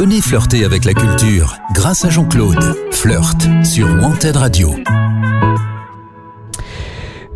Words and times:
Venez 0.00 0.22
flirter 0.22 0.64
avec 0.64 0.86
la 0.86 0.94
culture 0.94 1.58
grâce 1.74 2.06
à 2.06 2.08
Jean-Claude. 2.08 2.74
Flirt 2.90 3.46
sur 3.62 3.86
Wanted 3.86 4.34
Radio. 4.34 4.74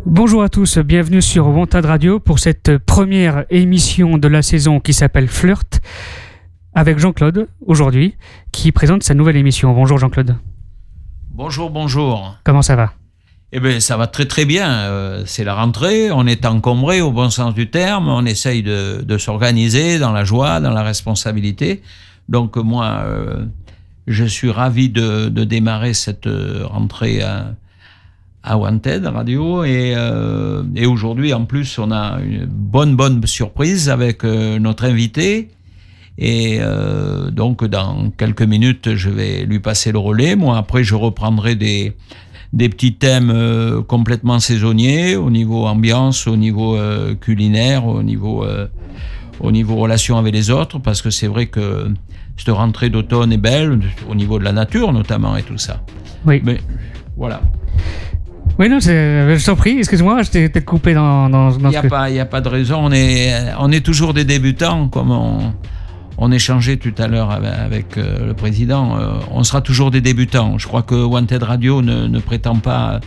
Bonjour 0.03 0.41
à 0.41 0.49
tous, 0.49 0.79
bienvenue 0.79 1.21
sur 1.21 1.47
Wanted 1.47 1.85
Radio 1.85 2.19
pour 2.19 2.39
cette 2.39 2.79
première 2.79 3.45
émission 3.51 4.17
de 4.17 4.27
la 4.27 4.41
saison 4.41 4.79
qui 4.79 4.93
s'appelle 4.93 5.27
Flirt 5.27 5.79
avec 6.73 6.97
Jean-Claude 6.97 7.47
aujourd'hui 7.67 8.15
qui 8.51 8.71
présente 8.71 9.03
sa 9.03 9.13
nouvelle 9.13 9.37
émission. 9.37 9.71
Bonjour 9.71 9.99
Jean-Claude. 9.99 10.35
Bonjour, 11.29 11.69
bonjour. 11.69 12.35
Comment 12.43 12.63
ça 12.63 12.75
va? 12.75 12.93
Eh 13.51 13.59
bien, 13.59 13.79
ça 13.79 13.95
va 13.95 14.07
très 14.07 14.25
très 14.25 14.45
bien. 14.45 14.71
Euh, 14.71 15.21
c'est 15.27 15.43
la 15.43 15.53
rentrée, 15.53 16.09
on 16.09 16.25
est 16.25 16.47
encombré 16.47 17.01
au 17.01 17.11
bon 17.11 17.29
sens 17.29 17.53
du 17.53 17.69
terme, 17.69 18.07
on 18.07 18.25
essaye 18.25 18.63
de, 18.63 19.03
de 19.03 19.17
s'organiser 19.19 19.99
dans 19.99 20.11
la 20.11 20.23
joie, 20.23 20.59
dans 20.59 20.71
la 20.71 20.81
responsabilité. 20.81 21.83
Donc 22.29 22.57
moi, 22.57 23.03
euh, 23.05 23.45
je 24.07 24.25
suis 24.25 24.49
ravi 24.49 24.89
de, 24.89 25.29
démarrer 25.29 25.93
cette 25.93 26.27
euh, 26.27 26.65
rentrée 26.65 27.21
à, 27.21 27.55
à 28.43 28.57
Wanted 28.57 29.05
Radio. 29.05 29.63
Et, 29.63 29.93
euh, 29.95 30.63
et 30.75 30.85
aujourd'hui 30.85 31.33
en 31.33 31.45
plus 31.45 31.77
on 31.79 31.91
a 31.91 32.19
une 32.21 32.45
bonne 32.45 32.95
bonne 32.95 33.25
surprise 33.25 33.89
avec 33.89 34.23
notre 34.23 34.85
invité. 34.85 35.49
Et 36.17 36.61
donc 37.33 37.65
dans 37.65 38.09
quelques 38.11 38.41
minutes 38.41 38.95
je 38.95 39.09
vais 39.09 39.43
lui 39.45 39.59
passer 39.59 39.91
le 39.91 39.99
relais. 39.99 40.37
Moi 40.37 40.57
après 40.57 40.83
je 40.83 40.95
reprendrai 40.95 41.55
des 41.55 41.97
des 42.53 42.69
petits 42.69 42.93
thèmes 42.93 43.83
complètement 43.89 44.39
saisonniers 44.39 45.17
au 45.17 45.29
niveau 45.29 45.65
ambiance 45.65 46.25
au 46.25 46.37
niveau 46.37 46.77
culinaire 47.19 47.85
au 47.85 48.01
niveau 48.01 48.45
au 49.41 49.51
niveau 49.51 49.75
relation 49.75 50.17
avec 50.17 50.33
les 50.33 50.49
autres. 50.49 50.79
Parce 50.79 51.01
que 51.01 51.09
c'est 51.09 51.27
vrai 51.27 51.47
que 51.47 51.89
cette 52.37 52.49
rentrée 52.53 52.89
d'automne 52.89 53.31
est 53.33 53.37
belle 53.37 53.79
au 54.09 54.15
niveau 54.15 54.39
de 54.39 54.43
la 54.43 54.51
nature 54.51 54.91
notamment 54.93 55.35
et 55.37 55.43
tout 55.43 55.57
ça 55.57 55.81
Oui. 56.25 56.41
mais 56.43 56.59
voilà 57.17 57.41
Oui, 58.59 58.69
non, 58.69 58.79
c'est- 58.79 59.37
je 59.37 59.45
t'en 59.45 59.55
prie, 59.55 59.77
excuse-moi, 59.79 60.21
je 60.23 60.31
t'ai 60.31 60.47
peut-être 60.49 60.65
coupé 60.65 60.93
dans, 60.93 61.29
dans, 61.29 61.51
dans 61.51 61.57
Il 61.59 61.67
n'y 61.71 61.75
a, 61.77 61.81
que- 61.81 61.87
pas- 61.87 62.09
il 62.09 62.15
y 62.15 62.19
a 62.21 62.25
pas 62.25 62.39
de 62.41 62.47
raison. 62.47 62.77
On 62.81 62.91
est, 62.91 63.33
on 63.59 63.69
est 63.71 63.81
toujours 63.85 64.13
des 64.13 64.23
débutants, 64.23 64.87
comme 64.87 65.11
on, 65.11 65.53
on 66.17 66.31
échangeait 66.31 66.77
tout 66.77 66.93
à 66.97 67.07
l'heure 67.07 67.31
avec, 67.31 67.51
avec, 67.53 67.97
euh, 67.97 68.27
le 68.27 68.33
président. 68.33 68.97
Euh, 68.97 69.09
on 69.31 69.43
sera 69.43 69.59
toujours 69.59 69.91
des 69.91 69.99
débutants. 69.99 70.57
Je 70.57 70.67
crois 70.67 70.83
que 70.83 70.95
Wanted 70.95 71.43
Radio 71.43 71.81
ne, 71.81 72.07
ne 72.07 72.19
prétend 72.19 72.55
pas, 72.55 73.01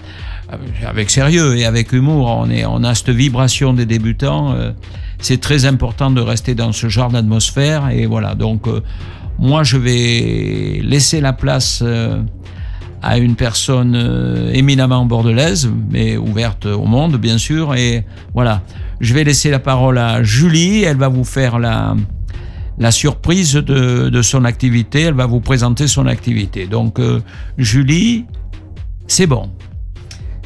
euh, 0.53 0.57
avec 0.87 1.09
sérieux 1.11 1.57
et 1.57 1.65
avec 1.65 1.93
humour, 1.95 2.27
on, 2.29 2.51
est, 2.51 2.67
on 2.67 2.85
a 2.85 2.95
cette 2.95 3.09
vibration 3.11 3.73
des 3.73 3.87
débutants. 3.87 4.53
Euh, 4.53 4.73
C'est 5.21 5.41
très 5.41 5.65
important 5.65 6.11
de 6.13 6.21
rester 6.21 6.55
dans 6.55 6.73
ce 6.73 6.89
genre 6.89 7.11
d'atmosphère. 7.11 7.89
Et 7.91 8.05
voilà, 8.07 8.35
donc 8.35 8.69
euh, 8.69 8.83
moi, 9.39 9.63
je 9.65 9.77
vais 9.77 10.81
laisser 10.83 11.21
la 11.21 11.33
place. 11.33 11.81
euh, 11.85 12.21
à 13.01 13.19
une 13.19 13.37
personne 13.37 13.95
euh, 13.95 14.51
éminemment 14.53 15.05
bordelaise, 15.07 15.71
mais 15.89 16.17
ouverte 16.17 16.67
au 16.67 16.85
monde, 16.85 17.17
bien 17.17 17.39
sûr. 17.39 17.77
Et 17.77 18.05
voilà, 18.35 18.63
je 19.01 19.15
vais 19.15 19.23
laisser 19.23 19.51
la 19.51 19.61
parole 19.61 19.99
à 19.99 20.25
Julie. 20.25 20.83
Elle 20.83 20.97
va 20.97 21.07
vous 21.07 21.23
faire 21.23 21.61
la, 21.61 21.95
la 22.77 22.91
surprise 22.91 23.53
de, 23.55 24.09
de 24.09 24.23
son 24.23 24.45
activité. 24.45 25.03
Elle 25.03 25.15
va 25.15 25.27
vous 25.27 25.39
présenter 25.39 25.87
son 25.87 26.07
activité. 26.09 26.67
Donc, 26.67 26.99
euh, 26.99 27.21
Julie, 27.57 28.25
c'est 29.07 29.29
bon. 29.29 29.49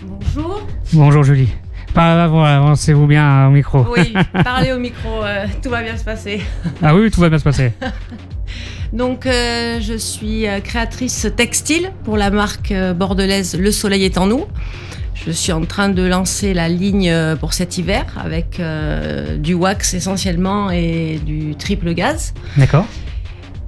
Bonjour. 0.07 0.61
Bonjour 0.93 1.23
Julie. 1.25 1.49
Avancez-vous 1.95 3.07
bien 3.07 3.47
au 3.49 3.51
micro. 3.51 3.87
Oui, 3.97 4.13
parlez 4.45 4.73
au 4.73 4.79
micro, 4.79 5.09
euh, 5.23 5.47
tout 5.63 5.71
va 5.71 5.83
bien 5.83 5.97
se 5.97 6.05
passer. 6.05 6.43
Ah 6.83 6.95
oui, 6.95 7.11
tout 7.11 7.21
va 7.23 7.31
bien 7.31 7.39
se 7.39 7.45
passer. 7.45 7.73
Donc, 8.93 9.27
euh, 9.27 9.81
je 9.81 9.95
suis 9.97 10.47
euh, 10.47 10.61
créatrice 10.61 11.27
textile 11.37 11.93
pour 12.05 12.17
la 12.17 12.31
marque 12.31 12.73
euh, 12.73 12.93
bordelaise 12.93 13.57
Le 13.59 13.73
Soleil 13.73 14.05
est 14.05 14.19
en 14.19 14.27
nous. 14.27 14.45
Je 15.15 15.31
suis 15.31 15.53
en 15.53 15.65
train 15.65 15.89
de 15.89 16.03
lancer 16.03 16.53
la 16.53 16.69
ligne 16.69 17.15
pour 17.39 17.53
cet 17.53 17.79
hiver 17.79 18.05
avec 18.17 18.59
euh, 18.59 19.37
du 19.37 19.55
wax 19.55 19.95
essentiellement 19.95 20.71
et 20.71 21.21
du 21.25 21.55
triple 21.55 21.95
gaz 21.95 22.35
D'accord. 22.57 22.87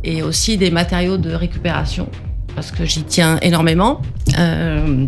et 0.03 0.23
aussi 0.23 0.57
des 0.57 0.73
matériaux 0.73 1.17
de 1.17 1.33
récupération 1.33 2.09
parce 2.57 2.73
que 2.73 2.85
j'y 2.85 3.05
tiens 3.05 3.39
énormément. 3.41 4.03
Euh, 4.39 5.07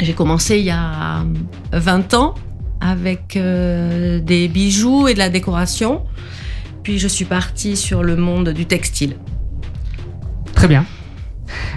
J'ai 0.00 0.12
commencé 0.12 0.58
il 0.58 0.64
y 0.64 0.70
a 0.70 1.24
20 1.72 2.14
ans 2.14 2.34
avec 2.80 3.36
euh, 3.36 4.18
des 4.18 4.48
bijoux 4.48 5.06
et 5.08 5.14
de 5.14 5.18
la 5.18 5.28
décoration. 5.28 6.02
Puis 6.82 6.98
je 6.98 7.08
suis 7.08 7.24
partie 7.24 7.76
sur 7.76 8.02
le 8.02 8.16
monde 8.16 8.50
du 8.50 8.66
textile. 8.66 9.16
Très 10.54 10.68
bien. 10.68 10.84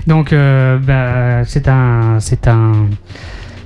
Donc, 0.07 0.33
euh, 0.33 0.77
bah, 0.77 1.45
c'est 1.45 1.67
un, 1.67 2.19
c'est 2.19 2.47
un, 2.47 2.87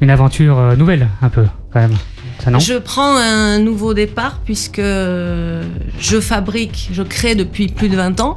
une 0.01 0.09
aventure 0.09 0.59
euh, 0.59 0.75
nouvelle, 0.75 1.07
un 1.21 1.29
peu, 1.29 1.45
quand 1.71 1.79
même. 1.79 1.95
Ça 2.39 2.51
non? 2.51 2.59
Je 2.59 2.75
prends 2.75 3.15
un 3.17 3.57
nouveau 3.59 3.95
départ 3.95 4.39
puisque 4.45 4.79
je 4.79 6.19
fabrique, 6.21 6.89
je 6.91 7.01
crée 7.01 7.33
depuis 7.33 7.67
plus 7.67 7.89
de 7.89 7.95
20 7.95 8.19
ans. 8.19 8.35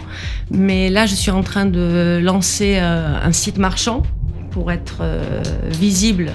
Mais 0.51 0.89
là, 0.89 1.05
je 1.05 1.15
suis 1.15 1.31
en 1.31 1.43
train 1.43 1.67
de 1.67 2.19
lancer 2.23 2.79
euh, 2.81 3.15
un 3.23 3.33
site 3.33 3.59
marchand 3.59 4.03
pour 4.51 4.73
être 4.73 5.03
visible 5.69 6.33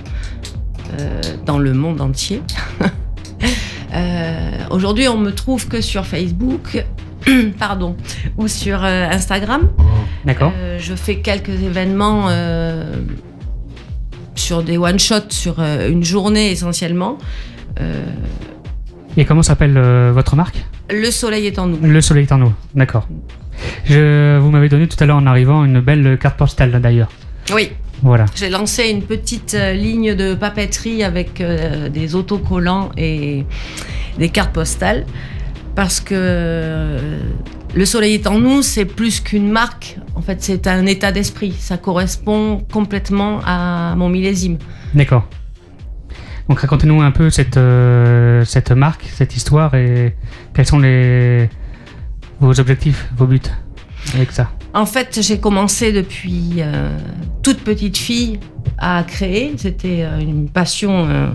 dans 1.46 1.60
le 1.60 1.74
monde 1.74 2.00
entier. 2.00 2.42
Euh, 3.94 4.52
Aujourd'hui, 4.72 5.08
on 5.08 5.18
me 5.18 5.32
trouve 5.32 5.68
que 5.68 5.82
sur 5.82 6.06
Facebook, 6.06 6.84
pardon, 7.60 7.96
ou 8.38 8.48
sur 8.48 8.84
euh, 8.84 9.08
Instagram. 9.10 9.70
D'accord. 10.26 10.52
Euh, 10.58 10.78
je 10.80 10.96
fais 10.96 11.18
quelques 11.18 11.50
événements 11.50 12.30
sur 14.36 14.64
des 14.64 14.78
one-shots 14.78 15.30
sur 15.30 15.60
une 15.60 16.04
journée 16.04 16.52
essentiellement. 16.52 17.18
Et 19.18 19.24
comment 19.26 19.44
s'appelle 19.44 19.78
euh, 19.78 20.12
votre 20.14 20.36
marque? 20.36 20.66
Le 20.90 21.10
soleil 21.10 21.48
est 21.48 21.58
en 21.58 21.68
nous. 21.68 21.78
Le 21.82 22.02
Soleil 22.02 22.26
est 22.26 22.32
en 22.32 22.38
nous. 22.38 22.54
D'accord. 22.76 23.08
Vous 23.88 24.52
m'avez 24.52 24.70
donné 24.70 24.88
tout 24.88 25.02
à 25.02 25.06
l'heure 25.06 25.18
en 25.18 25.26
arrivant 25.26 25.64
une 25.64 25.80
belle 25.80 26.18
carte 26.20 26.38
postale, 26.38 26.80
d'ailleurs. 26.82 27.10
Oui, 27.54 27.72
Voilà. 28.04 28.26
j'ai 28.36 28.50
lancé 28.50 28.90
une 28.90 29.02
petite 29.02 29.54
euh, 29.54 29.74
ligne 29.74 30.16
de 30.16 30.36
papeterie 30.36 31.04
avec 31.04 31.42
euh, 31.42 31.90
des 31.90 32.14
autocollants 32.14 32.92
et 32.98 33.46
des 34.20 34.30
cartes 34.30 34.54
postales 34.54 35.06
parce 35.76 36.00
que 36.00 36.16
euh, 36.18 37.20
le 37.76 37.86
soleil 37.86 38.16
est 38.16 38.28
en 38.28 38.40
nous, 38.40 38.62
c'est 38.62 38.86
plus 38.86 39.20
qu'une 39.20 39.52
marque. 39.52 39.98
En 40.16 40.22
fait, 40.22 40.42
c'est 40.42 40.66
un 40.68 40.86
état 40.86 41.12
d'esprit. 41.12 41.54
Ça 41.60 41.78
correspond 41.78 42.66
complètement 42.72 43.42
à 43.46 43.96
mon 43.98 44.08
millésime. 44.08 44.58
D'accord. 44.94 45.28
Donc 46.48 46.60
racontez-nous 46.60 47.02
un 47.02 47.12
peu 47.12 47.30
cette, 47.30 47.58
euh, 47.58 48.46
cette 48.46 48.72
marque, 48.72 49.04
cette 49.14 49.36
histoire 49.36 49.76
et 49.76 50.16
quels 50.54 50.66
sont 50.66 50.80
les, 50.80 51.50
vos 52.40 52.60
objectifs, 52.60 53.10
vos 53.18 53.26
buts 53.26 53.42
avec 54.14 54.32
ça. 54.32 54.52
En 54.76 54.86
fait, 54.86 55.22
j'ai 55.22 55.40
commencé 55.40 55.94
depuis 55.94 56.56
euh, 56.58 56.90
toute 57.42 57.60
petite 57.60 57.98
fille 57.98 58.42
à 58.78 59.06
créer. 59.08 59.54
C'était 59.56 60.04
euh, 60.04 60.20
une 60.20 60.50
passion 60.50 61.08
euh, 61.08 61.28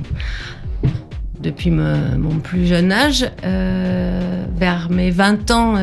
depuis 1.41 1.71
mon 1.71 2.39
plus 2.43 2.67
jeune 2.67 2.93
âge. 2.93 3.31
Vers 3.43 4.91
mes 4.91 5.11
20 5.11 5.51
ans, 5.53 5.77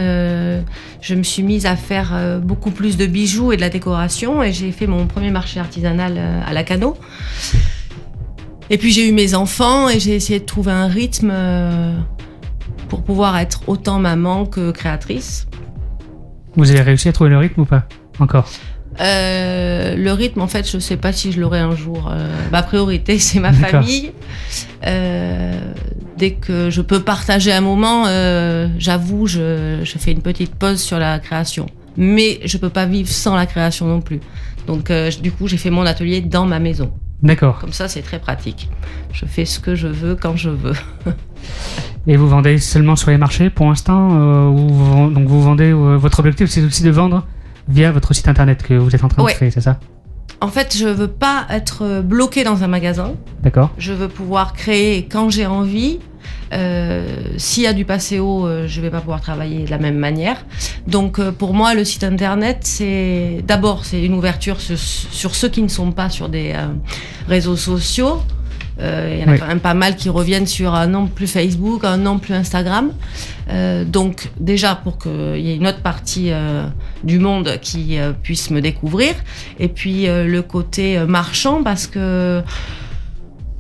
je 1.02 1.16
me 1.16 1.24
suis 1.24 1.42
mise 1.42 1.66
à 1.66 1.76
faire 1.76 2.40
beaucoup 2.44 2.70
plus 2.70 2.96
de 2.96 3.08
bijoux 3.08 3.52
et 3.52 3.56
de 3.56 3.62
la 3.62 3.70
décoration 3.70 4.44
et 4.44 4.54
j'ai 4.54 4.72
fait 4.72 4.86
mon 4.86 5.08
premier 5.08 5.32
marché 5.32 5.60
artisanal 5.60 6.20
à 6.46 6.54
la 6.54 6.64
Cano. 6.64 6.96
Et 8.70 8.78
puis 8.78 8.92
j'ai 8.92 9.10
eu 9.10 9.14
mes 9.14 9.34
enfants 9.34 9.90
et 9.90 10.00
j'ai 10.00 10.14
essayé 10.14 10.40
de 10.40 10.46
trouver 10.46 10.74
un 10.74 10.86
rythme 10.86 11.34
pour 12.88 13.02
pouvoir 13.02 13.36
être 13.40 13.68
autant 13.68 13.98
maman 13.98 14.46
que 14.46 14.70
créatrice. 14.70 15.48
Vous 16.58 16.72
avez 16.72 16.82
réussi 16.82 17.08
à 17.08 17.14
trouver 17.14 17.30
le 17.30 17.38
rythme 17.38 17.62
ou 17.62 17.66
pas 17.66 17.88
Encore? 18.20 18.50
Euh, 19.00 19.96
le 19.96 20.12
rythme, 20.12 20.42
en 20.42 20.48
fait, 20.48 20.70
je 20.70 20.80
sais 20.80 20.98
pas 20.98 21.14
si 21.14 21.32
je 21.32 21.40
l'aurai 21.40 21.60
un 21.60 21.76
jour. 21.76 22.10
Euh, 22.12 22.28
ma 22.52 22.64
priorité, 22.64 23.20
c'est 23.20 23.40
ma 23.40 23.54
famille. 23.54 24.12
Euh, 24.86 25.54
dès 26.18 26.32
que 26.32 26.72
je 26.72 26.82
peux 26.82 27.00
partager 27.02 27.54
un 27.54 27.62
moment, 27.62 28.06
j'avoue, 28.80 29.28
je, 29.28 29.82
je 29.84 29.98
fais 29.98 30.12
une 30.12 30.22
petite 30.22 30.56
pause 30.56 30.82
sur 30.82 30.98
la 30.98 31.20
création. 31.20 31.68
Mais 31.96 32.40
je 32.44 32.58
peux 32.58 32.70
pas 32.70 32.86
vivre 32.86 33.10
sans 33.10 33.36
la 33.36 33.46
création 33.46 33.88
non 33.88 34.02
plus. 34.02 34.20
Donc, 34.66 34.92
du 35.22 35.32
coup, 35.32 35.48
j'ai 35.48 35.58
fait 35.58 35.70
mon 35.70 35.86
atelier 35.86 36.22
dans 36.22 36.46
ma 36.46 36.60
maison. 36.60 36.92
D'accord. 37.22 37.60
Comme 37.60 37.74
ça, 37.74 37.88
c'est 37.88 38.02
très 38.02 38.20
pratique. 38.20 38.70
Je 39.12 39.26
fais 39.26 39.46
ce 39.46 39.60
que 39.60 39.74
je 39.74 39.88
veux 39.88 40.16
quand 40.16 40.36
je 40.36 40.50
veux. 40.50 40.76
Et 42.08 42.16
vous 42.16 42.28
vendez 42.28 42.58
seulement 42.58 42.96
sur 42.96 43.10
les 43.12 43.18
marchés 43.18 43.50
pour 43.50 43.68
l'instant 43.68 44.10
euh, 44.14 44.50
vous- 44.50 45.10
Donc 45.10 45.28
vous 45.28 45.42
vendez, 45.42 45.72
euh, 45.72 45.98
votre 45.98 46.20
objectif 46.20 46.50
c'est 46.50 46.64
aussi 46.64 46.84
de 46.84 46.90
vendre 46.90 47.26
via 47.68 47.92
votre 47.92 48.14
site 48.14 48.28
internet 48.30 48.64
que 48.64 48.74
vous 48.76 48.96
êtes 48.96 49.04
en 49.04 49.10
train 49.10 49.24
Ouais. 49.24 49.34
de 49.34 49.36
créer, 49.38 49.52
c'est 49.52 49.62
ça? 49.62 49.78
En 50.40 50.48
fait, 50.50 50.78
je 50.78 50.88
veux 50.88 51.08
pas 51.08 51.46
être 51.50 52.02
bloqué 52.02 52.44
dans 52.44 52.64
un 52.64 52.68
magasin. 52.68 53.14
D'accord 53.42 53.72
Je 53.80 53.92
veux 53.92 54.08
pouvoir 54.08 54.54
créer 54.54 55.06
quand 55.12 55.30
j'ai 55.30 55.46
envie 55.48 56.00
S'il 57.38 57.64
y 57.64 57.68
a 57.68 57.74
du 57.74 57.84
passéo, 57.84 58.48
je 58.68 58.78
ne 58.78 58.82
vais 58.86 58.90
pas 58.92 59.02
pouvoir 59.02 59.20
travailler 59.20 59.66
de 59.66 59.70
la 59.72 59.80
même 59.80 59.98
manière. 59.98 60.46
Donc 60.88 61.20
pour 61.32 61.54
moi, 61.54 61.74
le 61.74 61.84
site 61.84 62.04
internet, 62.06 62.60
c'est 62.62 63.44
d'abord 63.46 63.84
c'est 63.84 64.02
une 64.02 64.14
ouverture 64.14 64.62
sur, 64.62 64.78
sur, 64.80 65.36
ceux 65.36 65.50
qui 65.50 65.62
ne 65.62 65.68
sont 65.68 65.92
pas 65.92 66.10
sur 66.10 66.30
des 66.30 66.54
réseaux 67.28 67.58
sociaux. 67.58 68.22
Euh, 68.80 69.16
il 69.18 69.26
y 69.26 69.30
en 69.30 69.34
a 69.34 69.38
quand 69.38 69.48
même 69.48 69.60
pas 69.60 69.74
mal 69.74 69.96
qui 69.96 70.10
reviennent 70.10 70.46
sur 70.46 70.76
un 70.76 70.88
nom 70.88 71.08
plus 71.08 71.28
Facebook, 71.28 71.84
un 71.84 71.98
nom 71.98 72.20
plus 72.20 72.34
Instagram. 72.34 72.92
Euh, 73.50 73.84
donc 73.86 74.30
déjà 74.40 74.76
pour 74.76 74.98
qu'il 74.98 75.40
y 75.40 75.52
ait 75.52 75.56
une 75.56 75.68
autre 75.68 75.82
partie 75.82 76.32
euh, 76.32 76.64
du 77.04 77.20
monde 77.20 77.58
qui 77.62 77.98
puisse 78.24 78.52
me 78.52 78.62
découvrir. 78.62 79.14
Et 79.60 79.68
puis 79.68 80.06
le 80.08 80.42
côté 80.42 81.00
marchand 81.08 81.64
parce 81.64 81.88
que 81.88 82.42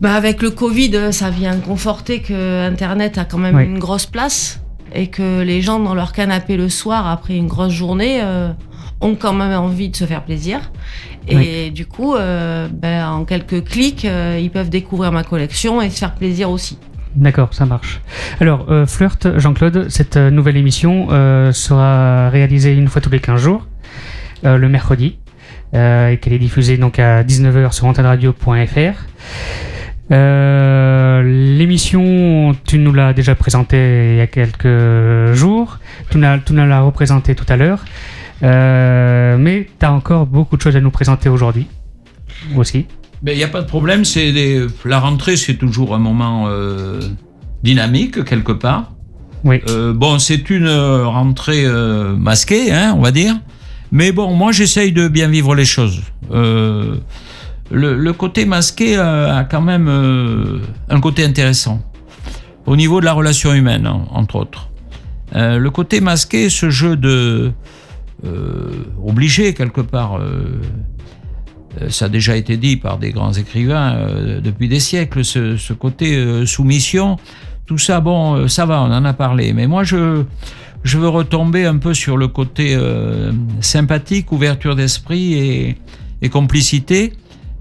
bah, 0.02 0.14
avec 0.14 0.42
le 0.42 0.52
Covid, 0.52 1.12
ça 1.12 1.30
vient 1.30 1.58
conforter 1.58 2.22
que 2.22 2.68
Internet 2.68 3.18
a 3.18 3.26
quand 3.26 3.40
même 3.40 3.60
une 3.60 3.80
grosse 3.80 4.06
place 4.06 4.62
et 4.94 5.08
que 5.08 5.42
les 5.42 5.62
gens 5.62 5.80
dans 5.80 5.96
leur 5.96 6.14
canapé 6.14 6.56
le 6.56 6.70
soir 6.70 7.08
après 7.08 7.36
une 7.36 7.48
grosse 7.48 7.74
journée 7.74 8.22
ont 9.02 9.16
quand 9.16 9.34
même 9.34 9.60
envie 9.60 9.90
de 9.90 9.96
se 9.96 10.06
faire 10.06 10.24
plaisir. 10.24 10.72
Et 11.28 11.72
du 11.72 11.86
coup, 11.86 12.16
euh, 12.16 12.68
ben, 12.72 13.08
en 13.08 13.26
quelques 13.26 13.64
clics, 13.64 14.06
euh, 14.06 14.40
ils 14.42 14.50
peuvent 14.50 14.70
découvrir 14.70 15.12
ma 15.12 15.24
collection 15.24 15.82
et 15.82 15.90
se 15.90 16.00
faire 16.00 16.16
plaisir 16.16 16.50
aussi. 16.50 16.78
D'accord, 17.16 17.54
ça 17.54 17.66
marche. 17.66 18.00
Alors, 18.40 18.68
euh, 18.70 18.86
Flirt, 18.86 19.38
Jean-Claude, 19.38 19.88
cette 19.90 20.18
nouvelle 20.18 20.58
émission 20.58 21.08
sera 21.52 22.30
réalisée 22.30 22.74
une 22.74 22.88
fois 22.88 23.02
tous 23.02 23.10
les 23.10 23.20
15 23.20 23.42
jours, 23.42 23.66
le 24.44 24.68
mercredi, 24.68 25.18
et 25.74 26.20
qu'elle 26.22 26.34
est 26.34 26.40
diffusée 26.40 26.78
donc 26.78 27.00
à 27.00 27.24
19h 27.24 27.72
sur 27.72 27.88
antenradio.fr. 27.88 30.14
L'émission, 31.24 32.56
tu 32.66 32.78
nous 32.78 32.94
l'as 32.94 33.14
déjà 33.14 33.34
présentée 33.34 34.14
il 34.14 34.18
y 34.18 34.22
a 34.22 34.28
quelques 34.28 35.34
jours, 35.34 35.80
tu 36.12 36.20
nous 36.20 36.68
l'as 36.68 36.82
représentée 36.82 37.34
tout 37.34 37.46
à 37.50 37.58
l'heure. 37.58 37.84
Euh, 38.44 39.38
mais 39.38 39.68
tu 39.80 39.86
as 39.86 39.92
encore 39.92 40.26
beaucoup 40.26 40.58
de 40.58 40.62
choses 40.62 40.76
à 40.76 40.82
nous 40.82 40.92
présenter 40.92 41.30
aujourd'hui 41.30 41.68
aussi. 42.56 42.86
Il 43.26 43.36
n'y 43.36 43.44
a 43.44 43.48
pas 43.48 43.62
de 43.62 43.68
problème. 43.68 44.06
C'est 44.06 44.34
La 44.86 45.00
rentrée, 45.00 45.38
c'est 45.38 45.56
toujours 45.56 45.96
un 45.96 46.00
moment 46.00 46.46
euh, 46.48 47.00
dynamique, 47.64 48.24
quelque 48.26 48.52
part. 48.52 48.94
Oui. 49.44 49.62
Euh, 49.70 49.94
bon, 49.94 50.20
c'est 50.20 50.50
une 50.50 50.70
rentrée 50.70 51.66
masquée, 52.18 52.72
hein, 52.72 52.94
on 52.96 53.02
va 53.02 53.12
dire. 53.12 53.36
Mais 53.92 54.12
bon, 54.12 54.34
moi, 54.36 54.52
j'essaye 54.52 54.92
de 54.92 55.08
bien 55.08 55.30
vivre 55.30 55.56
les 55.56 55.66
choses. 55.66 56.02
Le, 56.30 57.00
le, 57.72 58.14
côté 58.14 58.46
masqué 58.46 58.98
a 58.98 59.46
quand 59.50 59.62
même 59.62 59.90
un 60.90 61.00
côté 61.00 61.24
intéressant. 61.24 61.82
Au 62.66 62.76
niveau 62.76 63.00
de 63.00 63.06
la 63.06 63.14
relation 63.14 63.54
humaine, 63.54 63.90
entre 64.12 64.36
autres. 64.36 64.70
le 65.34 65.70
côté 65.70 66.02
masqué, 66.02 66.50
ce 66.50 66.70
jeu 66.70 66.96
de 66.96 67.52
obligé 69.08 69.54
quelque 69.54 69.82
part. 69.82 70.18
Euh, 70.18 70.62
euh, 71.82 71.90
ça 71.90 72.06
a 72.06 72.10
déjà 72.10 72.36
été 72.36 72.58
dit 72.58 72.78
par 72.78 72.98
des 72.98 73.12
grands 73.12 73.34
écrivains 73.34 73.96
depuis 74.42 74.68
des 74.68 74.80
siècles, 74.80 75.24
ce, 75.24 75.74
côté 75.74 76.46
soumission, 76.46 77.18
tout 77.66 77.78
ça, 77.78 78.00
bon, 78.00 78.48
ça 78.48 78.66
va, 78.66 78.82
on 78.82 78.92
en 78.92 79.06
a 79.06 79.14
parlé. 79.14 79.54
Mais 79.54 79.68
moi, 79.68 79.84
je, 79.84 80.24
je 80.84 80.98
veux 80.98 81.10
retomber 81.10 81.66
un 81.66 81.78
peu 81.78 81.94
sur 81.94 82.18
le 82.18 82.28
côté 82.28 82.78
sympathique, 83.62 84.32
ouverture 84.32 84.76
d'esprit 84.76 85.34
et, 85.34 85.78
et, 86.22 86.30
complicité. 86.30 87.14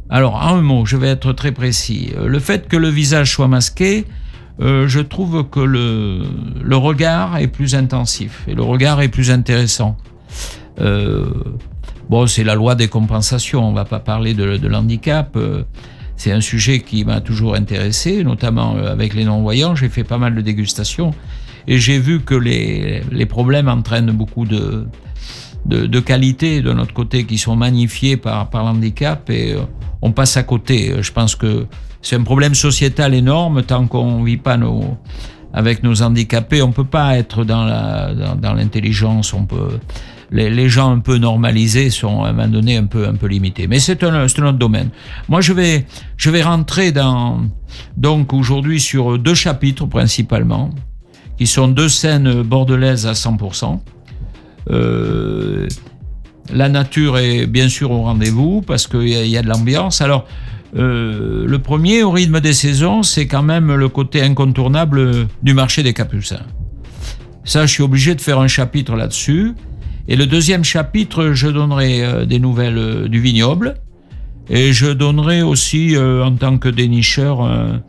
Alors, 0.09 0.37
en 0.37 0.59
un 0.59 0.63
mot, 0.63 0.87
je 0.87 0.97
vais 0.97 1.09
être 1.09 1.33
très 1.33 1.53
précis. 1.53 2.13
Le 2.25 2.39
fait 2.39 2.69
que 2.69 2.77
le 2.77 2.89
visage 2.89 3.33
soit 3.33 3.49
masqué, 3.49 4.05
je 4.61 5.01
trouve 5.01 5.49
que 5.51 5.61
le, 5.61 6.23
le 6.63 6.77
regard 6.77 7.37
est 7.39 7.49
plus 7.49 7.75
intensif 7.75 8.45
et 8.47 8.55
le 8.55 8.63
regard 8.63 9.03
est 9.03 9.09
plus 9.09 9.31
intéressant. 9.31 9.97
Euh, 10.81 11.27
bon, 12.09 12.27
c'est 12.27 12.45
la 12.45 12.55
loi 12.55 12.75
des 12.75 12.89
compensations, 12.89 13.67
on 13.67 13.73
va 13.73 13.85
pas 13.85 14.01
parler 14.01 14.35
de, 14.35 14.67
l'handicap. 14.67 15.37
Euh, 15.37 15.63
c'est 16.17 16.33
un 16.33 16.41
sujet 16.41 16.81
qui 16.81 17.05
m'a 17.05 17.21
toujours 17.21 17.55
intéressé, 17.55 18.25
notamment 18.25 18.77
euh, 18.77 18.91
avec 18.91 19.15
les 19.15 19.25
non-voyants. 19.25 19.75
J'ai 19.75 19.89
fait 19.89 20.05
pas 20.05 20.19
mal 20.19 20.35
de 20.35 20.41
dégustations 20.41 21.13
et 21.67 21.79
j'ai 21.79 21.99
vu 21.99 22.21
que 22.21 22.35
les, 22.35 23.27
problèmes 23.27 23.69
entraînent 23.69 24.13
beaucoup 24.13 24.47
de, 24.47 24.87
qualités 26.01 26.63
de 26.63 26.73
notre 26.73 26.95
côté 26.95 27.25
qui 27.25 27.39
sont 27.39 27.57
magnifiées 27.57 28.17
par, 28.17 28.49
l'handicap 28.53 29.29
et 29.31 29.57
on 30.01 30.13
passe 30.13 30.37
à 30.37 30.43
côté. 30.43 30.95
Je 31.01 31.13
pense 31.13 31.35
que 31.35 31.67
c'est 32.03 32.17
un 32.17 32.23
problème 32.23 32.55
sociétal 32.55 33.15
énorme 33.15 33.63
tant 33.63 33.87
qu'on 33.89 34.23
vit 34.23 34.37
pas 34.37 34.57
avec 35.53 35.83
nos 35.83 36.03
handicapés. 36.03 36.63
On 36.63 36.71
peut 36.71 36.85
pas 36.85 37.19
être 37.19 37.45
dans 37.45 38.55
l'intelligence. 38.55 39.35
Les, 40.31 40.69
gens 40.69 40.93
un 40.93 40.99
peu 40.99 41.19
normalisés 41.19 41.91
sont 41.91 42.25
à 42.25 42.29
un 42.29 42.33
moment 42.33 42.49
donné 42.49 42.77
un 42.77 42.87
peu, 42.87 43.07
un 43.07 43.15
peu 43.15 43.27
limités. 43.27 43.67
Mais 43.67 43.79
c'est 43.79 44.03
un, 44.03 44.15
un 44.15 44.25
autre 44.25 44.53
domaine. 44.53 44.91
Moi, 45.29 45.41
je 45.41 45.53
vais, 45.53 45.87
je 46.17 46.31
vais 46.31 46.43
rentrer 46.43 46.93
dans, 46.93 47.43
donc 47.97 48.33
aujourd'hui 48.33 48.81
sur 48.81 49.19
deux 49.19 49.35
chapitres 49.35 49.87
principalement, 49.87 50.71
qui 51.39 51.47
sont 51.47 51.69
deux 51.69 51.89
scènes 51.89 52.43
bordelaises 52.43 53.07
à 53.07 53.13
100%. 53.13 53.79
Euh, 54.71 55.69
la 56.53 56.69
nature 56.69 57.19
est 57.19 57.47
bien 57.47 57.69
sûr 57.69 57.91
au 57.91 58.03
rendez-vous 58.03 58.63
parce 58.63 58.87
qu'il 58.87 59.09
y, 59.09 59.37
a 59.37 59.43
de 59.43 59.49
l'ambiance. 59.49 60.01
Alors, 60.01 60.27
euh, 60.77 61.45
le 61.47 61.59
premier, 61.59 62.03
au 62.03 62.11
rythme 62.11 62.41
des 62.41 62.53
saisons, 62.53 63.03
c'est 63.03 63.27
quand 63.27 63.43
même 63.43 63.75
le 63.75 63.89
côté 63.89 64.23
incontournable 64.23 65.27
du 65.43 65.55
marché 65.55 65.83
des 65.83 65.93
Capucins. 65.93 66.47
Ça, 67.45 67.67
je 67.67 67.73
suis 67.73 67.83
obligé 67.83 68.15
de 68.15 68.21
faire 68.21 68.41
un 68.41 68.49
chapitre 68.49 68.97
là-dessus. 68.97 69.55
Et 70.09 70.15
le 70.15 70.27
deuxième 70.27 70.63
chapitre, 70.63 71.33
je 71.33 71.49
donnerai 71.49 72.05
euh, 72.05 72.27
des 72.27 72.39
nouvelles 72.39 72.79
euh, 72.79 73.09
du 73.09 73.21
vignoble. 73.21 73.75
Et 74.49 74.73
je 74.73 74.87
donnerai 74.87 75.43
aussi, 75.43 75.97
euh, 75.97 76.25
en 76.25 76.33
tant 76.37 76.59
que 76.59 76.69
dénicheur, 76.69 77.43
un, 77.43 77.81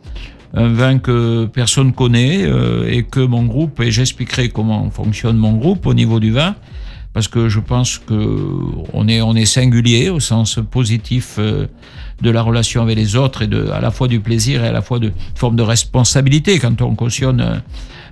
vin 0.54 0.98
que 0.98 1.46
personne 1.46 1.92
connaît 1.92 2.50
et 2.88 3.04
que 3.04 3.20
mon 3.20 3.44
groupe, 3.44 3.80
et 3.80 3.92
j'expliquerai 3.92 4.48
comment 4.48 4.90
fonctionne 4.90 5.36
mon 5.36 5.52
groupe 5.52 5.86
au 5.86 5.94
niveau 5.94 6.18
du 6.18 6.32
vin, 6.32 6.56
parce 7.12 7.28
que 7.28 7.48
je 7.48 7.60
pense 7.60 7.98
que 7.98 8.38
on 8.94 9.06
est, 9.06 9.20
on 9.20 9.36
est 9.36 9.44
singulier 9.44 10.08
au 10.08 10.20
sens 10.20 10.58
positif 10.68 11.38
de 11.38 12.30
la 12.30 12.42
relation 12.42 12.82
avec 12.82 12.96
les 12.96 13.14
autres 13.14 13.42
et 13.42 13.46
de, 13.46 13.68
à 13.68 13.80
la 13.80 13.90
fois 13.90 14.08
du 14.08 14.20
plaisir 14.20 14.64
et 14.64 14.68
à 14.68 14.72
la 14.72 14.80
fois 14.80 14.98
de 14.98 15.12
forme 15.34 15.54
de 15.54 15.62
responsabilité 15.62 16.58
quand 16.58 16.80
on 16.80 16.94
cautionne 16.94 17.62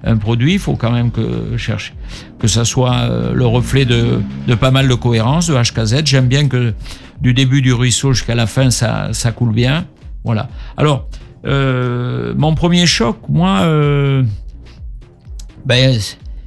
un 0.05 0.17
produit, 0.17 0.55
il 0.55 0.59
faut 0.59 0.77
quand 0.77 0.93
même 0.93 1.11
que 1.11 1.57
cherche 1.57 1.95
que 2.39 2.47
ça 2.47 2.65
soit 2.65 2.97
euh, 2.97 3.33
le 3.33 3.47
reflet 3.47 3.85
de, 3.85 4.21
pas 4.61 4.71
mal 4.71 4.89
de 4.89 4.95
cohérence 4.95 5.49
de 5.49 5.55
HKZ. 5.55 6.03
J'aime 6.05 6.29
bien 6.29 6.49
que 6.49 6.75
du 7.21 7.35
début 7.35 7.63
du 7.63 7.73
ruisseau 7.73 8.13
jusqu'à 8.13 8.35
la 8.35 8.47
fin, 8.47 8.71
ça, 8.71 9.09
ça 9.13 9.33
coule 9.33 9.53
bien. 9.53 9.87
Voilà. 10.25 10.49
Alors, 10.77 11.09
euh, 11.47 12.35
mon 12.37 12.55
premier 12.55 12.87
choc, 12.87 13.19
moi, 13.29 13.61
euh, 13.63 14.23
ben, 15.65 15.99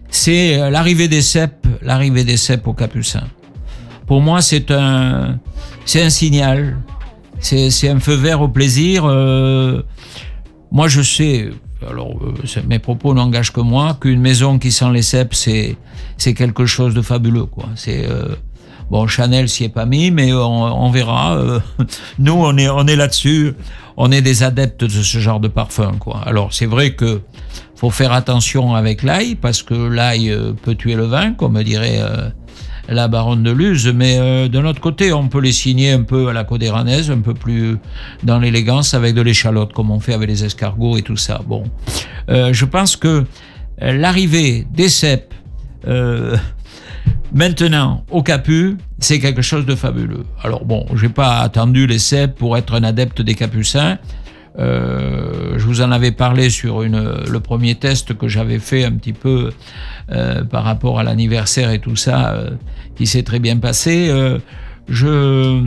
c'est 0.09 0.69
l'arrivée 0.69 1.07
des 1.07 1.21
cèpes, 1.21 1.67
l'arrivée 1.81 2.23
des 2.23 2.37
cèpes 2.37 2.67
au 2.67 2.73
Capucin. 2.73 3.23
Pour 4.05 4.21
moi, 4.21 4.41
c'est 4.41 4.71
un, 4.71 5.39
c'est 5.85 6.01
un 6.01 6.09
signal, 6.09 6.77
c'est 7.39 7.89
un 7.89 7.99
feu 7.99 8.15
vert 8.15 8.41
au 8.41 8.47
plaisir. 8.47 9.03
Moi, 10.71 10.87
je 10.87 11.01
sais, 11.01 11.49
alors 11.87 12.11
euh, 12.21 12.61
mes 12.67 12.79
propos 12.79 13.13
n'engagent 13.13 13.53
que 13.53 13.61
moi, 13.61 13.97
qu'une 13.99 14.19
maison 14.19 14.59
qui 14.59 14.71
sent 14.71 14.91
les 14.93 15.01
cèpes, 15.01 15.33
c'est 15.33 15.77
c'est 16.17 16.33
quelque 16.33 16.65
chose 16.65 16.93
de 16.93 17.01
fabuleux, 17.01 17.45
quoi. 17.45 17.65
C'est 17.75 18.09
euh, 18.09 18.35
bon, 18.89 19.07
Chanel 19.07 19.47
s'y 19.47 19.65
est 19.65 19.69
pas 19.69 19.85
mis, 19.85 20.11
mais 20.11 20.33
on, 20.33 20.89
verra. 20.91 21.37
Euh, 21.37 21.59
nous, 22.19 22.33
on 22.33 22.57
est 22.57 22.69
on 22.69 22.85
est 22.87 22.95
là-dessus. 22.95 23.53
On 24.01 24.11
est 24.11 24.21
des 24.21 24.43
adeptes 24.43 24.83
de 24.83 24.89
ce 24.89 25.19
genre 25.19 25.39
de 25.39 25.49
parfum, 25.49 25.93
quoi. 25.99 26.21
Alors 26.25 26.53
c'est 26.53 26.65
vrai 26.65 26.91
que 26.91 27.21
faut 27.75 27.89
faire 27.89 28.13
attention 28.13 28.75
avec 28.75 29.03
l'ail 29.03 29.35
parce 29.35 29.61
que 29.61 29.73
l'ail 29.73 30.35
peut 30.63 30.75
tuer 30.75 30.95
le 30.95 31.05
vin, 31.05 31.33
comme 31.33 31.61
dirait 31.63 32.01
la 32.89 33.07
baronne 33.07 33.43
de 33.43 33.51
Luz, 33.51 33.91
mais 33.93 34.17
euh, 34.17 34.47
de 34.47 34.59
notre 34.59 34.81
côté, 34.81 35.13
on 35.13 35.27
peut 35.27 35.41
les 35.41 35.51
signer 35.51 35.91
un 35.91 36.03
peu 36.03 36.27
à 36.27 36.33
la 36.33 36.43
codéranaise, 36.43 37.11
un 37.11 37.19
peu 37.19 37.33
plus 37.33 37.77
dans 38.23 38.39
l'élégance 38.39 38.93
avec 38.93 39.13
de 39.13 39.21
l'échalote, 39.21 39.73
comme 39.73 39.91
on 39.91 39.99
fait 39.99 40.13
avec 40.13 40.29
les 40.29 40.43
escargots 40.43 40.97
et 40.97 41.01
tout 41.01 41.17
ça. 41.17 41.41
Bon, 41.45 41.63
euh, 42.29 42.51
je 42.51 42.65
pense 42.65 42.95
que 42.95 43.25
euh, 43.81 43.93
l'arrivée 43.93 44.65
des 44.71 44.89
cèpes 44.89 45.33
maintenant 47.33 48.03
au 48.11 48.21
Capu, 48.21 48.77
c'est 48.99 49.19
quelque 49.19 49.41
chose 49.41 49.65
de 49.65 49.75
fabuleux. 49.75 50.25
Alors 50.43 50.65
bon, 50.65 50.85
j'ai 50.95 51.09
pas 51.09 51.39
attendu 51.39 51.87
les 51.87 51.99
cèpes 51.99 52.35
pour 52.35 52.57
être 52.57 52.73
un 52.73 52.83
adepte 52.83 53.21
des 53.21 53.33
Capucins. 53.33 53.97
Euh, 54.57 55.57
je 55.57 55.65
vous 55.65 55.81
en 55.81 55.91
avais 55.91 56.11
parlé 56.11 56.49
sur 56.49 56.81
le 56.81 57.39
premier 57.39 57.75
test 57.75 58.17
que 58.17 58.27
j'avais 58.27 58.59
fait 58.59 58.83
un 58.83 58.91
petit 58.91 59.13
peu 59.13 59.51
euh, 60.11 60.43
par 60.43 60.63
rapport 60.63 60.99
à 60.99 61.03
l'anniversaire 61.03 61.71
et 61.71 61.79
tout 61.79 61.95
ça, 61.95 62.31
euh, 62.31 62.51
qui 62.95 63.05
s'est 63.05 63.23
très 63.23 63.39
bien 63.39 63.57
passé. 63.57 64.11
je, 64.87 65.63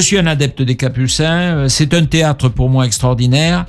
suis 0.00 0.18
un 0.18 0.26
adepte 0.26 0.62
des 0.62 0.76
Capucins. 0.76 1.68
C'est 1.68 1.94
un 1.94 2.04
théâtre 2.04 2.48
pour 2.48 2.68
moi 2.68 2.86
extraordinaire. 2.86 3.66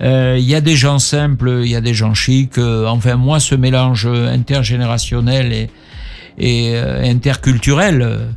Il 0.00 0.40
y 0.40 0.54
a 0.54 0.60
des 0.60 0.76
gens 0.76 0.98
simples, 0.98 1.60
il 1.62 1.70
y 1.70 1.76
a 1.76 1.80
des 1.80 1.94
gens 1.94 2.14
chics. 2.14 2.58
Enfin, 2.58 3.16
moi, 3.16 3.38
ce 3.38 3.54
mélange 3.54 4.06
intergénérationnel 4.06 5.68
et, 6.38 6.76
interculturel, 6.76 8.34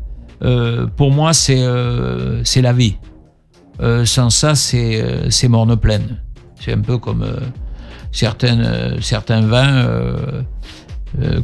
pour 0.96 1.12
moi, 1.12 1.34
c'est 1.34 2.62
la 2.62 2.74
vie. 2.74 2.98
Euh, 3.82 4.06
sans 4.06 4.30
ça, 4.30 4.56
c'est 4.56 5.02
euh, 5.02 5.30
c'est 5.30 5.48
morne 5.48 5.76
pleine. 5.76 6.18
C'est 6.60 6.74
un 6.74 6.82
peu 6.82 6.98
comme 6.98 7.24
euh, 7.24 7.40
certains 8.12 9.42
vins 9.42 9.88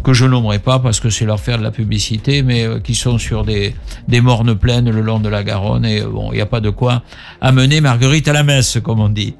que 0.03 0.13
je 0.13 0.25
nommerai 0.25 0.59
pas 0.59 0.79
parce 0.79 0.99
que 0.99 1.09
c'est 1.09 1.25
leur 1.25 1.39
faire 1.39 1.57
de 1.57 1.63
la 1.63 1.71
publicité, 1.71 2.43
mais 2.43 2.67
qui 2.83 2.95
sont 2.95 3.17
sur 3.17 3.43
des, 3.43 3.73
des 4.07 4.21
mornes 4.21 4.55
pleines 4.55 4.89
le 4.89 5.01
long 5.01 5.19
de 5.19 5.29
la 5.29 5.43
Garonne. 5.43 5.85
Et 5.85 6.01
bon, 6.01 6.31
il 6.31 6.35
n'y 6.35 6.41
a 6.41 6.45
pas 6.45 6.59
de 6.59 6.69
quoi 6.69 7.01
amener 7.41 7.81
Marguerite 7.81 8.27
à 8.27 8.33
la 8.33 8.43
messe, 8.43 8.77
comme 8.83 8.99
on 8.99 9.09
dit. 9.09 9.35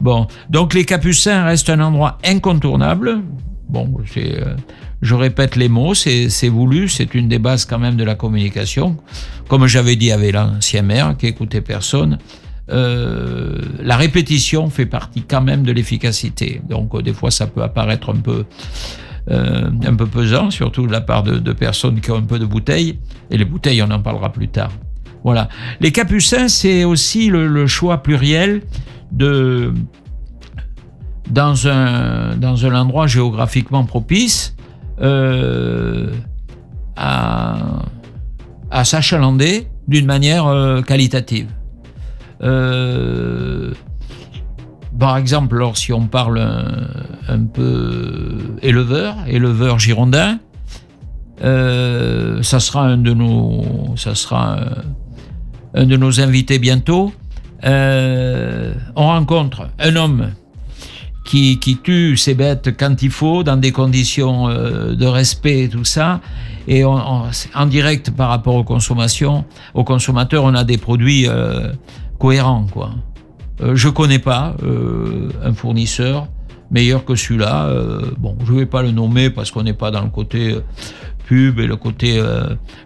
Bon, 0.00 0.26
donc 0.50 0.74
les 0.74 0.84
Capucins 0.84 1.44
restent 1.44 1.70
un 1.70 1.80
endroit 1.80 2.18
incontournable. 2.24 3.20
Bon, 3.68 3.92
je 5.02 5.14
répète 5.14 5.56
les 5.56 5.68
mots, 5.68 5.94
c'est 5.94 6.48
voulu, 6.48 6.88
c'est 6.88 7.14
une 7.14 7.28
des 7.28 7.38
bases 7.38 7.64
quand 7.64 7.78
même 7.78 7.96
de 7.96 8.04
la 8.04 8.14
communication. 8.14 8.96
Comme 9.48 9.66
j'avais 9.66 9.96
dit 9.96 10.10
avec 10.10 10.34
l'ancien 10.34 10.82
maire 10.82 11.16
qui 11.16 11.26
écoutait 11.26 11.60
personne, 11.60 12.18
euh, 12.68 13.58
la 13.80 13.96
répétition 13.96 14.70
fait 14.70 14.86
partie 14.86 15.22
quand 15.22 15.40
même 15.40 15.62
de 15.62 15.72
l'efficacité. 15.72 16.60
Donc 16.68 16.94
euh, 16.94 17.02
des 17.02 17.12
fois 17.12 17.30
ça 17.30 17.46
peut 17.46 17.62
apparaître 17.62 18.10
un 18.10 18.20
peu 18.20 18.44
euh, 19.30 19.70
un 19.84 19.94
peu 19.94 20.06
pesant, 20.06 20.50
surtout 20.50 20.86
de 20.86 20.92
la 20.92 21.00
part 21.00 21.22
de, 21.22 21.52
personnes 21.52 22.00
qui 22.00 22.10
ont 22.10 22.16
un 22.16 22.22
peu 22.22 22.38
de 22.38 22.46
bouteilles. 22.46 22.98
Et 23.30 23.38
les 23.38 23.44
bouteilles, 23.44 23.82
on 23.82 23.90
en 23.90 24.00
parlera 24.00 24.32
plus 24.32 24.48
tard. 24.48 24.70
Voilà. 25.24 25.48
Les 25.80 25.90
Capucins, 25.90 26.48
c'est 26.48 26.84
aussi 26.84 27.28
le, 27.28 27.48
le 27.48 27.66
choix 27.66 28.02
pluriel 28.02 28.62
de 29.12 29.72
dans 31.30 31.66
un 31.66 32.36
dans 32.36 32.66
un 32.66 32.74
endroit 32.74 33.08
géographiquement 33.08 33.84
propice 33.84 34.54
à 36.96 37.56
à 38.70 38.84
s'achalander 38.84 39.68
d'une 39.88 40.06
manière 40.06 40.46
euh, 40.46 40.82
qualitative. 40.82 41.48
Euh, 42.42 43.72
par 44.98 45.16
exemple, 45.16 45.56
alors, 45.56 45.76
si 45.76 45.92
on 45.92 46.06
parle 46.06 46.38
un, 47.28 47.44
peu 47.44 48.38
éleveur, 48.62 49.16
éleveur 49.26 49.78
girondin, 49.78 50.38
euh, 51.42 52.42
ça 52.42 52.60
sera 52.60 52.86
un 52.86 52.96
de 52.96 53.12
nos, 53.12 53.94
ça 53.96 54.14
sera 54.14 54.58
un, 55.74 55.84
de 55.84 55.96
nos 55.96 56.20
invités 56.20 56.58
bientôt. 56.58 57.12
Euh, 57.64 58.72
on 58.94 59.06
rencontre 59.06 59.68
un 59.78 59.96
homme 59.96 60.30
qui, 61.26 61.58
qui 61.58 61.76
tue 61.76 62.16
ses 62.16 62.34
bêtes 62.34 62.76
quand 62.78 63.02
il 63.02 63.10
faut, 63.10 63.42
dans 63.42 63.56
des 63.56 63.72
conditions 63.72 64.48
euh, 64.48 64.94
de 64.94 65.06
respect 65.06 65.64
et 65.64 65.68
tout 65.68 65.84
ça. 65.84 66.20
Et 66.68 66.84
on- 66.84 66.94
on- 66.94 67.22
en 67.54 67.66
direct 67.66 68.10
par 68.12 68.28
rapport 68.30 68.54
aux 68.54 68.64
consommations, 68.64 69.44
aux 69.74 69.84
consommateurs, 69.84 70.44
on 70.44 70.54
a 70.54 70.64
des 70.64 70.78
produits 70.78 71.26
euh, 71.28 71.72
cohérents, 72.18 72.66
quoi. 72.72 72.90
Euh, 73.60 73.74
je 73.74 73.88
connais 73.88 74.18
pas 74.18 74.54
euh, 74.62 75.28
un 75.44 75.52
fournisseur 75.54 76.28
meilleur 76.70 77.04
que 77.04 77.14
celui-là. 77.14 77.66
Euh, 77.66 78.10
bon, 78.18 78.36
je 78.46 78.52
vais 78.52 78.66
pas 78.66 78.82
le 78.82 78.90
nommer 78.90 79.30
parce 79.30 79.50
qu'on 79.50 79.62
n'est 79.62 79.72
pas 79.84 79.90
dans 79.90 80.02
le 80.02 80.10
côté 80.10 80.52
euh, 80.54 80.60
pub 81.26 81.58
et 81.60 81.66
le 81.66 81.76
côté. 81.76 82.22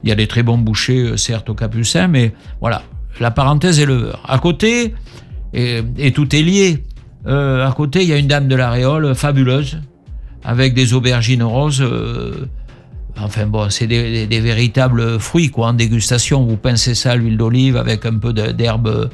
Il 0.03 0.09
y 0.09 0.13
a 0.13 0.15
des 0.15 0.27
très 0.27 0.43
bons 0.43 0.59
bouchers, 0.59 1.17
certes, 1.17 1.51
au 1.51 1.55
Capucin, 1.55 2.07
mais 2.09 2.33
voilà, 2.61 2.83
la 3.21 3.31
parenthèse 3.31 3.79
éleveur. 3.81 4.23
À 4.27 4.39
côté, 4.39 4.95
et, 5.53 5.83
et 5.99 6.13
tout 6.13 6.35
est 6.35 6.43
lié. 6.43 6.85
Euh, 7.27 7.67
à 7.67 7.73
côté, 7.73 8.03
il 8.03 8.09
y 8.09 8.13
a 8.13 8.17
une 8.17 8.27
dame 8.27 8.49
de 8.49 8.57
la 8.57 8.71
Réole 8.71 9.15
fabuleuse 9.15 9.79
avec 10.45 10.75
des 10.75 10.95
aubergines 10.95 11.43
roses. 11.43 11.83
euh, 11.83 12.47
Enfin 13.19 13.47
bon, 13.47 13.69
c'est 13.69 13.87
des, 13.87 14.41
véritables 14.41 15.19
fruits 15.19 15.51
quoi 15.51 15.69
en 15.69 15.73
dégustation. 15.75 16.45
Vous 16.47 16.57
pincez 16.57 16.95
ça 16.95 17.13
à 17.13 17.17
l'huile 17.17 17.37
d'olive 17.37 17.77
avec 17.77 18.07
un 18.07 18.17
peu 18.17 18.33
d'herbe 18.33 19.11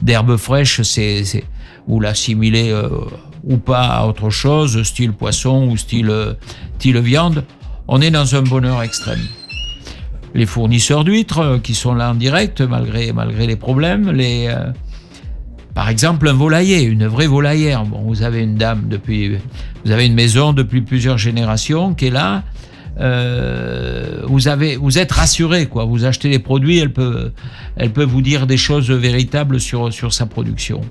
d'herbe 0.00 0.36
fraîche, 0.38 0.80
c'est 0.82 1.44
vous 1.86 2.00
l'assimilez 2.00 2.70
euh, 2.70 2.88
ou 3.44 3.58
pas 3.58 3.82
à 3.82 4.06
autre 4.06 4.30
chose, 4.30 4.82
style 4.84 5.12
poisson 5.12 5.68
ou 5.68 5.76
style 5.76 6.34
viande. 6.80 7.44
On 7.86 8.00
est 8.00 8.10
dans 8.10 8.34
un 8.34 8.42
bonheur 8.42 8.82
extrême. 8.82 9.26
Les 10.32 10.46
fournisseurs 10.46 11.04
d'huîtres 11.04 11.58
qui 11.62 11.74
sont 11.74 11.94
là 11.94 12.12
en 12.12 12.14
direct 12.14 12.62
malgré 12.62 13.12
malgré 13.12 13.46
les 13.46 13.56
problèmes, 13.56 14.10
les 14.10 14.48
par 15.80 15.88
exemple, 15.88 16.28
un 16.28 16.34
volailler, 16.34 16.82
une 16.82 17.06
vraie 17.06 17.26
volaillère. 17.26 17.86
Bon, 17.86 18.02
vous 18.02 18.22
avez 18.22 18.42
une 18.42 18.56
dame 18.56 18.88
depuis, 18.90 19.38
vous 19.82 19.90
avez 19.90 20.04
une 20.04 20.12
maison 20.12 20.52
depuis 20.52 20.82
plusieurs 20.82 21.16
générations 21.16 21.94
qui 21.94 22.08
est 22.08 22.10
là. 22.10 22.42
Euh, 22.98 24.20
vous 24.24 24.48
avez, 24.48 24.76
vous 24.76 24.98
êtes 24.98 25.10
rassuré, 25.10 25.64
quoi. 25.64 25.86
Vous 25.86 26.04
achetez 26.04 26.28
les 26.28 26.38
produits, 26.38 26.76
elle 26.80 26.92
peut, 26.92 27.32
elle 27.76 27.94
peut 27.94 28.04
vous 28.04 28.20
dire 28.20 28.46
des 28.46 28.58
choses 28.58 28.90
véritables 28.90 29.58
sur 29.58 29.90
sur 29.90 30.12
sa 30.12 30.26
production. 30.26 30.82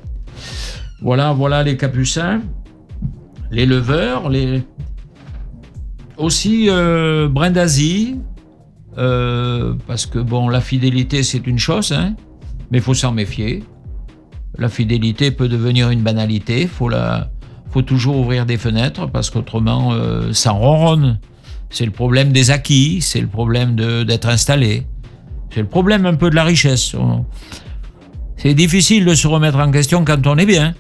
Voilà, 1.04 1.34
voilà 1.34 1.62
les 1.62 1.78
capucins, 1.78 2.42
les 3.52 3.68
leveurs, 3.68 4.28
les 4.28 4.64
aussi 6.18 6.66
euh, 6.68 7.28
Brindisi, 7.28 8.16
euh, 8.98 9.76
parce 9.86 10.08
que 10.08 10.18
bon, 10.18 10.50
la 10.50 10.62
fidélité 10.62 11.22
c'est 11.22 11.46
une 11.46 11.60
chose, 11.60 11.92
hein, 11.92 12.16
mais 12.72 12.80
faut 12.80 12.96
s'en 12.96 13.12
méfier. 13.12 13.64
La 14.60 14.70
fidélité 14.70 15.32
peut 15.32 15.48
devenir 15.48 15.90
une 15.90 16.02
banalité. 16.02 16.68
Faut 16.68 16.92
faut 17.72 17.82
toujours 17.82 18.18
ouvrir 18.18 18.46
des 18.46 18.58
fenêtres 18.58 19.08
parce 19.08 19.30
qu'autrement, 19.30 19.94
euh, 19.94 20.34
ça 20.34 20.52
ronronne. 20.52 21.20
C'est 21.70 21.86
le 21.86 21.92
problème 21.92 22.32
des 22.32 22.52
acquis, 22.52 23.00
c'est 23.02 23.22
le 23.22 23.28
problème 23.28 23.76
d'être 23.76 24.28
installé, 24.28 24.88
c'est 25.54 25.62
le 25.62 25.68
problème 25.68 26.06
un 26.08 26.16
peu 26.16 26.30
de 26.32 26.36
la 26.36 26.44
richesse. 26.44 26.96
C'est 28.38 28.54
difficile 28.54 29.06
de 29.06 29.14
se 29.14 29.28
remettre 29.28 29.58
en 29.60 29.70
question 29.70 30.04
quand 30.04 30.26
on 30.26 30.38
est 30.38 30.46
bien. 30.46 30.74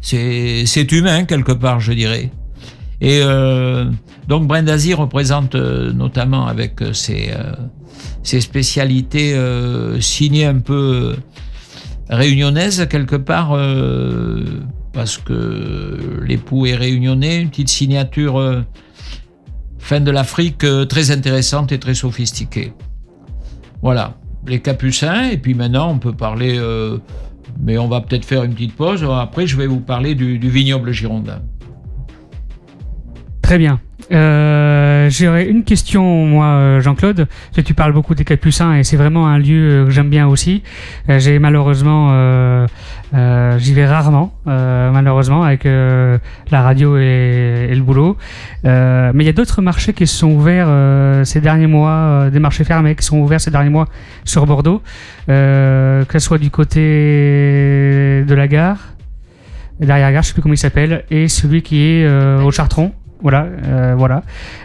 C'est 0.00 0.92
humain 0.92 1.24
quelque 1.24 1.52
part, 1.52 1.80
je 1.80 1.92
dirais. 1.92 2.30
Et 3.00 3.20
euh, 3.22 3.90
donc 4.26 4.46
Brindisi 4.46 4.94
représente 4.94 5.54
euh, 5.54 5.92
notamment 5.92 6.46
avec 6.46 6.80
euh, 6.80 6.92
ses, 6.94 7.30
ses 8.22 8.40
spécialités 8.40 9.36
signées 10.00 10.46
un 10.46 10.60
peu 10.60 11.16
réunionnaise 12.08 12.86
quelque 12.88 13.16
part 13.16 13.52
euh, 13.52 14.44
parce 14.92 15.18
que 15.18 16.22
l'époux 16.26 16.66
est 16.66 16.74
réunionnais, 16.74 17.40
une 17.40 17.50
petite 17.50 17.68
signature 17.68 18.38
euh, 18.38 18.62
fin 19.78 20.00
de 20.00 20.10
l'Afrique 20.10 20.64
euh, 20.64 20.84
très 20.84 21.10
intéressante 21.10 21.72
et 21.72 21.78
très 21.78 21.94
sophistiquée. 21.94 22.72
Voilà, 23.82 24.14
les 24.46 24.60
capucins, 24.60 25.30
et 25.30 25.36
puis 25.36 25.54
maintenant 25.54 25.90
on 25.90 25.98
peut 25.98 26.14
parler, 26.14 26.58
mais 27.60 27.76
on 27.76 27.86
va 27.86 28.00
peut-être 28.00 28.24
faire 28.24 28.42
une 28.42 28.54
petite 28.54 28.74
pause, 28.74 29.06
après 29.08 29.46
je 29.46 29.56
vais 29.56 29.66
vous 29.66 29.80
parler 29.80 30.14
du 30.14 30.48
vignoble 30.48 30.92
girondin. 30.92 31.42
Très 33.46 33.58
bien. 33.58 33.78
Euh, 34.10 35.08
J'aurais 35.08 35.46
une 35.46 35.62
question, 35.62 36.26
moi, 36.26 36.46
euh, 36.46 36.80
Jean-Claude. 36.80 37.28
Tu 37.64 37.74
parles 37.74 37.92
beaucoup 37.92 38.16
des 38.16 38.24
Capucins 38.24 38.74
et 38.74 38.82
c'est 38.82 38.96
vraiment 38.96 39.28
un 39.28 39.38
lieu 39.38 39.70
euh, 39.70 39.84
que 39.84 39.92
j'aime 39.92 40.10
bien 40.10 40.26
aussi. 40.26 40.64
Euh, 41.08 41.20
J'ai 41.20 41.38
malheureusement, 41.38 42.10
j'y 43.12 43.72
vais 43.72 43.86
rarement, 43.86 44.34
malheureusement, 44.46 45.44
avec 45.44 45.62
la 45.64 46.62
radio 46.62 46.96
et, 46.98 47.70
le 47.72 47.82
boulot. 47.82 48.16
Mais 48.64 49.12
il 49.14 49.26
y 49.26 49.28
a 49.28 49.32
d'autres 49.32 49.62
marchés 49.62 49.92
qui 49.92 50.08
se 50.08 50.16
sont 50.16 50.32
ouverts 50.32 50.68
ces 51.24 51.40
derniers 51.40 51.68
mois, 51.68 52.28
des 52.32 52.40
marchés 52.40 52.64
fermés 52.64 52.96
qui 52.96 53.04
sont 53.04 53.18
ouverts 53.18 53.40
ces 53.40 53.52
derniers 53.52 53.70
mois 53.70 53.86
sur 54.24 54.44
Bordeaux, 54.44 54.82
que 55.28 56.04
ce 56.12 56.18
soit 56.18 56.38
du 56.38 56.50
côté 56.50 56.80
de 58.26 58.34
la 58.34 58.48
gare, 58.48 58.78
derrière 59.78 60.06
la 60.08 60.12
gare, 60.14 60.22
je 60.24 60.28
sais 60.28 60.34
plus 60.34 60.42
comment 60.42 60.54
il 60.54 60.58
s'appelle, 60.58 61.04
et 61.12 61.28
celui 61.28 61.62
qui 61.62 61.80
est 61.80 62.08
au 62.42 62.50
Chartron. 62.50 62.92
Voilà, 63.22 63.44
euh, 63.64 63.94
voilà. 63.96 64.22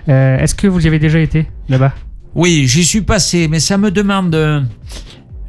Euh, 0.09 0.37
Est-ce 0.37 0.55
que 0.55 0.67
vous 0.67 0.83
y 0.83 0.87
avez 0.87 0.99
déjà 0.99 1.19
été 1.19 1.47
là-bas? 1.69 1.93
Oui, 2.35 2.65
j'y 2.67 2.83
suis 2.85 3.01
passé, 3.01 3.47
mais 3.49 3.59
ça 3.59 3.77
me 3.77 3.91
demande. 3.91 4.35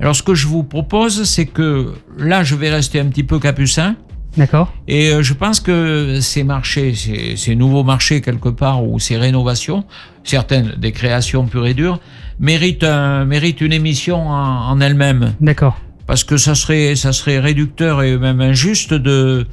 Alors, 0.00 0.16
ce 0.16 0.22
que 0.22 0.34
je 0.34 0.46
vous 0.48 0.64
propose, 0.64 1.24
c'est 1.24 1.46
que 1.46 1.94
là, 2.18 2.42
je 2.42 2.54
vais 2.56 2.70
rester 2.70 2.98
un 3.00 3.06
petit 3.06 3.22
peu 3.22 3.38
capucin. 3.38 3.94
D'accord 4.36 4.72
Et 4.88 5.10
euh, 5.10 5.22
je 5.22 5.34
pense 5.34 5.60
que 5.60 6.18
ces 6.20 6.42
marchés, 6.42 6.94
ces, 6.94 7.36
ces 7.36 7.54
nouveaux 7.54 7.84
marchés 7.84 8.20
quelque 8.22 8.48
part, 8.48 8.82
ou 8.82 8.98
ces 8.98 9.16
rénovations, 9.18 9.84
certaines 10.24 10.72
des 10.78 10.90
créations 10.90 11.46
pures 11.46 11.66
et 11.66 11.74
dures, 11.74 12.00
méritent, 12.40 12.82
un- 12.82 13.26
méritent 13.26 13.60
une 13.60 13.74
émission 13.74 14.28
en, 14.28 14.70
en 14.70 14.80
elle-même. 14.80 15.34
D'accord. 15.40 15.78
Parce 16.06 16.24
que 16.24 16.36
ça 16.38 16.54
serait, 16.54 16.96
ça 16.96 17.12
serait 17.12 17.38
réducteur 17.40 18.02
et 18.02 18.16
même 18.16 18.40
injuste 18.40 18.94
de, 18.94 19.46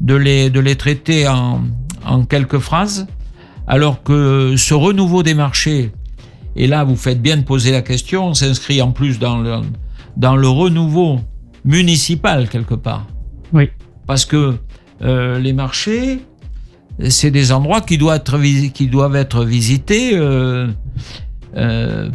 de, 0.00 0.14
les, 0.14 0.50
de 0.50 0.60
les 0.60 0.74
traiter 0.76 1.26
en, 1.28 1.60
en 2.06 2.24
quelques 2.24 2.58
phrases, 2.58 3.06
alors 3.66 4.02
que 4.02 4.54
ce 4.56 4.74
renouveau 4.74 5.22
des 5.22 5.34
marchés, 5.34 5.92
et 6.54 6.66
là 6.66 6.84
vous 6.84 6.96
faites 6.96 7.20
bien 7.20 7.36
de 7.36 7.42
poser 7.42 7.72
la 7.72 7.82
question, 7.82 8.32
s'inscrit 8.34 8.80
en 8.80 8.92
plus 8.92 9.18
dans 9.18 9.38
le, 9.38 9.60
dans 10.16 10.36
le 10.36 10.48
renouveau 10.48 11.20
municipal 11.64 12.48
quelque 12.48 12.74
part 12.74 13.06
Oui. 13.52 13.68
parce 14.06 14.24
que 14.24 14.56
euh, 15.02 15.38
les 15.38 15.52
marchés, 15.52 16.20
c'est 17.10 17.30
des 17.30 17.52
endroits 17.52 17.80
qui 17.82 17.98
doivent 17.98 18.16
être, 18.16 18.38
visi- 18.38 18.70
qui 18.72 18.86
doivent 18.86 19.16
être 19.16 19.44
visités 19.44 20.12
euh, 20.14 20.68
euh, 21.56 22.08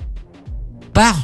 par 0.94 1.16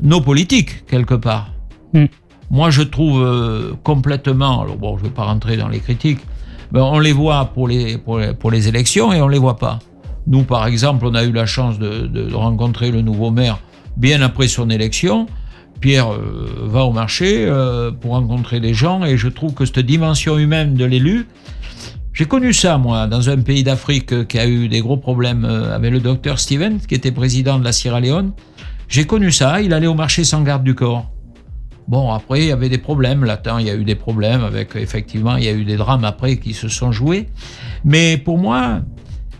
nos 0.00 0.20
politiques, 0.20 0.86
quelque 0.86 1.14
part. 1.14 1.52
Mm. 1.92 2.04
Moi, 2.50 2.70
je 2.70 2.82
trouve 2.82 3.76
complètement, 3.82 4.62
alors 4.62 4.76
bon, 4.76 4.96
je 4.96 5.02
ne 5.02 5.08
vais 5.08 5.14
pas 5.14 5.24
rentrer 5.24 5.56
dans 5.56 5.68
les 5.68 5.80
critiques, 5.80 6.20
ben, 6.72 6.82
on 6.82 6.98
les 6.98 7.12
voit 7.12 7.46
pour 7.54 7.68
les, 7.68 7.98
pour, 7.98 8.18
les, 8.18 8.34
les 8.50 8.68
élections 8.68 9.12
et 9.12 9.20
on 9.20 9.26
ne 9.26 9.32
les 9.32 9.38
voit 9.38 9.58
pas. 9.58 9.78
Nous, 10.26 10.42
par 10.42 10.66
exemple, 10.66 11.06
on 11.06 11.14
a 11.14 11.24
eu 11.24 11.32
la 11.32 11.46
chance 11.46 11.78
de, 11.78 12.32
rencontrer 12.34 12.90
le 12.90 13.02
nouveau 13.02 13.30
maire 13.30 13.58
bien 13.96 14.22
après 14.22 14.48
son 14.48 14.68
élection. 14.70 15.26
Pierre 15.80 16.12
euh, 16.12 16.48
va 16.64 16.84
au 16.84 16.92
marché 16.92 17.44
euh, 17.46 17.90
pour 17.92 18.12
rencontrer 18.12 18.60
des 18.60 18.74
gens 18.74 19.04
et 19.04 19.16
je 19.16 19.28
trouve 19.28 19.54
que 19.54 19.64
cette 19.64 19.80
dimension 19.80 20.38
humaine 20.38 20.74
de 20.74 20.84
l'élu, 20.84 21.28
j'ai 22.14 22.24
connu 22.24 22.54
ça 22.54 22.78
moi 22.78 23.06
dans 23.06 23.28
un 23.28 23.36
pays 23.36 23.62
d'Afrique 23.62 24.12
euh, 24.12 24.24
qui 24.24 24.38
a 24.38 24.46
eu 24.46 24.68
des 24.68 24.80
gros 24.80 24.96
problèmes 24.96 25.44
avec 25.44 25.92
le 25.92 26.00
docteur 26.00 26.38
Stevens 26.38 26.78
qui 26.88 26.94
était 26.94 27.12
président 27.12 27.58
de 27.58 27.64
la 27.64 27.72
Sierra 27.72 28.00
Leone. 28.00 28.32
J'ai 28.88 29.04
connu 29.04 29.30
ça, 29.30 29.60
il 29.60 29.74
allait 29.74 29.86
au 29.86 29.94
marché 29.94 30.24
sans 30.24 30.42
garde 30.42 30.64
du 30.64 30.74
corps. 30.74 31.10
Bon, 31.88 32.10
après, 32.12 32.40
il 32.40 32.46
y 32.48 32.52
avait 32.52 32.68
des 32.68 32.78
problèmes 32.78 33.24
latents, 33.24 33.58
il 33.58 33.66
y 33.66 33.70
a 33.70 33.74
eu 33.76 33.84
des 33.84 33.94
problèmes 33.94 34.42
avec, 34.42 34.74
effectivement, 34.74 35.36
il 35.36 35.44
y 35.44 35.48
a 35.48 35.52
eu 35.52 35.64
des 35.64 35.76
drames 35.76 36.04
après 36.04 36.36
qui 36.36 36.52
se 36.52 36.68
sont 36.68 36.90
joués. 36.90 37.28
Mais 37.84 38.16
pour 38.16 38.38
moi, 38.38 38.80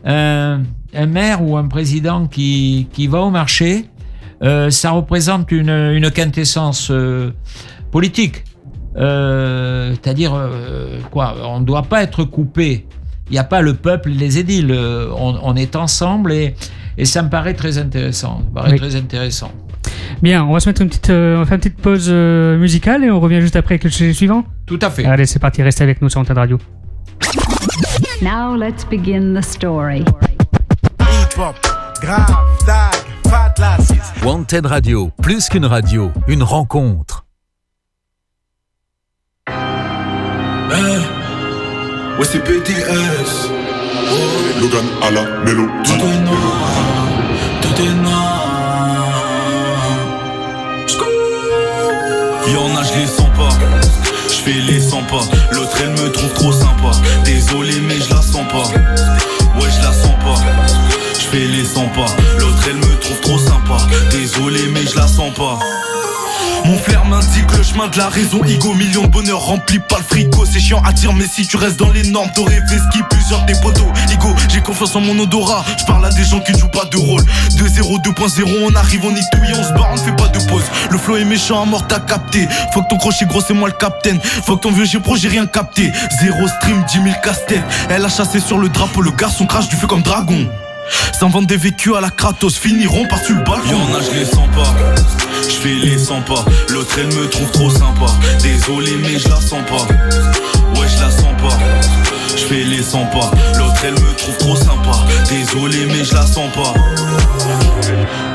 un, 0.05 0.63
un 0.95 1.07
maire 1.07 1.43
ou 1.43 1.57
un 1.57 1.67
président 1.67 2.27
qui, 2.29 2.87
qui 2.93 3.09
va 3.09 3.21
au 3.23 3.31
marché, 3.31 3.87
euh, 4.43 4.71
ça 4.71 4.91
représente 4.93 5.51
une, 5.51 5.71
une 5.71 6.11
quintessence 6.13 6.89
euh, 6.93 7.33
politique. 7.91 8.45
Euh, 8.97 9.93
C'est-à-dire, 9.95 10.33
quoi, 11.11 11.35
on 11.45 11.61
ne 11.61 11.65
doit 11.65 11.83
pas 11.83 12.03
être 12.03 12.23
coupé. 12.25 12.87
Il 13.29 13.33
n'y 13.33 13.39
a 13.39 13.45
pas 13.45 13.61
le 13.61 13.75
peuple 13.75 14.11
et 14.11 14.15
les 14.15 14.39
édiles. 14.39 14.73
On, 14.73 15.37
on 15.43 15.57
est 15.57 15.75
ensemble 15.75 16.33
et, 16.33 16.55
et 16.97 17.05
ça 17.05 17.23
me 17.25 17.29
paraît 17.29 17.55
très 17.55 17.77
intéressant. 17.79 18.39
Ça 18.39 18.45
me 18.49 18.55
paraît 18.55 18.73
Oui. 18.73 18.79
très 18.79 18.95
intéressant. 18.95 19.51
Bien, 20.23 20.45
on 20.45 20.53
va 20.53 20.61
se 20.61 20.69
mettre 20.69 20.83
une 20.83 20.89
petite, 20.89 21.11
euh, 21.11 21.37
on 21.37 21.41
va 21.41 21.45
faire 21.47 21.55
une 21.55 21.61
petite 21.61 21.77
pause 21.77 22.07
euh, 22.09 22.57
musicale 22.59 23.05
et 23.05 23.11
on 23.11 23.21
revient 23.21 23.41
juste 23.41 23.57
après 23.57 23.75
avec 23.75 23.85
le 23.85 23.91
sujet 23.91 24.13
suivant. 24.13 24.45
Tout 24.67 24.79
à 24.83 24.91
fait. 24.91 25.05
Allez, 25.05 25.27
c'est 25.27 25.39
parti, 25.39 25.63
restez 25.63 25.85
avec 25.85 26.01
nous 26.01 26.09
sur 26.09 26.21
Antenne 26.21 26.39
Radio. 26.39 26.59
Now 28.23 28.57
let's 28.57 28.85
begin 28.85 29.35
the 29.35 29.43
story. 29.43 30.05
Wanted 34.25 34.67
Radio, 34.67 35.11
plus 35.23 35.49
qu'une 35.49 35.67
radio, 35.67 36.11
une 36.29 36.43
rencontre. 36.43 37.27
Ouais, 42.19 42.25
c'est 42.25 42.39
BTS. 42.39 43.51
Logan 44.61 44.87
à 45.03 45.11
la 45.11 45.23
mélodie. 45.45 45.71
Tout 45.85 46.07
est 46.07 46.19
noir, 46.25 46.73
tout 47.61 47.83
est 47.83 47.95
noir. 48.03 48.36
Y'en 52.53 52.77
a, 52.77 52.83
je 52.85 53.01
les 53.01 53.07
sens 53.07 53.29
pas. 53.37 53.49
Je 54.29 54.35
fais 54.35 54.53
les 54.53 54.81
100 54.81 55.03
pas. 55.05 55.25
L'autre, 55.53 55.77
elle 55.83 55.91
me 55.91 56.11
trouve 56.11 56.33
trop 56.35 56.53
sympa. 56.53 56.91
Désolé, 57.25 57.81
mais 57.81 57.97
je 58.01 58.15
la 58.15 58.23
sens 58.23 58.47
pas. 58.49 58.69
Ouais, 59.59 59.69
je 59.71 59.83
la 59.83 59.93
sens 59.93 60.15
pas. 60.21 60.37
Je 61.19 61.25
fais 61.27 61.47
les 61.47 61.65
100 61.65 61.89
pas. 61.89 62.07
L'autre, 62.39 62.63
elle 62.69 62.77
me 62.77 62.99
trouve 63.01 63.21
trop 63.21 63.39
sympa. 63.39 63.79
Désolé, 64.11 64.61
mais 64.73 64.87
je 64.87 64.97
la 64.97 65.09
sens 65.09 65.33
pas. 65.35 65.59
Mon 66.67 66.77
flair 66.79 67.05
m'indique 67.05 67.57
le 67.57 67.63
chemin 67.63 67.87
de 67.87 67.97
la 67.97 68.09
raison. 68.09 68.43
Igo, 68.45 68.75
million 68.75 69.03
de 69.03 69.07
bonheur 69.07 69.39
rempli 69.39 69.79
par 69.79 69.99
le 69.99 70.05
frigo. 70.05 70.45
C'est 70.45 70.59
chiant 70.59 70.83
à 70.85 70.93
dire 70.93 71.13
mais 71.13 71.27
si 71.29 71.47
tu 71.47 71.57
restes 71.57 71.79
dans 71.79 71.91
les 71.93 72.03
normes 72.11 72.29
T'aurais 72.35 72.61
fait 72.69 72.79
ski 72.79 73.03
plusieurs 73.09 73.45
des 73.45 73.55
poteaux. 73.63 73.87
Igo, 74.11 74.35
j'ai 74.49 74.61
confiance 74.61 74.97
en 74.97 75.01
mon 75.01 75.17
odorat. 75.17 75.65
Je 75.79 75.85
parle 75.85 76.05
à 76.05 76.11
des 76.11 76.25
gens 76.25 76.41
qui 76.41 76.53
ne 76.53 76.59
jouent 76.59 76.67
pas 76.67 76.85
de 76.87 76.97
rôle. 76.97 77.23
2-0, 77.51 78.03
2.0, 78.03 78.69
on 78.69 78.75
arrive, 78.75 79.05
on 79.05 79.15
y 79.15 79.21
touille, 79.31 79.53
on 79.57 79.63
se 79.63 79.73
barre, 79.75 79.91
on 79.93 79.95
ne 79.95 80.01
fait 80.01 80.17
pas 80.17 80.27
de 80.27 80.41
pause. 80.49 80.65
Le 80.91 80.99
flow 80.99 81.17
est 81.19 81.25
méchant, 81.25 81.63
à 81.63 81.67
mort 81.67 81.87
t'as 81.87 82.01
capté. 82.01 82.49
Faut 82.75 82.83
que 82.83 82.89
ton 82.89 82.97
crochet 82.97 83.27
gros 83.27 83.41
c'est 83.41 83.55
moi 83.55 83.69
le 83.69 83.75
capitaine. 83.75 84.19
Faut 84.21 84.57
que 84.57 84.63
ton 84.63 84.73
vieux 84.73 84.87
j'ai 84.87 84.99
pro 84.99 85.15
j'ai 85.15 85.29
rien 85.29 85.47
capté. 85.47 85.93
Zéro 86.21 86.49
stream, 86.49 86.85
10 86.89 86.95
000 86.95 87.15
casse-tête 87.23 87.63
Elle 87.91 88.05
a 88.05 88.09
chassé 88.09 88.41
sur 88.41 88.59
le 88.59 88.69
drapeau, 88.71 89.03
le 89.03 89.13
garçon 89.13 89.47
crache 89.47 89.69
du 89.69 89.77
feu 89.77 89.87
comme 89.87 90.03
dragon. 90.03 90.49
S'invente 91.13 91.47
des 91.47 91.57
vécus 91.57 91.95
à 91.97 92.01
la 92.01 92.11
Kratos, 92.11 92.57
finiront 92.59 93.07
par-dessus 93.07 93.35
le 93.35 93.45
balcon. 93.45 93.71
Y'en 93.71 93.99
a, 93.99 94.03
je 94.03 94.19
les 94.19 94.25
sens 94.25 94.49
pas 94.55 95.26
je 95.49 95.57
fais 95.57 95.75
les 95.75 95.99
100 95.99 96.23
pas, 96.23 96.45
l'autre 96.71 96.97
elle 96.99 97.07
me 97.07 97.29
trouve 97.29 97.51
trop 97.51 97.71
sympa. 97.71 98.07
Désolé 98.43 98.97
mais 99.01 99.19
je 99.19 99.29
la 99.29 99.41
sens 99.41 99.63
pas. 99.69 99.87
Ouais 100.79 100.87
je 100.89 101.01
la 101.01 101.11
sens 101.11 101.35
pas. 101.41 101.59
Je 102.37 102.45
fais 102.45 102.65
les 102.65 102.83
100 102.83 103.07
pas, 103.07 103.31
l'autre 103.57 103.81
elle 103.85 103.95
me 103.95 104.15
trouve 104.15 104.37
trop 104.39 104.57
sympa. 104.57 104.93
Désolé 105.29 105.87
mais 105.87 106.05
je 106.05 106.15
la 106.15 106.27
sens 106.27 106.51
pas. 106.53 106.75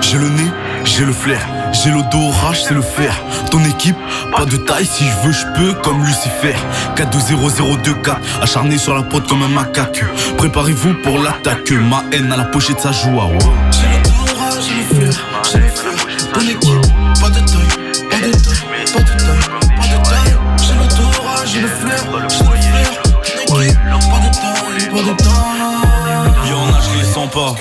J'ai 0.01 0.17
le 0.17 0.29
nez, 0.29 0.51
j'ai 0.83 1.05
le 1.05 1.13
flair. 1.13 1.47
J'ai 1.73 1.89
l'odorat, 1.89 2.53
sais 2.53 2.73
le 2.73 2.81
faire 2.81 3.15
Ton 3.49 3.63
équipe, 3.63 3.95
pas 4.35 4.43
de 4.43 4.57
taille. 4.57 4.85
Si 4.85 5.05
je 5.05 5.25
veux 5.25 5.31
je 5.31 5.45
peux 5.55 5.73
comme 5.81 6.03
Lucifer. 6.03 6.55
4-2-0-0-2-4 6.97 8.17
Acharné 8.41 8.77
sur 8.77 8.93
la 8.93 9.03
pote 9.03 9.27
comme 9.27 9.41
un 9.41 9.47
macaque. 9.47 10.03
Préparez-vous 10.37 10.95
pour 11.01 11.17
l'attaque. 11.19 11.71
Ma 11.71 12.03
haine 12.11 12.31
à 12.31 12.37
la 12.37 12.43
pochette 12.43 12.81
ça 12.81 12.91
joue 12.91 13.21
à. 13.21 13.29
J'ai 13.71 14.09
l'odorat, 14.09 14.59
j'ai 14.59 14.75
le 14.75 14.99
flair 14.99 15.25
J'ai 15.49 15.59
le 15.59 15.67
flair 15.69 16.01
ton 16.33 16.41
équipe, 16.41 16.90
pas 17.21 17.29
de 17.29 17.39
taille, 17.39 17.67
pas 18.09 18.17
de 18.17 18.31
taille, 18.31 18.85
pas 18.93 18.99
de 18.99 19.13
taille, 19.21 19.45
pas 19.77 19.87
de 19.87 20.03
taille. 20.03 20.35
J'ai 20.57 20.73
l'odorat, 20.73 21.45
j'ai 21.45 21.61
le 21.61 21.67
flair, 21.67 22.03
j'ai 22.03 22.21
le 22.21 22.29
flair. 22.29 23.01
Pas 23.47 23.57
de 23.57 24.33
taille, 24.33 24.89
pas 24.89 25.03
de 25.03 25.17
taille. 25.17 26.49
Y'en 26.49 26.65
a, 26.67 26.81
je 26.81 26.99
les 26.99 27.05
sens 27.05 27.29
pas. 27.29 27.55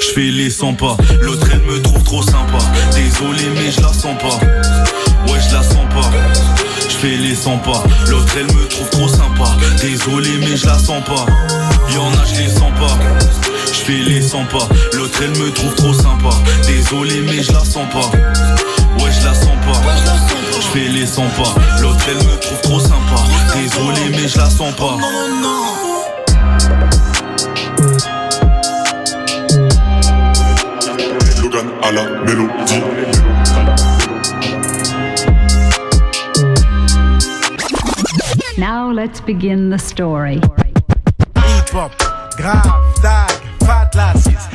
Je 0.00 0.12
fais 0.14 0.30
les 0.30 0.50
100 0.50 0.74
pas. 0.74 0.96
L'autre, 1.20 1.48
elle 1.52 1.62
me 1.62 1.82
trouve 1.82 2.04
trop 2.04 2.22
sympa. 2.22 2.58
Désolé, 2.94 3.50
mais 3.54 3.72
je 3.72 3.80
la 3.80 3.92
sens 3.92 4.16
pas. 4.18 4.38
Ouais, 5.26 5.40
je 5.40 5.54
la 5.54 5.62
sens 5.62 5.88
pas. 5.90 6.10
Je 6.88 6.94
fais 6.94 7.16
les 7.16 7.34
100 7.34 7.58
pas. 7.58 7.82
L'autre, 8.06 8.32
elle 8.38 8.54
me 8.54 8.68
trouve 8.68 8.90
trop 8.90 9.08
sympa. 9.08 9.56
Désolé, 9.80 10.30
mais 10.38 10.56
je 10.56 10.66
la 10.66 10.78
sens 10.78 11.02
pas. 11.04 11.26
Y'en 11.92 12.12
a, 12.12 12.24
je 12.32 12.42
les 12.42 12.48
sens 12.48 12.70
pas. 12.78 12.96
Je 13.74 13.80
fais 13.80 13.98
les 13.98 14.22
100 14.22 14.44
pas, 14.46 14.68
l'autre 14.94 15.18
elle 15.20 15.30
me 15.30 15.50
trouve 15.50 15.74
trop 15.74 15.92
sympa 15.92 16.30
Désolé 16.66 17.20
mais 17.20 17.42
je 17.42 17.52
la 17.52 17.64
sens 17.64 17.86
pas 17.92 18.10
Ouais 19.02 19.10
je 19.10 19.24
la 19.24 19.34
sens 19.34 19.56
pas. 19.66 19.80
Je 20.56 20.66
fais 20.68 20.88
les 20.88 21.06
100 21.06 21.22
pas, 21.36 21.54
l'autre 21.80 22.04
elle 22.08 22.16
me 22.16 22.38
trouve 22.40 22.60
trop 22.62 22.80
sympa. 22.80 23.22
Désolé 23.54 24.10
mais 24.10 24.28
je 24.28 24.38
la 24.38 24.50
sens 24.50 24.74
pas. 24.74 24.96
Logan 31.42 31.66
à 31.82 31.92
la 31.92 32.04
mélodie. 32.24 32.82
Now 38.56 38.90
let's 38.90 39.20
begin 39.20 39.68
the 39.70 39.78
story. 39.78 40.40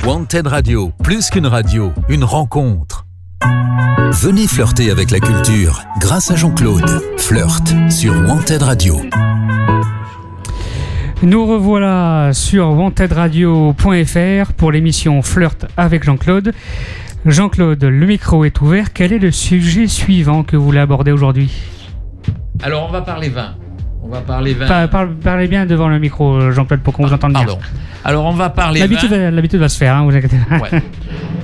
Wanted 0.05 0.47
Radio, 0.47 0.91
plus 1.03 1.29
qu'une 1.29 1.47
radio, 1.47 1.91
une 2.07 2.23
rencontre. 2.23 2.98
Venez 3.41 4.47
flirter 4.47 4.91
avec 4.91 5.11
la 5.11 5.19
culture 5.19 5.83
grâce 5.99 6.31
à 6.31 6.35
Jean-Claude. 6.35 7.01
Flirt 7.17 7.73
sur 7.89 8.13
Wanted 8.27 8.61
Radio. 8.61 9.01
Nous 11.21 11.45
revoilà 11.45 12.31
sur 12.33 12.69
wantedradio.fr 12.71 14.53
pour 14.53 14.71
l'émission 14.71 15.21
Flirt 15.21 15.65
avec 15.77 16.03
Jean-Claude. 16.03 16.53
Jean-Claude, 17.25 17.83
le 17.83 18.05
micro 18.05 18.45
est 18.45 18.61
ouvert. 18.61 18.93
Quel 18.93 19.13
est 19.13 19.19
le 19.19 19.31
sujet 19.31 19.87
suivant 19.87 20.43
que 20.43 20.55
vous 20.57 20.63
voulez 20.65 20.79
aborder 20.79 21.11
aujourd'hui? 21.11 21.51
Alors, 22.61 22.87
on 22.87 22.91
va 22.91 23.01
parler 23.01 23.29
vin. 23.29 23.55
On 24.09 24.13
va 24.13 24.21
parler 24.21 24.55
vin. 24.55 24.67
Pa- 24.67 24.87
parle- 24.87 25.13
Parlez 25.15 25.47
bien 25.47 25.67
devant 25.67 25.87
le 25.87 25.99
micro, 25.99 26.49
Jean-Claude, 26.51 26.79
pour 26.81 26.93
qu'on 26.95 27.05
vous 27.05 27.13
entende 27.13 27.33
bien. 27.33 27.45
Pardon. 27.45 27.59
Alors, 28.03 28.25
on 28.25 28.33
va 28.33 28.49
parler 28.49 28.79
L'habitude 28.79 29.11
vin. 29.11 29.17
va, 29.25 29.31
l'habitude 29.31 29.59
va 29.59 29.69
se 29.69 29.77
faire, 29.77 29.95
hein, 29.95 30.03
vous 30.03 30.15
inquiétez 30.15 30.37
pas. 30.49 30.57
Ouais. 30.57 30.81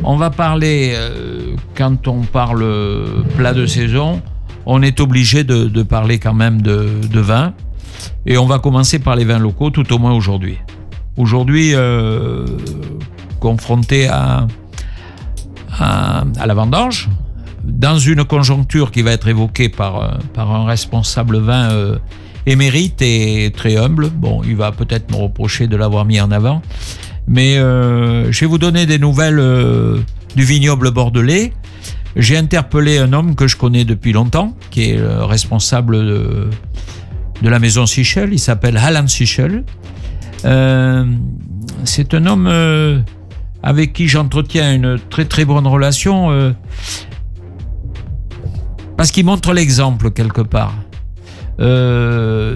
On 0.03 0.15
va 0.17 0.31
parler, 0.31 0.93
euh, 0.95 1.55
quand 1.75 2.07
on 2.07 2.21
parle 2.21 2.63
euh, 2.63 3.21
plat 3.37 3.53
de 3.53 3.67
saison, 3.67 4.19
on 4.65 4.81
est 4.81 4.99
obligé 4.99 5.43
de, 5.43 5.65
de 5.65 5.83
parler 5.83 6.17
quand 6.17 6.33
même 6.33 6.61
de, 6.63 6.87
de 7.11 7.19
vin. 7.19 7.53
Et 8.25 8.37
on 8.39 8.47
va 8.47 8.57
commencer 8.59 8.97
par 8.99 9.15
les 9.15 9.25
vins 9.25 9.37
locaux, 9.39 9.69
tout 9.69 9.91
au 9.93 9.99
moins 9.99 10.13
aujourd'hui. 10.13 10.57
Aujourd'hui, 11.17 11.71
euh, 11.75 12.45
confronté 13.39 14.07
à, 14.07 14.47
à, 15.79 16.23
à 16.39 16.45
la 16.47 16.53
vendange, 16.55 17.09
dans 17.63 17.97
une 17.99 18.23
conjoncture 18.23 18.91
qui 18.91 19.01
va 19.01 19.11
être 19.11 19.27
évoquée 19.27 19.69
par, 19.69 20.01
euh, 20.01 20.07
par 20.33 20.51
un 20.51 20.65
responsable 20.65 21.37
vin 21.39 21.69
euh, 21.71 21.97
émérite 22.45 23.01
et 23.01 23.51
très 23.55 23.77
humble. 23.77 24.09
Bon, 24.09 24.41
il 24.43 24.55
va 24.55 24.71
peut-être 24.71 25.11
me 25.11 25.17
reprocher 25.17 25.67
de 25.67 25.75
l'avoir 25.75 26.05
mis 26.05 26.19
en 26.21 26.31
avant. 26.31 26.61
Mais 27.27 27.57
euh, 27.57 28.31
je 28.31 28.39
vais 28.41 28.45
vous 28.45 28.57
donner 28.59 28.85
des 28.85 28.99
nouvelles 28.99 29.39
euh, 29.39 29.99
du 30.35 30.43
vignoble 30.43 30.91
bordelais. 30.91 31.53
J'ai 32.15 32.37
interpellé 32.37 32.97
un 32.99 33.11
homme 33.13 33.35
que 33.35 33.47
je 33.47 33.57
connais 33.57 33.83
depuis 33.83 34.13
longtemps, 34.13 34.55
qui 34.69 34.91
est 34.91 34.97
le 34.97 35.23
responsable 35.23 35.97
de- 35.97 36.49
de 37.41 37.49
la 37.49 37.59
maison 37.59 37.85
Sichel. 37.85 38.29
Il 38.31 38.39
s'appelle 38.39 38.77
Alan 38.77 39.07
Sichel. 39.07 39.63
Euh, 40.45 41.05
c'est 41.83 42.13
un 42.13 42.25
homme 42.27 42.47
euh, 42.47 42.99
avec 43.63 43.91
qui 43.93 44.07
j'entretiens 44.07 44.73
une 44.75 44.97
très 45.09 45.25
très 45.25 45.43
bonne 45.43 45.65
relation 45.67 46.31
euh, 46.31 46.51
parce 48.97 49.11
qu'il 49.11 49.25
montre 49.25 49.51
l'exemple 49.53 50.11
quelque 50.11 50.41
part. 50.41 50.73
Euh, 51.59 52.55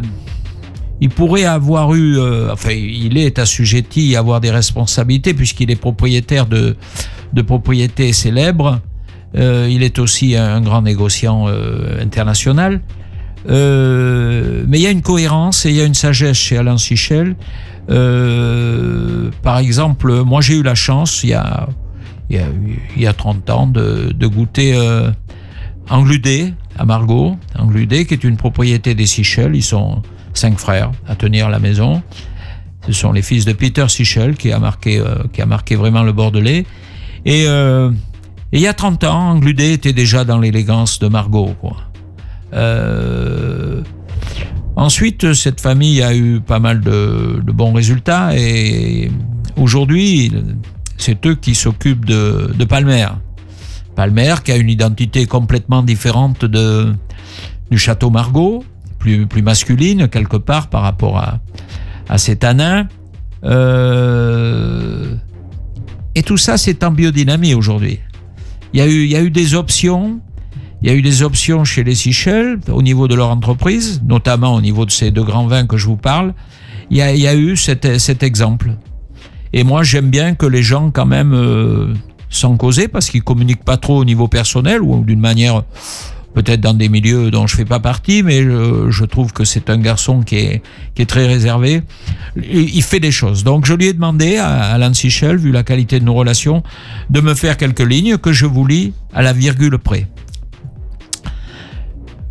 il 1.01 1.09
pourrait 1.09 1.45
avoir 1.45 1.93
eu, 1.93 2.17
euh, 2.17 2.51
enfin, 2.51 2.71
il 2.71 3.17
est 3.17 3.39
assujetti 3.39 4.15
à 4.15 4.19
avoir 4.19 4.41
des 4.41 4.51
responsabilités 4.51 5.33
puisqu'il 5.33 5.71
est 5.71 5.77
propriétaire 5.77 6.45
de, 6.45 6.75
de 7.33 7.41
propriétés 7.41 8.11
célèbres. 8.13 8.81
Euh, 9.35 9.67
il 9.69 9.83
est 9.83 9.99
aussi 9.99 10.35
un 10.35 10.61
grand 10.61 10.81
négociant 10.81 11.45
euh, 11.47 12.01
international. 12.01 12.81
Euh, 13.47 14.63
mais 14.67 14.79
il 14.79 14.81
y 14.81 14.87
a 14.87 14.91
une 14.91 15.01
cohérence 15.01 15.65
et 15.65 15.69
il 15.69 15.75
y 15.75 15.81
a 15.81 15.85
une 15.85 15.93
sagesse 15.93 16.37
chez 16.37 16.57
Alain 16.57 16.77
Sichel. 16.77 17.35
Par 17.87 19.57
exemple, 19.57 20.23
moi 20.23 20.41
j'ai 20.41 20.55
eu 20.55 20.63
la 20.63 20.75
chance, 20.75 21.23
il 21.23 21.29
y 21.29 21.33
a, 21.33 21.69
il 22.29 22.35
y 22.35 22.39
a, 22.39 22.45
il 22.95 23.01
y 23.01 23.07
a 23.07 23.13
30 23.13 23.49
ans, 23.49 23.67
de, 23.67 24.11
de 24.13 24.27
goûter 24.27 24.77
Angludé 25.89 26.53
à 26.79 26.85
Margot. 26.85 27.35
Angludé, 27.57 28.05
qui 28.05 28.13
est 28.13 28.23
une 28.23 28.37
propriété 28.37 28.95
des 28.95 29.05
Sichel. 29.05 29.55
Ils 29.55 29.63
sont 29.63 30.01
cinq 30.33 30.57
frères 30.57 30.91
à 31.07 31.15
tenir 31.15 31.49
la 31.49 31.59
maison. 31.59 32.01
Ce 32.87 32.93
sont 32.93 33.11
les 33.11 33.21
fils 33.21 33.45
de 33.45 33.53
Peter 33.53 33.87
Sichel 33.89 34.35
qui 34.35 34.51
a 34.51 34.59
marqué, 34.59 34.97
euh, 34.97 35.15
qui 35.33 35.41
a 35.41 35.45
marqué 35.45 35.75
vraiment 35.75 36.03
le 36.03 36.13
Bordelais. 36.13 36.65
Et, 37.25 37.45
euh, 37.47 37.91
et 38.53 38.57
il 38.57 38.61
y 38.61 38.67
a 38.67 38.73
30 38.73 39.03
ans, 39.03 39.31
Angludé 39.31 39.73
était 39.73 39.93
déjà 39.93 40.23
dans 40.23 40.39
l'élégance 40.39 40.99
de 40.99 41.09
Margot. 41.09 41.53
Euh, 42.53 43.81
ensuite, 44.77 45.33
cette 45.33 45.59
famille 45.59 46.01
a 46.01 46.15
eu 46.15 46.39
pas 46.39 46.59
mal 46.59 46.79
de, 46.79 47.41
de 47.45 47.51
bons 47.51 47.73
résultats 47.73 48.31
et 48.35 49.11
aujourd'hui, 49.57 50.31
c'est 50.97 51.25
eux 51.25 51.35
qui 51.35 51.55
s'occupent 51.55 52.05
de, 52.05 52.53
de 52.57 52.63
Palmer. 52.63 53.07
Palmer 53.99 54.35
qui 54.45 54.53
a 54.53 54.55
une 54.55 54.69
identité 54.69 55.25
complètement 55.25 55.83
différente 55.83 56.45
de, 56.45 56.95
du 57.69 57.77
château 57.77 58.09
Margot, 58.09 58.63
plus, 58.97 59.27
plus 59.27 59.41
masculine 59.41 60.07
quelque 60.07 60.37
part 60.37 60.69
par 60.69 60.83
rapport 60.83 61.17
à, 61.17 61.39
à 62.07 62.17
cet 62.17 62.45
anin. 62.45 62.87
Euh, 63.43 65.15
et 66.15 66.23
tout 66.23 66.37
ça, 66.37 66.57
c'est 66.57 66.81
en 66.85 66.91
biodynamie 66.91 67.53
aujourd'hui. 67.53 67.99
Il 68.71 68.79
y, 68.79 68.81
a 68.81 68.87
eu, 68.87 69.03
il 69.03 69.11
y 69.11 69.17
a 69.17 69.21
eu 69.21 69.31
des 69.31 69.53
options. 69.53 70.21
Il 70.81 70.87
y 70.87 70.91
a 70.93 70.95
eu 70.95 71.01
des 71.01 71.21
options 71.21 71.65
chez 71.65 71.83
les 71.83 71.95
Seychelles 71.95 72.57
au 72.71 72.81
niveau 72.81 73.09
de 73.09 73.15
leur 73.15 73.29
entreprise, 73.29 74.01
notamment 74.07 74.55
au 74.55 74.61
niveau 74.61 74.85
de 74.85 74.91
ces 74.91 75.11
deux 75.11 75.25
grands 75.25 75.47
vins 75.47 75.67
que 75.67 75.75
je 75.75 75.87
vous 75.87 75.97
parle. 75.97 76.33
Il 76.89 76.95
y 76.95 77.01
a, 77.01 77.13
il 77.13 77.19
y 77.19 77.27
a 77.27 77.35
eu 77.35 77.57
cet, 77.57 77.99
cet 77.99 78.23
exemple. 78.23 78.77
Et 79.51 79.65
moi, 79.65 79.83
j'aime 79.83 80.09
bien 80.09 80.35
que 80.35 80.45
les 80.45 80.63
gens, 80.63 80.89
quand 80.89 81.05
même, 81.05 81.33
euh, 81.33 81.93
sans 82.29 82.57
causer, 82.57 82.87
parce 82.87 83.09
qu'ils 83.09 83.23
communiquent 83.23 83.63
pas 83.63 83.77
trop 83.77 83.97
au 83.97 84.05
niveau 84.05 84.27
personnel 84.27 84.81
ou 84.81 85.03
d'une 85.03 85.19
manière 85.19 85.63
peut-être 86.33 86.61
dans 86.61 86.73
des 86.73 86.89
milieux 86.89 87.31
dont 87.31 87.47
je 87.47 87.55
fais 87.55 87.65
pas 87.65 87.79
partie, 87.79 88.23
mais 88.23 88.43
je, 88.43 89.05
trouve 89.05 89.33
que 89.33 89.43
c'est 89.43 89.69
un 89.69 89.77
garçon 89.77 90.21
qui 90.21 90.35
est, 90.35 90.61
très 91.07 91.25
réservé. 91.27 91.81
Il, 92.35 92.75
il 92.75 92.83
fait 92.83 92.99
des 92.99 93.11
choses. 93.11 93.43
Donc 93.43 93.65
je 93.65 93.73
lui 93.73 93.87
ai 93.87 93.93
demandé 93.93 94.37
à 94.37 94.73
Alain 94.73 94.93
Sichel, 94.93 95.37
vu 95.37 95.51
la 95.51 95.63
qualité 95.63 95.99
de 95.99 96.05
nos 96.05 96.13
relations, 96.13 96.63
de 97.09 97.21
me 97.21 97.33
faire 97.33 97.57
quelques 97.57 97.79
lignes 97.79 98.17
que 98.17 98.31
je 98.31 98.45
vous 98.45 98.65
lis 98.65 98.93
à 99.13 99.21
la 99.21 99.33
virgule 99.33 99.77
près. 99.79 100.07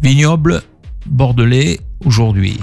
Vignoble 0.00 0.62
bordelais 1.06 1.80
aujourd'hui. 2.04 2.58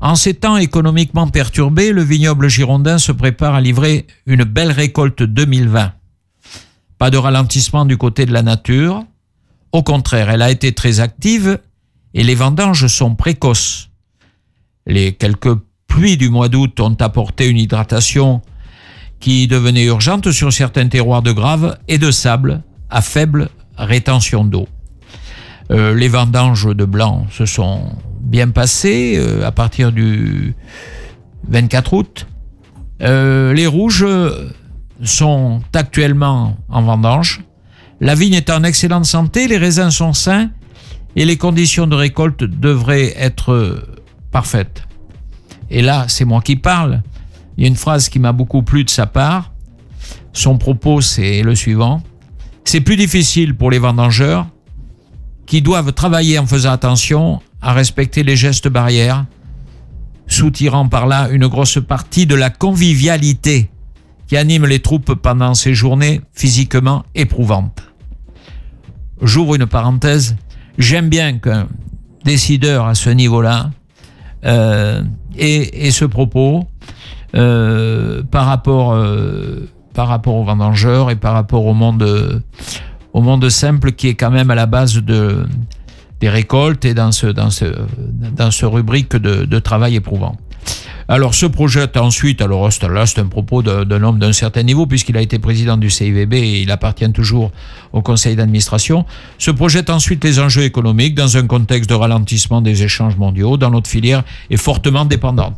En 0.00 0.14
ces 0.14 0.34
temps 0.34 0.56
économiquement 0.56 1.28
perturbés, 1.28 1.92
le 1.92 2.02
vignoble 2.02 2.48
girondin 2.48 2.98
se 2.98 3.12
prépare 3.12 3.54
à 3.54 3.60
livrer 3.60 4.06
une 4.26 4.44
belle 4.44 4.72
récolte 4.72 5.22
2020. 5.22 5.92
Pas 6.98 7.10
de 7.10 7.16
ralentissement 7.16 7.84
du 7.84 7.96
côté 7.96 8.26
de 8.26 8.32
la 8.32 8.42
nature. 8.42 9.04
Au 9.72 9.82
contraire, 9.82 10.30
elle 10.30 10.42
a 10.42 10.50
été 10.50 10.72
très 10.72 11.00
active 11.00 11.60
et 12.14 12.22
les 12.22 12.34
vendanges 12.34 12.86
sont 12.86 13.14
précoces. 13.14 13.90
Les 14.86 15.12
quelques 15.12 15.54
pluies 15.86 16.16
du 16.16 16.30
mois 16.30 16.48
d'août 16.48 16.80
ont 16.80 16.96
apporté 17.00 17.48
une 17.48 17.58
hydratation 17.58 18.40
qui 19.20 19.46
devenait 19.46 19.84
urgente 19.84 20.30
sur 20.30 20.52
certains 20.52 20.88
terroirs 20.88 21.22
de 21.22 21.32
graves 21.32 21.78
et 21.88 21.98
de 21.98 22.10
sable 22.10 22.62
à 22.90 23.02
faible 23.02 23.48
rétention 23.76 24.44
d'eau. 24.44 24.68
Euh, 25.70 25.94
les 25.94 26.08
vendanges 26.08 26.74
de 26.74 26.84
blanc 26.84 27.26
se 27.30 27.44
sont 27.44 27.82
bien 28.20 28.48
passées 28.50 29.16
euh, 29.18 29.44
à 29.44 29.52
partir 29.52 29.92
du 29.92 30.54
24 31.48 31.92
août. 31.92 32.26
Euh, 33.02 33.52
les 33.52 33.66
rouges 33.66 34.06
sont 35.02 35.62
actuellement 35.74 36.56
en 36.68 36.82
vendange. 36.82 37.42
La 38.00 38.14
vigne 38.14 38.34
est 38.34 38.50
en 38.50 38.62
excellente 38.62 39.06
santé, 39.06 39.48
les 39.48 39.58
raisins 39.58 39.90
sont 39.90 40.12
sains 40.12 40.50
et 41.14 41.24
les 41.24 41.36
conditions 41.36 41.86
de 41.86 41.96
récolte 41.96 42.44
devraient 42.44 43.14
être 43.16 43.82
parfaites. 44.30 44.84
Et 45.70 45.82
là, 45.82 46.06
c'est 46.08 46.24
moi 46.24 46.42
qui 46.42 46.56
parle. 46.56 47.02
Il 47.56 47.62
y 47.62 47.66
a 47.66 47.68
une 47.68 47.76
phrase 47.76 48.08
qui 48.08 48.18
m'a 48.18 48.32
beaucoup 48.32 48.62
plu 48.62 48.84
de 48.84 48.90
sa 48.90 49.06
part. 49.06 49.52
Son 50.32 50.58
propos, 50.58 51.00
c'est 51.00 51.42
le 51.42 51.54
suivant. 51.54 52.02
C'est 52.64 52.82
plus 52.82 52.96
difficile 52.96 53.54
pour 53.54 53.70
les 53.70 53.78
vendangeurs 53.78 54.46
qui 55.46 55.62
doivent 55.62 55.92
travailler 55.92 56.38
en 56.38 56.46
faisant 56.46 56.72
attention 56.72 57.40
à 57.62 57.72
respecter 57.72 58.22
les 58.22 58.36
gestes 58.36 58.68
barrières, 58.68 59.24
soutirant 60.26 60.88
par 60.88 61.06
là 61.06 61.28
une 61.30 61.46
grosse 61.46 61.78
partie 61.80 62.26
de 62.26 62.34
la 62.34 62.50
convivialité 62.50 63.70
qui 64.26 64.36
anime 64.36 64.66
les 64.66 64.80
troupes 64.80 65.14
pendant 65.14 65.54
ces 65.54 65.74
journées 65.74 66.20
physiquement 66.32 67.04
éprouvantes. 67.14 67.82
J'ouvre 69.22 69.54
une 69.54 69.66
parenthèse, 69.66 70.36
j'aime 70.78 71.08
bien 71.08 71.38
qu'un 71.38 71.68
décideur 72.24 72.86
à 72.86 72.94
ce 72.94 73.10
niveau-là 73.10 73.70
euh, 74.44 75.02
ait, 75.38 75.90
ce 75.90 76.04
propos 76.04 76.64
euh, 77.34 78.22
par, 78.30 78.46
rapport, 78.46 78.92
euh, 78.92 79.68
par 79.94 80.08
rapport 80.08 80.34
aux 80.34 80.44
vendangeurs 80.44 81.10
et 81.10 81.16
par 81.16 81.32
rapport 81.32 81.64
au 81.64 81.74
monde, 81.74 82.42
au 83.12 83.22
monde 83.22 83.48
simple 83.48 83.92
qui 83.92 84.08
est 84.08 84.14
quand 84.14 84.30
même 84.30 84.50
à 84.50 84.54
la 84.54 84.66
base 84.66 84.94
de, 84.94 85.46
des 86.20 86.28
récoltes 86.28 86.84
et 86.84 86.94
dans 86.94 87.12
ce, 87.12 87.26
dans 87.26 87.50
ce, 87.50 87.66
dans 88.36 88.50
ce 88.50 88.66
rubrique 88.66 89.16
de, 89.16 89.44
de 89.44 89.58
travail 89.58 89.96
éprouvant. 89.96 90.36
Alors 91.08 91.34
se 91.34 91.46
projette 91.46 91.96
ensuite, 91.96 92.42
alors 92.42 92.68
là 92.90 93.06
c'est 93.06 93.20
un 93.20 93.26
propos 93.26 93.62
d'un 93.62 94.02
homme 94.02 94.18
d'un 94.18 94.32
certain 94.32 94.64
niveau 94.64 94.86
puisqu'il 94.86 95.16
a 95.16 95.20
été 95.20 95.38
président 95.38 95.76
du 95.76 95.88
CIVB 95.88 96.34
et 96.34 96.62
il 96.62 96.70
appartient 96.72 97.10
toujours 97.12 97.52
au 97.92 98.02
conseil 98.02 98.34
d'administration, 98.34 99.04
se 99.38 99.52
projette 99.52 99.88
ensuite 99.88 100.24
les 100.24 100.40
enjeux 100.40 100.64
économiques 100.64 101.14
dans 101.14 101.36
un 101.36 101.46
contexte 101.46 101.88
de 101.90 101.94
ralentissement 101.94 102.60
des 102.60 102.82
échanges 102.82 103.16
mondiaux 103.16 103.56
dans 103.56 103.70
notre 103.70 103.88
filière 103.88 104.24
est 104.50 104.56
fortement 104.56 105.04
dépendante. 105.04 105.54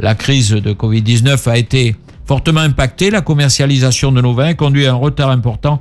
La 0.00 0.14
crise 0.14 0.50
de 0.50 0.72
Covid-19 0.72 1.50
a 1.50 1.58
été 1.58 1.94
fortement 2.24 2.60
impactée, 2.60 3.10
la 3.10 3.20
commercialisation 3.20 4.10
de 4.10 4.22
nos 4.22 4.32
vins 4.32 4.54
conduit 4.54 4.86
à 4.86 4.92
un 4.92 4.96
retard 4.96 5.28
important 5.28 5.80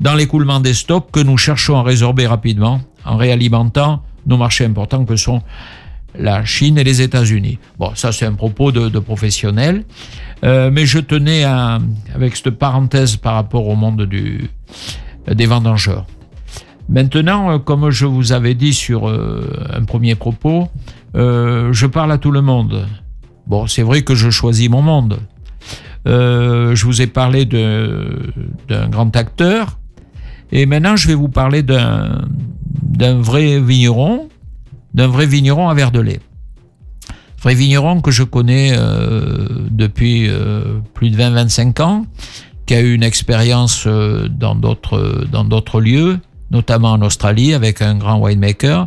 dans 0.00 0.14
l'écoulement 0.14 0.58
des 0.58 0.74
stocks 0.74 1.12
que 1.12 1.20
nous 1.20 1.36
cherchons 1.36 1.76
à 1.76 1.84
résorber 1.84 2.26
rapidement 2.26 2.80
en 3.04 3.16
réalimentant 3.16 4.02
nos 4.26 4.36
marchés 4.36 4.64
importants 4.64 5.04
que 5.04 5.16
sont 5.16 5.42
la 6.18 6.44
Chine 6.44 6.78
et 6.78 6.84
les 6.84 7.00
États-Unis. 7.00 7.58
Bon, 7.78 7.92
ça 7.94 8.12
c'est 8.12 8.26
un 8.26 8.34
propos 8.34 8.72
de, 8.72 8.98
professionnel, 8.98 9.84
Euh, 10.44 10.72
mais 10.72 10.86
je 10.86 10.98
tenais 10.98 11.44
à, 11.44 11.78
avec 12.16 12.34
cette 12.34 12.50
parenthèse 12.50 13.14
par 13.16 13.34
rapport 13.34 13.68
au 13.68 13.76
monde 13.76 14.02
du, 14.06 14.50
des 15.30 15.46
vendangeurs. 15.46 16.04
Maintenant, 16.88 17.52
euh, 17.52 17.58
comme 17.58 17.90
je 17.90 18.06
vous 18.06 18.32
avais 18.32 18.54
dit 18.54 18.74
sur 18.74 19.08
euh, 19.08 19.46
un 19.72 19.84
premier 19.84 20.16
propos, 20.16 20.68
je 21.14 21.86
parle 21.86 22.10
à 22.10 22.18
tout 22.18 22.32
le 22.32 22.42
monde. 22.42 22.88
Bon, 23.46 23.68
c'est 23.68 23.84
vrai 23.84 24.02
que 24.02 24.16
je 24.16 24.30
choisis 24.30 24.68
mon 24.68 24.82
monde. 24.82 25.20
Je 26.06 26.84
vous 26.84 27.00
ai 27.00 27.06
parlé 27.06 27.44
d'un 27.44 28.88
grand 28.88 29.14
acteur, 29.14 29.78
et 30.50 30.66
maintenant 30.66 30.96
je 30.96 31.06
vais 31.06 31.14
vous 31.14 31.28
parler 31.28 31.62
d'un 31.62 32.22
d'un 32.82 33.20
vrai 33.20 33.60
vigneron, 33.60 34.28
d'un 34.94 35.06
vrai 35.06 35.26
vigneron 35.26 35.68
à 35.68 35.74
Verdelais. 35.74 36.20
Vrai 37.42 37.54
vigneron 37.54 38.00
que 38.00 38.12
je 38.12 38.22
connais 38.22 38.72
euh, 38.72 39.48
depuis 39.70 40.28
euh, 40.28 40.78
plus 40.94 41.10
de 41.10 41.16
20-25 41.16 41.82
ans, 41.82 42.06
qui 42.66 42.74
a 42.74 42.80
eu 42.80 42.94
une 42.94 43.02
expérience 43.02 43.84
euh, 43.86 44.28
dans 44.28 44.54
d'autres 44.54 45.80
lieux, 45.80 46.20
notamment 46.52 46.92
en 46.92 47.02
Australie 47.02 47.52
avec 47.52 47.82
un 47.82 47.96
grand 47.96 48.20
winemaker, 48.20 48.86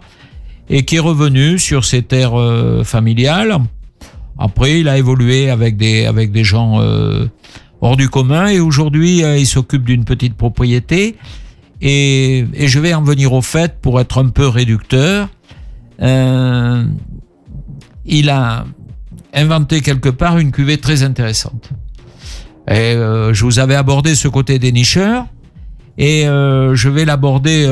et 0.69 0.85
qui 0.85 0.95
est 0.95 0.99
revenu 0.99 1.59
sur 1.59 1.83
ses 1.83 2.01
terres 2.01 2.33
familiales. 2.83 3.57
Après, 4.39 4.79
il 4.79 4.89
a 4.89 4.97
évolué 4.97 5.49
avec 5.49 5.77
des 5.77 6.43
gens 6.43 6.81
hors 7.81 7.95
du 7.95 8.09
commun, 8.09 8.47
et 8.47 8.59
aujourd'hui, 8.59 9.19
il 9.19 9.45
s'occupe 9.45 9.83
d'une 9.83 10.05
petite 10.05 10.33
propriété. 10.33 11.17
Et, 11.81 12.45
je 12.57 12.79
vais 12.79 12.93
en 12.93 13.01
venir 13.01 13.33
au 13.33 13.41
fait 13.41 13.79
pour 13.81 13.99
être 13.99 14.23
un 14.23 14.29
peu 14.29 14.47
réducteur. 14.47 15.29
Euh, 16.01 16.83
il 18.05 18.29
a 18.29 18.65
inventé 19.33 19.81
quelque 19.81 20.09
part 20.09 20.37
une 20.37 20.51
cuvée 20.51 20.77
très 20.77 21.03
intéressante. 21.03 21.69
Et 22.67 22.73
euh, 22.73 23.33
je 23.33 23.43
vous 23.43 23.59
avais 23.59 23.75
abordé 23.75 24.15
ce 24.15 24.27
côté 24.27 24.57
des 24.57 24.71
nicheurs 24.71 25.25
et 25.97 26.27
euh, 26.27 26.75
je 26.75 26.89
vais 26.89 27.05
l'aborder 27.05 27.65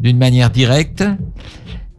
d'une 0.00 0.18
manière 0.18 0.50
directe. 0.50 1.04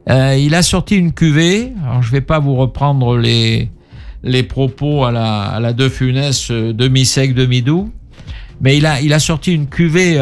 Il 0.08 0.56
a 0.56 0.62
sorti 0.64 0.96
une 0.96 1.14
cuvée. 1.14 1.74
Alors 1.86 2.02
je 2.02 2.12
vais 2.12 2.22
pas 2.22 2.40
vous 2.40 2.56
reprendre 2.56 3.18
les 3.18 3.70
les 4.24 4.44
propos 4.44 5.06
à 5.06 5.12
la 5.12 5.42
à 5.44 5.60
la 5.60 5.74
De 5.74 5.90
Funès 5.90 6.52
euh, 6.52 6.74
demi 6.74 7.06
sec 7.06 7.34
demi 7.34 7.62
doux, 7.62 7.92
mais 8.62 8.78
il 8.78 8.86
a 8.86 9.02
il 9.02 9.14
a 9.14 9.20
sorti 9.20 9.54
une 9.54 9.68
cuvée 9.68 10.18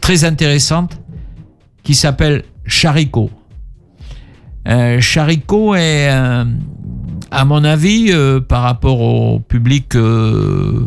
très 0.00 0.24
intéressante 0.24 1.00
qui 1.82 1.94
s'appelle 1.94 2.44
Charicot. 2.64 3.30
Euh, 4.68 5.00
Charicot 5.00 5.74
est, 5.74 6.10
euh, 6.10 6.44
à 7.30 7.44
mon 7.44 7.64
avis, 7.64 8.10
euh, 8.10 8.40
par 8.40 8.62
rapport 8.62 9.00
au 9.00 9.40
public 9.40 9.94
euh, 9.96 10.86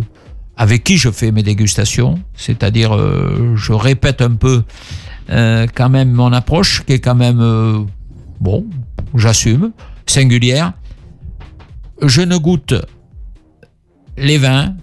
avec 0.56 0.84
qui 0.84 0.98
je 0.98 1.10
fais 1.10 1.32
mes 1.32 1.44
dégustations, 1.44 2.20
c'est-à-dire 2.36 2.96
je 3.56 3.74
répète 3.74 4.22
un 4.22 4.36
peu 4.36 4.64
quand 5.28 5.90
même 5.90 6.12
mon 6.12 6.32
approche, 6.32 6.84
qui 6.86 6.94
est 6.94 7.00
quand 7.00 7.16
même, 7.16 7.88
bon, 8.40 8.66
j'assume, 9.16 9.72
singulière. 10.06 10.74
Je 12.04 12.22
ne 12.22 12.38
goûte 12.38 12.76
les 14.16 14.38
vins 14.38 14.76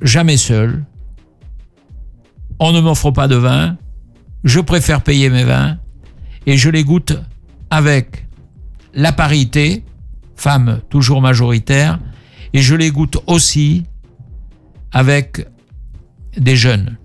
jamais 0.00 0.36
seul. 0.36 0.84
On 2.58 2.72
ne 2.72 2.80
m'offre 2.80 3.10
pas 3.10 3.28
de 3.28 3.36
vin. 3.36 3.76
Je 4.44 4.60
préfère 4.60 5.02
payer 5.02 5.30
mes 5.30 5.44
vins 5.44 5.78
et 6.46 6.56
je 6.56 6.70
les 6.70 6.84
goûte 6.84 7.14
avec 7.70 8.26
la 8.94 9.12
parité, 9.12 9.84
femme 10.36 10.80
toujours 10.90 11.20
majoritaire, 11.20 11.98
et 12.52 12.60
je 12.60 12.74
les 12.74 12.90
goûte 12.90 13.18
aussi 13.26 13.84
avec 14.92 15.46
des 16.36 16.56
jeunes. 16.56 16.98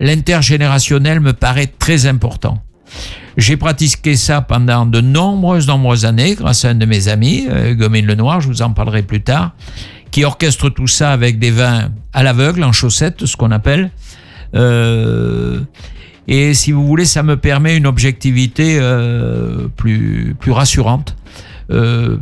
L'intergénérationnel 0.00 1.20
me 1.20 1.32
paraît 1.32 1.68
très 1.78 2.06
important. 2.06 2.62
J'ai 3.38 3.56
pratiqué 3.56 4.16
ça 4.16 4.42
pendant 4.42 4.84
de 4.84 5.00
nombreuses, 5.00 5.66
nombreuses 5.66 6.04
années 6.04 6.34
grâce 6.34 6.64
à 6.66 6.70
un 6.70 6.74
de 6.74 6.84
mes 6.84 7.08
amis, 7.08 7.46
euh, 7.48 7.74
Gomine 7.74 8.04
Lenoir, 8.04 8.40
je 8.40 8.48
vous 8.48 8.60
en 8.60 8.72
parlerai 8.72 9.02
plus 9.02 9.22
tard, 9.22 9.52
qui 10.10 10.24
orchestre 10.24 10.68
tout 10.68 10.86
ça 10.86 11.12
avec 11.12 11.38
des 11.38 11.50
vins 11.50 11.90
à 12.12 12.22
l'aveugle, 12.22 12.62
en 12.64 12.72
chaussettes, 12.72 13.24
ce 13.24 13.36
qu'on 13.36 13.50
appelle. 13.50 13.90
Euh, 14.54 15.60
et 16.28 16.54
si 16.54 16.72
vous 16.72 16.86
voulez, 16.86 17.04
ça 17.04 17.22
me 17.22 17.36
permet 17.36 17.76
une 17.76 17.86
objectivité 17.86 18.78
euh, 18.80 19.68
plus, 19.76 20.36
plus 20.38 20.52
rassurante 20.52 21.16
euh, 21.70 22.18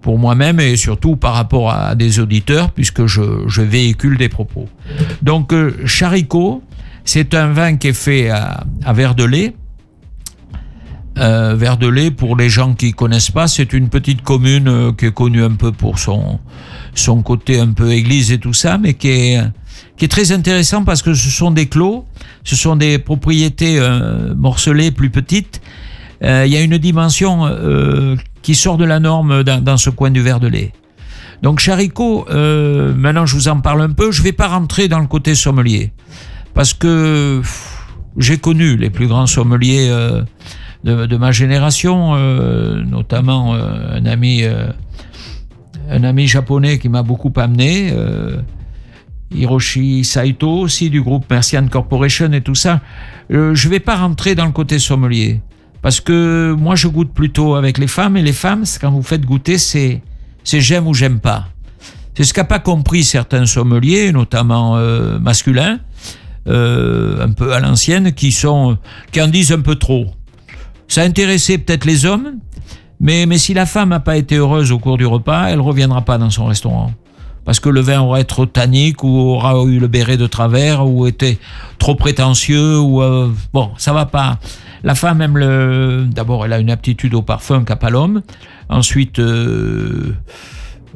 pour 0.00 0.18
moi-même 0.18 0.60
et 0.60 0.76
surtout 0.76 1.16
par 1.16 1.34
rapport 1.34 1.70
à 1.70 1.94
des 1.94 2.20
auditeurs, 2.20 2.72
puisque 2.72 3.06
je, 3.06 3.22
je 3.46 3.62
véhicule 3.62 4.18
des 4.18 4.28
propos. 4.28 4.68
Donc, 5.22 5.54
Charicot, 5.86 6.62
c'est 7.04 7.34
un 7.34 7.52
vin 7.52 7.76
qui 7.76 7.88
est 7.88 7.92
fait 7.92 8.28
à, 8.28 8.64
à 8.84 8.92
verre 8.92 9.14
lait, 9.24 9.54
pour 12.10 12.36
les 12.36 12.48
gens 12.48 12.74
qui 12.74 12.92
connaissent 12.92 13.30
pas, 13.30 13.46
c'est 13.46 13.72
une 13.72 13.88
petite 13.88 14.22
commune 14.22 14.94
qui 14.96 15.06
est 15.06 15.14
connue 15.14 15.44
un 15.44 15.52
peu 15.52 15.70
pour 15.70 15.98
son, 15.98 16.40
son 16.94 17.22
côté 17.22 17.60
un 17.60 17.72
peu 17.72 17.92
église 17.92 18.32
et 18.32 18.38
tout 18.38 18.54
ça, 18.54 18.78
mais 18.78 18.94
qui 18.94 19.08
est, 19.08 19.40
qui 19.96 20.06
est 20.06 20.08
très 20.08 20.32
intéressant 20.32 20.84
parce 20.84 21.02
que 21.02 21.14
ce 21.14 21.30
sont 21.30 21.50
des 21.50 21.66
clos, 21.66 22.04
ce 22.44 22.56
sont 22.56 22.76
des 22.76 22.98
propriétés 22.98 23.78
euh, 23.78 24.34
morcelées 24.34 24.90
plus 24.90 25.10
petites. 25.10 25.60
Euh, 26.22 26.44
Il 26.46 26.52
y 26.52 26.56
a 26.56 26.60
une 26.60 26.78
dimension 26.78 27.46
euh, 27.46 28.16
qui 28.42 28.54
sort 28.54 28.78
de 28.78 28.84
la 28.84 29.00
norme 29.00 29.42
dans, 29.42 29.76
ce 29.76 29.90
coin 29.90 30.10
du 30.10 30.20
verre 30.20 30.40
de 30.40 30.48
lait. 30.48 30.72
Donc 31.42 31.58
Charicot, 31.58 32.26
maintenant 32.30 33.26
je 33.26 33.34
vous 33.34 33.48
en 33.48 33.60
parle 33.60 33.82
un 33.82 33.90
peu, 33.90 34.12
je 34.12 34.22
vais 34.22 34.32
pas 34.32 34.46
rentrer 34.46 34.86
dans 34.86 35.00
le 35.00 35.08
côté 35.08 35.34
sommelier 35.34 35.92
parce 36.54 36.72
que 36.72 37.42
j'ai 38.16 38.38
connu 38.38 38.76
les 38.76 38.90
plus 38.90 39.08
grands 39.08 39.26
sommeliers 39.26 39.88
de, 40.84 41.16
ma 41.16 41.32
génération, 41.32 42.14
notamment 42.84 43.54
un 43.54 44.06
ami, 44.06 44.44
un 45.90 46.04
ami 46.04 46.28
japonais 46.28 46.78
qui 46.78 46.88
m'a 46.88 47.02
beaucoup 47.02 47.32
amené, 47.34 47.92
Hiroshi 49.34 50.04
Saito 50.04 50.50
aussi 50.50 50.90
du 50.90 51.02
groupe 51.02 51.24
Mercian 51.30 51.66
Corporation 51.68 52.32
et 52.32 52.40
tout 52.40 52.54
ça. 52.54 52.80
Euh, 53.32 53.54
je 53.54 53.68
vais 53.68 53.80
pas 53.80 53.96
rentrer 53.96 54.34
dans 54.34 54.46
le 54.46 54.52
côté 54.52 54.78
sommelier 54.78 55.40
parce 55.82 56.00
que 56.00 56.54
moi 56.58 56.74
je 56.74 56.88
goûte 56.88 57.12
plutôt 57.12 57.54
avec 57.54 57.78
les 57.78 57.86
femmes 57.86 58.16
et 58.16 58.22
les 58.22 58.32
femmes, 58.32 58.64
quand 58.80 58.90
vous 58.90 59.02
faites 59.02 59.24
goûter, 59.24 59.58
c'est 59.58 60.00
c'est 60.44 60.60
j'aime 60.60 60.86
ou 60.86 60.94
j'aime 60.94 61.20
pas. 61.20 61.46
C'est 62.16 62.24
ce 62.24 62.34
qu'a 62.34 62.44
pas 62.44 62.58
compris 62.58 63.04
certains 63.04 63.46
sommeliers, 63.46 64.12
notamment 64.12 64.76
euh, 64.76 65.18
masculins, 65.18 65.80
euh, 66.46 67.24
un 67.24 67.32
peu 67.32 67.52
à 67.52 67.60
l'ancienne, 67.60 68.12
qui 68.12 68.32
sont 68.32 68.76
qui 69.12 69.22
en 69.22 69.28
disent 69.28 69.52
un 69.52 69.60
peu 69.60 69.76
trop. 69.76 70.06
Ça 70.88 71.02
a 71.02 71.04
intéressé 71.04 71.58
peut-être 71.58 71.86
les 71.86 72.04
hommes, 72.04 72.34
mais, 73.00 73.26
mais 73.26 73.38
si 73.38 73.54
la 73.54 73.66
femme 73.66 73.88
n'a 73.90 74.00
pas 74.00 74.16
été 74.16 74.36
heureuse 74.36 74.72
au 74.72 74.78
cours 74.78 74.98
du 74.98 75.06
repas, 75.06 75.48
elle 75.48 75.60
reviendra 75.60 76.02
pas 76.02 76.18
dans 76.18 76.30
son 76.30 76.46
restaurant. 76.46 76.92
Parce 77.44 77.58
que 77.58 77.68
le 77.68 77.80
vin 77.80 78.00
aura 78.00 78.20
été 78.20 78.28
trop 78.28 78.46
tannique, 78.46 79.02
ou 79.02 79.08
aura 79.08 79.62
eu 79.64 79.78
le 79.78 79.88
béret 79.88 80.16
de 80.16 80.26
travers, 80.26 80.86
ou 80.86 81.06
était 81.06 81.38
trop 81.78 81.94
prétentieux, 81.94 82.78
ou 82.78 83.02
euh, 83.02 83.32
bon, 83.52 83.70
ça 83.76 83.92
va 83.92 84.06
pas. 84.06 84.38
La 84.84 84.94
femme 84.94 85.20
aime 85.22 85.38
le. 85.38 86.06
D'abord, 86.08 86.44
elle 86.44 86.52
a 86.52 86.58
une 86.58 86.70
aptitude 86.70 87.14
au 87.14 87.22
parfum 87.22 87.64
qu'a 87.64 87.76
pas 87.76 87.90
l'homme. 87.90 88.22
Ensuite, 88.68 89.18
euh, 89.18 90.14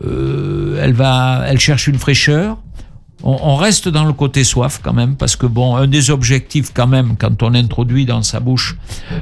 euh, 0.04 0.80
elle 0.82 0.92
va, 0.92 1.44
elle 1.46 1.58
cherche 1.58 1.86
une 1.86 1.98
fraîcheur. 1.98 2.58
On, 3.28 3.56
reste 3.56 3.88
dans 3.88 4.04
le 4.04 4.12
côté 4.12 4.44
soif 4.44 4.78
quand 4.80 4.92
même, 4.92 5.16
parce 5.16 5.34
que 5.34 5.46
bon, 5.46 5.74
un 5.74 5.88
des 5.88 6.10
objectifs 6.12 6.70
quand 6.72 6.86
même, 6.86 7.16
quand 7.16 7.42
on 7.42 7.54
introduit 7.54 8.06
dans 8.06 8.22
sa 8.22 8.38
bouche 8.38 8.76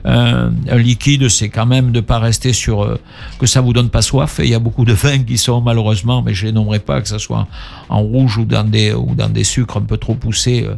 euh, 0.05 0.51
un 0.69 0.77
liquide, 0.77 1.31
c'est 1.31 1.49
quand 1.49 1.65
même 1.65 1.91
de 1.91 2.01
pas 2.01 2.19
rester 2.19 2.53
sur 2.53 2.83
euh, 2.83 3.01
que 3.39 3.47
ça 3.47 3.63
vous 3.63 3.73
donne 3.73 3.89
pas 3.89 4.03
soif. 4.03 4.41
Et 4.41 4.45
il 4.45 4.51
y 4.51 4.55
a 4.55 4.59
beaucoup 4.59 4.85
de 4.85 4.93
vins 4.93 5.21
qui 5.21 5.39
sont 5.39 5.63
malheureusement, 5.63 6.21
mais 6.21 6.35
je 6.35 6.45
les 6.45 6.53
nommerai 6.53 6.81
pas, 6.81 7.01
que 7.01 7.09
ça 7.09 7.19
soit 7.19 7.49
en 7.89 8.03
rouge 8.03 8.37
ou 8.37 8.45
dans 8.45 8.65
des 8.65 8.93
ou 8.93 9.15
dans 9.15 9.31
des 9.31 9.45
sucres 9.45 9.79
un 9.79 9.87
peu 9.87 9.97
trop 9.97 10.15
poussés, 10.15 10.67
euh, 10.69 10.75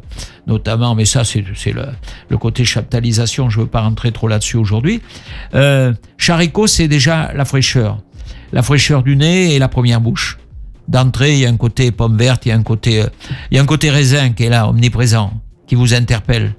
notamment. 0.47 0.95
Mais 0.95 1.05
ça, 1.05 1.25
c'est 1.25 1.41
le, 1.41 1.87
le 2.29 2.39
côté 2.39 2.65
chaptalisation. 2.65 3.51
Je 3.51 3.59
veux 3.59 3.67
pas 3.67 3.81
rentrer 3.81 4.13
trop 4.13 4.29
là-dessus 4.29 4.57
aujourd'hui. 4.57 5.03
Charicot, 6.17 6.69
c'est 6.69 6.87
déjà 6.87 7.33
la 7.35 7.45
fraîcheur, 7.45 7.99
la 8.53 8.63
fraîcheur 8.63 9.03
du 9.03 9.17
nez 9.17 9.57
et 9.57 9.59
la 9.59 9.67
première 9.67 10.01
bouche 10.01 10.39
d'entrée, 10.89 11.35
il 11.35 11.39
y 11.41 11.47
a 11.47 11.49
un 11.49 11.57
côté 11.57 11.91
pomme 11.91 12.17
verte, 12.17 12.47
il 12.47 12.51
y 12.51 12.53
a 12.53 12.57
un 12.57 12.63
côté, 12.63 13.03
euh, 13.03 13.07
il 13.51 13.57
y 13.57 13.59
a 13.59 13.63
un 13.63 13.67
côté 13.67 13.91
raisin 13.91 14.31
qui 14.31 14.45
est 14.45 14.49
là, 14.51 14.69
omniprésent, 14.69 15.33
qui 15.67 15.75
vous 15.75 15.95
interpelle. 15.95 16.55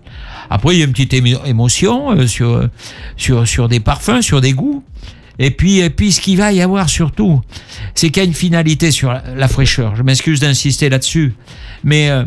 Après, 0.50 0.76
il 0.76 0.80
y 0.80 0.82
a 0.82 0.86
une 0.86 0.92
petite 0.92 1.14
émo- 1.14 1.46
émotion 1.46 2.12
euh, 2.12 2.28
sur, 2.28 2.68
sur, 3.16 3.48
sur 3.48 3.68
des 3.70 3.80
parfums, 3.80 4.22
sur 4.22 4.42
des 4.42 4.54
goûts. 4.54 4.84
Et 5.40 5.52
puis, 5.52 5.80
et 5.80 5.90
puis, 5.92 6.12
ce 6.12 6.20
qu'il 6.20 6.38
va 6.38 6.52
y 6.52 6.62
avoir 6.62 6.90
surtout, 6.90 7.42
c'est 7.94 8.10
qu'il 8.10 8.24
y 8.24 8.26
a 8.26 8.28
une 8.28 8.34
finalité 8.34 8.90
sur 8.92 9.14
la, 9.14 9.24
la 9.36 9.48
fraîcheur. 9.48 9.96
Je 9.96 10.02
m'excuse 10.04 10.40
d'insister 10.40 10.90
là-dessus, 10.90 11.36
mais 11.84 12.10
euh, 12.10 12.26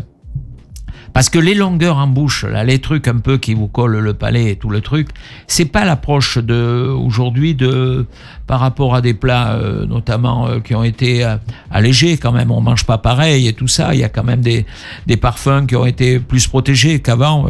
parce 1.12 1.28
que 1.28 1.38
les 1.38 1.54
longueurs 1.54 1.96
en 1.96 2.06
bouche, 2.06 2.44
là, 2.44 2.64
les 2.64 2.78
trucs 2.78 3.08
un 3.08 3.18
peu 3.18 3.38
qui 3.38 3.54
vous 3.54 3.68
collent 3.68 3.98
le 3.98 4.14
palais 4.14 4.52
et 4.52 4.56
tout 4.56 4.70
le 4.70 4.80
truc, 4.80 5.08
c'est 5.46 5.64
pas 5.64 5.84
l'approche 5.84 6.38
de 6.38 6.88
aujourd'hui 6.88 7.54
de 7.54 8.06
par 8.46 8.60
rapport 8.60 8.94
à 8.94 9.00
des 9.00 9.14
plats 9.14 9.54
euh, 9.54 9.86
notamment 9.86 10.46
euh, 10.46 10.60
qui 10.60 10.74
ont 10.74 10.84
été 10.84 11.24
euh, 11.24 11.36
allégés 11.70 12.16
quand 12.16 12.32
même. 12.32 12.50
On 12.50 12.60
mange 12.60 12.84
pas 12.84 12.98
pareil 12.98 13.48
et 13.48 13.52
tout 13.52 13.68
ça. 13.68 13.94
Il 13.94 14.00
y 14.00 14.04
a 14.04 14.08
quand 14.08 14.24
même 14.24 14.40
des 14.40 14.66
des 15.06 15.16
parfums 15.16 15.66
qui 15.66 15.76
ont 15.76 15.86
été 15.86 16.18
plus 16.18 16.46
protégés 16.46 17.00
qu'avant. 17.00 17.48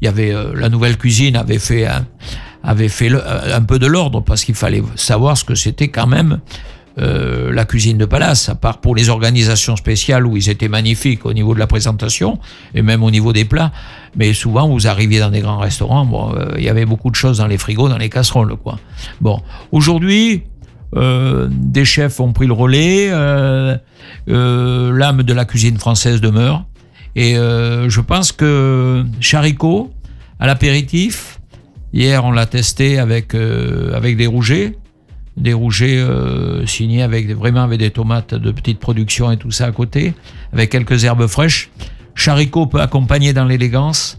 Il 0.00 0.04
y 0.04 0.08
avait 0.08 0.34
la 0.54 0.68
nouvelle 0.68 0.96
cuisine 0.96 1.36
avait 1.36 1.58
fait 1.58 1.86
avait 2.62 2.88
fait 2.88 3.10
un 3.52 3.62
peu 3.62 3.78
de 3.78 3.86
l'ordre 3.86 4.20
parce 4.20 4.44
qu'il 4.44 4.54
fallait 4.54 4.82
savoir 4.96 5.36
ce 5.36 5.44
que 5.44 5.54
c'était 5.54 5.88
quand 5.88 6.06
même 6.06 6.40
euh, 7.00 7.50
la 7.52 7.64
cuisine 7.64 7.96
de 7.96 8.04
palace, 8.04 8.50
à 8.50 8.54
part 8.54 8.78
pour 8.78 8.94
les 8.94 9.08
organisations 9.08 9.74
spéciales 9.76 10.26
où 10.26 10.36
ils 10.36 10.50
étaient 10.50 10.68
magnifiques 10.68 11.24
au 11.24 11.32
niveau 11.32 11.54
de 11.54 11.58
la 11.58 11.66
présentation 11.66 12.38
et 12.74 12.82
même 12.82 13.02
au 13.02 13.10
niveau 13.10 13.32
des 13.32 13.46
plats. 13.46 13.72
Mais 14.16 14.34
souvent, 14.34 14.68
vous 14.68 14.86
arriviez 14.86 15.18
dans 15.20 15.30
des 15.30 15.40
grands 15.40 15.58
restaurants, 15.58 16.04
bon, 16.04 16.34
euh, 16.34 16.52
il 16.58 16.64
y 16.64 16.68
avait 16.68 16.84
beaucoup 16.84 17.10
de 17.10 17.14
choses 17.14 17.38
dans 17.38 17.46
les 17.46 17.56
frigos, 17.56 17.88
dans 17.88 17.96
les 17.96 18.10
casseroles, 18.10 18.54
quoi. 18.56 18.78
Bon, 19.20 19.40
aujourd'hui, 19.72 20.42
euh, 20.94 21.48
des 21.50 21.86
chefs 21.86 22.20
ont 22.20 22.32
pris 22.32 22.46
le 22.46 22.52
relais, 22.52 23.08
l'âme 24.26 25.22
de 25.22 25.32
la 25.32 25.44
cuisine 25.46 25.78
française 25.78 26.20
demeure. 26.20 26.66
Et 27.16 27.34
je 27.34 28.00
pense 28.00 28.30
que 28.32 29.04
Charicot, 29.20 29.90
à 30.38 30.46
l'apéritif, 30.46 31.40
hier 31.94 32.24
on 32.24 32.32
l'a 32.32 32.46
testé 32.46 32.98
avec, 32.98 33.34
avec 33.34 34.16
des 34.16 34.26
rougets, 34.26 34.74
des 35.40 35.52
rougets 35.52 35.98
euh, 35.98 36.66
signés 36.66 37.02
avec 37.02 37.34
vraiment 37.34 37.62
avec 37.62 37.78
des 37.78 37.90
tomates 37.90 38.34
de 38.34 38.50
petite 38.52 38.78
production 38.78 39.30
et 39.30 39.36
tout 39.36 39.50
ça 39.50 39.66
à 39.66 39.72
côté, 39.72 40.14
avec 40.52 40.70
quelques 40.70 41.04
herbes 41.04 41.26
fraîches. 41.26 41.70
Charicot 42.14 42.66
peut 42.66 42.80
accompagner 42.80 43.32
dans 43.32 43.46
l'élégance, 43.46 44.18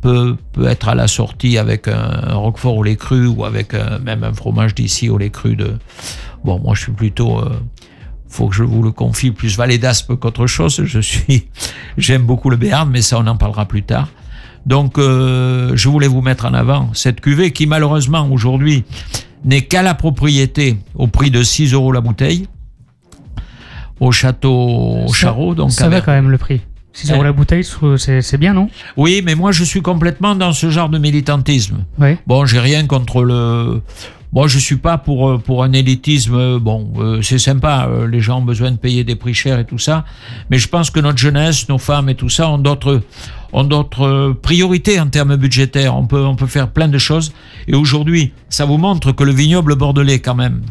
peut, 0.00 0.36
peut 0.52 0.68
être 0.68 0.88
à 0.88 0.94
la 0.94 1.08
sortie 1.08 1.58
avec 1.58 1.88
un, 1.88 2.34
roquefort 2.34 2.76
au 2.76 2.82
lait 2.82 2.96
cru 2.96 3.26
ou 3.26 3.44
avec 3.44 3.74
même 4.02 4.24
un 4.24 4.32
fromage 4.32 4.74
d'ici 4.74 5.08
au 5.08 5.18
lait 5.18 5.30
cru 5.30 5.56
de. 5.56 5.76
Bon, 6.44 6.58
moi 6.58 6.74
je 6.74 6.82
suis 6.82 6.92
plutôt. 6.92 7.38
euh, 7.40 7.50
faut 8.28 8.46
que 8.46 8.54
je 8.54 8.62
vous 8.62 8.84
le 8.84 8.92
confie, 8.92 9.32
plus 9.32 9.56
valet 9.56 9.76
d'Aspe 9.76 10.14
qu'autre 10.14 10.46
chose. 10.46 10.82
Je 10.84 11.00
suis, 11.00 11.48
j'aime 11.98 12.22
beaucoup 12.22 12.48
le 12.48 12.56
Béarn, 12.56 12.88
mais 12.88 13.02
ça 13.02 13.18
on 13.18 13.26
en 13.26 13.36
parlera 13.36 13.66
plus 13.66 13.82
tard. 13.82 14.08
Donc, 14.66 14.98
euh, 14.98 15.72
je 15.74 15.88
voulais 15.88 16.06
vous 16.06 16.20
mettre 16.20 16.44
en 16.44 16.54
avant 16.54 16.90
cette 16.92 17.20
cuvée 17.20 17.50
qui 17.50 17.66
malheureusement 17.66 18.28
aujourd'hui 18.30 18.84
n'est 19.44 19.62
qu'à 19.62 19.82
la 19.82 19.94
propriété 19.94 20.76
au 20.94 21.06
prix 21.06 21.30
de 21.30 21.42
6 21.42 21.72
euros 21.72 21.92
la 21.92 22.00
bouteille 22.00 22.46
au 24.00 24.12
château 24.12 24.96
Ça- 25.08 25.14
Charot. 25.14 25.54
Donc 25.54 25.72
ça 25.72 25.88
va 25.88 26.00
quand 26.00 26.12
même 26.12 26.30
le 26.30 26.38
prix. 26.38 26.60
6 26.92 27.10
euros 27.10 27.20
Ouais. 27.20 27.26
la 27.26 27.32
bouteille, 27.32 27.64
c'est 27.98 28.36
bien, 28.38 28.52
non? 28.52 28.68
Oui, 28.96 29.22
mais 29.24 29.34
moi 29.34 29.52
je 29.52 29.62
suis 29.62 29.80
complètement 29.82 30.34
dans 30.34 30.52
ce 30.52 30.70
genre 30.70 30.88
de 30.88 30.98
militantisme. 30.98 31.84
Bon, 32.26 32.44
j'ai 32.46 32.58
rien 32.60 32.86
contre 32.86 33.22
le. 33.22 33.80
Bon, 34.32 34.46
je 34.46 34.60
suis 34.60 34.76
pas 34.76 34.96
pour 34.96 35.28
euh, 35.28 35.38
pour 35.38 35.64
un 35.64 35.72
élitisme. 35.72 36.34
euh, 36.36 36.58
Bon, 36.60 36.92
euh, 36.98 37.20
c'est 37.20 37.38
sympa. 37.38 37.88
Les 38.08 38.20
gens 38.20 38.38
ont 38.38 38.44
besoin 38.44 38.70
de 38.70 38.76
payer 38.76 39.02
des 39.02 39.16
prix 39.16 39.34
chers 39.34 39.58
et 39.58 39.64
tout 39.64 39.78
ça, 39.78 40.04
mais 40.50 40.58
je 40.58 40.68
pense 40.68 40.90
que 40.90 41.00
notre 41.00 41.18
jeunesse, 41.18 41.68
nos 41.68 41.78
femmes 41.78 42.08
et 42.08 42.14
tout 42.14 42.28
ça 42.28 42.48
ont 42.48 42.58
d'autres 42.58 43.02
ont 43.52 43.64
d'autres 43.64 44.36
priorités 44.40 45.00
en 45.00 45.08
termes 45.08 45.34
budgétaires. 45.36 45.96
On 45.96 46.06
peut 46.06 46.24
on 46.24 46.36
peut 46.36 46.46
faire 46.46 46.68
plein 46.70 46.86
de 46.86 46.98
choses. 46.98 47.32
Et 47.66 47.74
aujourd'hui, 47.74 48.32
ça 48.48 48.64
vous 48.66 48.78
montre 48.78 49.10
que 49.10 49.24
le 49.24 49.32
vignoble 49.32 49.74
bordelais, 49.74 50.20
quand 50.20 50.36
même, 50.36 50.62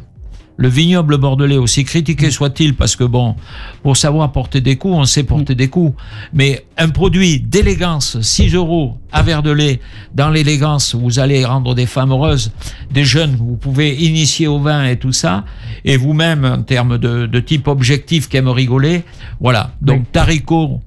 le 0.59 0.67
vignoble 0.67 1.17
bordelais, 1.17 1.55
aussi 1.55 1.85
critiqué 1.85 2.31
soit-il, 2.31 2.75
parce 2.75 2.97
que 2.97 3.05
bon, 3.05 3.35
pour 3.81 3.95
savoir 3.95 4.29
porter 4.33 4.59
des 4.59 4.75
coups, 4.75 4.93
on 4.93 5.05
sait 5.05 5.23
porter 5.23 5.55
des 5.55 5.69
coups. 5.69 5.95
Mais 6.33 6.65
un 6.77 6.89
produit 6.89 7.39
d'élégance, 7.39 8.19
6 8.19 8.55
euros 8.55 8.97
à 9.13 9.23
verre 9.23 9.41
de 9.41 9.51
lait, 9.51 9.79
dans 10.13 10.29
l'élégance, 10.29 10.95
vous 10.95 11.17
allez 11.17 11.45
rendre 11.45 11.75
des 11.75 11.85
femmes 11.85 12.11
heureuses, 12.11 12.51
des 12.91 13.05
jeunes, 13.05 13.37
vous 13.37 13.55
pouvez 13.55 13.95
initier 13.95 14.47
au 14.47 14.59
vin 14.59 14.83
et 14.83 14.97
tout 14.97 15.13
ça, 15.13 15.45
et 15.85 15.95
vous-même, 15.95 16.43
en 16.43 16.61
termes 16.61 16.97
de, 16.97 17.25
de 17.25 17.39
type 17.39 17.69
objectif 17.69 18.27
qui 18.27 18.35
aime 18.35 18.49
rigoler, 18.49 19.03
voilà. 19.39 19.71
Donc, 19.81 19.99
Oui. 19.99 20.05
Taricot 20.11 20.81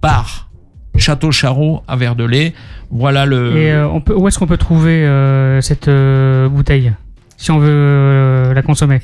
par 0.00 0.48
Château 0.98 1.32
Charot 1.32 1.82
à 1.88 1.96
verre 1.96 2.14
de 2.14 2.24
lait, 2.24 2.54
voilà 2.92 3.26
le... 3.26 3.56
Et 3.56 3.72
euh, 3.72 3.88
on 3.88 4.00
peut, 4.00 4.14
où 4.14 4.28
est-ce 4.28 4.38
qu'on 4.38 4.46
peut 4.46 4.56
trouver 4.56 5.04
euh, 5.04 5.60
cette 5.62 5.88
euh, 5.88 6.48
bouteille 6.48 6.92
si 7.36 7.50
on 7.50 7.58
veut 7.58 8.52
la 8.54 8.62
consommer? 8.62 9.00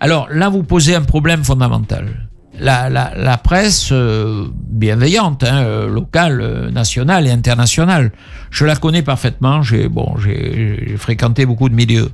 Alors 0.00 0.28
là, 0.30 0.48
vous 0.48 0.62
posez 0.62 0.94
un 0.94 1.02
problème 1.02 1.44
fondamental. 1.44 2.28
La, 2.60 3.40
presse 3.42 3.88
euh, 3.90 4.46
bienveillante, 4.54 5.42
hein, 5.42 5.62
euh, 5.64 5.88
locale, 5.88 6.40
euh, 6.40 6.70
nationale 6.70 7.26
et 7.26 7.30
internationale, 7.30 8.12
je 8.50 8.64
la 8.64 8.76
connais 8.76 9.02
parfaitement. 9.02 9.62
J'ai 9.62 9.88
bon, 9.88 10.14
fréquenté 10.96 11.46
beaucoup 11.46 11.68
de 11.68 11.74
milieux. 11.74 12.10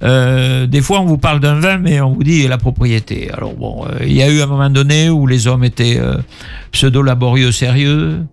Des 0.00 0.80
fois, 0.82 1.00
on 1.00 1.06
vous 1.06 1.18
parle 1.18 1.40
d'un 1.40 1.58
vin, 1.60 1.78
mais 1.78 2.00
on 2.00 2.12
vous 2.12 2.22
dit 2.22 2.46
la 2.48 2.58
propriété. 2.58 3.30
Alors 3.32 3.54
bon, 3.54 3.86
il 4.02 4.12
y 4.12 4.22
a 4.22 4.28
eu 4.28 4.40
un 4.40 4.46
moment 4.46 4.70
donné 4.70 5.08
où 5.10 5.26
les 5.26 5.46
hommes 5.46 5.64
étaient 5.64 5.98
euh, 5.98 6.16
pseudo-laborieux, 6.72 7.52
sérieux. 7.52 8.24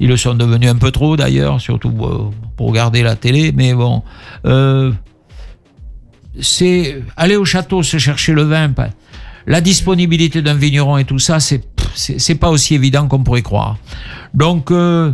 Ils 0.00 0.08
le 0.08 0.16
sont 0.16 0.34
devenus 0.34 0.70
un 0.70 0.76
peu 0.76 0.90
trop 0.90 1.16
d'ailleurs, 1.16 1.60
surtout 1.60 1.90
pour 1.90 2.66
regarder 2.66 3.02
la 3.02 3.16
télé. 3.16 3.52
Mais 3.54 3.74
bon, 3.74 4.02
c'est 6.40 7.02
aller 7.16 7.36
au 7.36 7.44
château 7.44 7.82
se 7.82 7.98
chercher 7.98 8.32
le 8.32 8.42
vin. 8.42 8.72
La 9.46 9.60
disponibilité 9.60 10.42
d'un 10.42 10.54
vigneron 10.54 10.98
et 10.98 11.04
tout 11.04 11.18
ça, 11.18 11.40
c'est 11.40 11.62
c'est 11.94 12.36
pas 12.36 12.50
aussi 12.50 12.74
évident 12.76 13.08
qu'on 13.08 13.24
pourrait 13.24 13.42
croire. 13.42 13.76
Donc, 14.32 14.70
euh, 14.70 15.10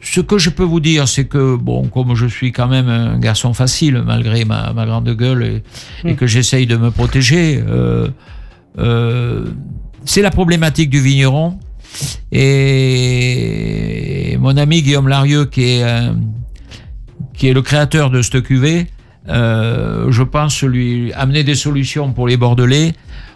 ce 0.00 0.20
que 0.20 0.38
je 0.38 0.50
peux 0.50 0.62
vous 0.62 0.78
dire, 0.80 1.08
c'est 1.08 1.24
que 1.24 1.56
bon, 1.56 1.88
comme 1.88 2.14
je 2.14 2.26
suis 2.26 2.52
quand 2.52 2.68
même 2.68 2.88
un 2.88 3.18
garçon 3.18 3.52
facile 3.52 4.02
malgré 4.06 4.44
ma, 4.44 4.72
ma 4.72 4.86
grande 4.86 5.08
gueule 5.16 5.42
et, 5.42 5.62
et 6.08 6.12
Mm. 6.12 6.16
que 6.16 6.26
j'essaye 6.28 6.66
de 6.66 6.76
me 6.76 6.90
protéger, 6.90 7.60
euh, 7.66 8.08
euh, 8.78 9.46
c'est 10.04 10.22
la 10.22 10.30
problématique 10.30 10.90
du 10.90 11.00
vigneron. 11.00 11.58
Et 13.12 14.36
mon 14.40 14.56
ami 14.56 14.82
Guillaume 14.82 15.08
Larieux, 15.08 15.46
qui 15.46 15.62
est 15.64 15.84
qui 17.34 17.48
est 17.48 17.52
le 17.54 17.62
créateur 17.62 18.10
de 18.10 18.22
cette 18.22 18.42
cuvée, 18.42 18.86
euh, 19.28 20.10
je 20.10 20.22
pense 20.22 20.62
lui 20.62 21.12
amener 21.12 21.44
des 21.44 21.54
solutions 21.54 22.12
pour 22.12 22.26
les 22.28 22.36
Bordelais 22.36 22.92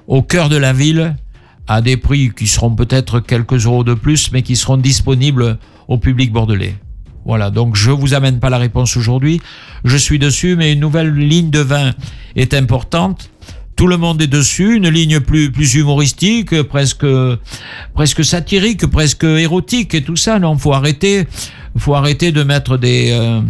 au 0.08 0.22
cœur 0.22 0.48
de 0.48 0.56
la 0.56 0.72
ville 0.72 1.16
à 1.68 1.80
des 1.80 1.96
prix 1.96 2.30
qui 2.36 2.46
seront 2.46 2.74
peut-être 2.74 3.20
quelques 3.20 3.66
euros 3.66 3.84
de 3.84 3.94
plus, 3.94 4.30
mais 4.32 4.42
qui 4.42 4.56
seront 4.56 4.76
disponibles 4.76 5.58
au 5.88 5.98
public 5.98 6.32
bordelais. 6.32 6.76
Voilà, 7.24 7.50
donc 7.50 7.74
je 7.74 7.90
vous 7.90 8.14
amène 8.14 8.38
pas 8.38 8.50
la 8.50 8.58
réponse 8.58 8.96
aujourd'hui. 8.96 9.40
Je 9.84 9.96
suis 9.96 10.18
dessus, 10.18 10.54
mais 10.56 10.72
une 10.72 10.80
nouvelle 10.80 11.12
ligne 11.12 11.50
de 11.50 11.58
vin 11.58 11.92
est 12.36 12.54
importante. 12.54 13.30
Tout 13.74 13.88
le 13.88 13.96
monde 13.96 14.22
est 14.22 14.28
dessus, 14.28 14.76
une 14.76 14.88
ligne 14.88 15.20
plus 15.20 15.50
plus 15.50 15.74
humoristique, 15.74 16.62
presque 16.62 17.06
presque 17.94 18.24
satirique, 18.24 18.86
presque 18.86 19.24
érotique 19.24 19.94
et 19.94 20.02
tout 20.02 20.16
ça. 20.16 20.38
Non, 20.38 20.56
faut 20.56 20.72
arrêter, 20.72 21.26
faut 21.76 21.94
arrêter 21.94 22.30
de 22.30 22.42
mettre 22.44 22.78
des 22.78 23.10
euh, 23.10 23.40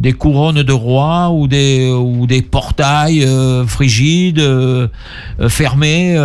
des 0.00 0.14
couronnes 0.14 0.62
de 0.62 0.72
roi 0.72 1.30
ou 1.30 1.46
des 1.46 1.90
ou 1.90 2.26
des 2.26 2.40
portails 2.40 3.22
euh, 3.22 3.66
frigides 3.66 4.38
euh, 4.38 4.88
euh, 5.40 5.48
fermés. 5.50 6.16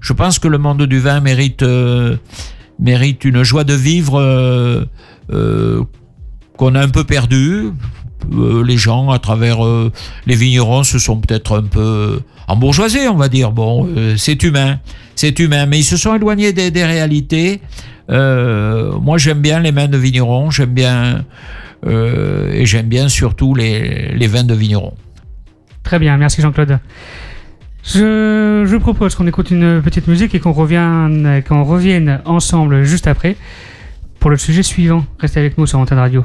je 0.00 0.12
pense 0.12 0.38
que 0.38 0.46
le 0.46 0.58
monde 0.58 0.84
du 0.84 1.00
vin 1.00 1.20
mérite 1.20 1.64
mérite 2.78 3.24
une 3.24 3.42
joie 3.42 3.64
de 3.64 3.74
vivre 3.74 4.86
qu'on 6.56 6.74
a 6.74 6.80
un 6.80 6.88
peu 6.88 7.04
perdue. 7.04 7.72
Les 8.32 8.76
gens, 8.76 9.10
à 9.10 9.18
travers 9.18 9.58
les 10.26 10.34
vignerons, 10.34 10.84
se 10.84 10.98
sont 10.98 11.16
peut-être 11.16 11.58
un 11.58 11.62
peu 11.62 12.20
embourgeoisés, 12.48 13.08
on 13.08 13.16
va 13.16 13.28
dire. 13.28 13.50
Bon, 13.50 13.88
c'est 14.16 14.42
humain, 14.42 14.78
c'est 15.16 15.38
humain, 15.38 15.66
mais 15.66 15.78
ils 15.78 15.84
se 15.84 15.96
sont 15.96 16.14
éloignés 16.14 16.52
des, 16.52 16.70
des 16.70 16.84
réalités. 16.84 17.60
Moi, 18.08 19.18
j'aime 19.18 19.40
bien 19.40 19.58
les 19.60 19.72
mains 19.72 19.88
de 19.88 19.98
vignerons, 19.98 20.50
j'aime 20.50 20.74
bien 20.74 21.24
euh, 21.84 22.52
et 22.52 22.64
j'aime 22.66 22.86
bien 22.86 23.08
surtout 23.08 23.54
les, 23.54 24.12
les 24.14 24.26
vins 24.26 24.44
de 24.44 24.54
vignerons. 24.54 24.94
Très 25.82 25.98
bien, 25.98 26.16
merci 26.16 26.40
Jean-Claude. 26.42 26.78
Je, 27.84 28.64
je 28.66 28.76
propose 28.76 29.14
qu'on 29.14 29.26
écoute 29.26 29.50
une 29.50 29.80
petite 29.82 30.08
musique 30.08 30.34
et 30.34 30.40
qu'on 30.40 30.52
revienne, 30.52 31.42
qu'on 31.46 31.62
revienne 31.62 32.20
ensemble 32.24 32.82
juste 32.82 33.06
après 33.06 33.36
pour 34.18 34.30
le 34.30 34.36
sujet 34.36 34.64
suivant. 34.64 35.04
Restez 35.20 35.38
avec 35.40 35.56
nous 35.58 35.66
sur 35.66 35.78
Antenne 35.78 35.98
Radio. 35.98 36.24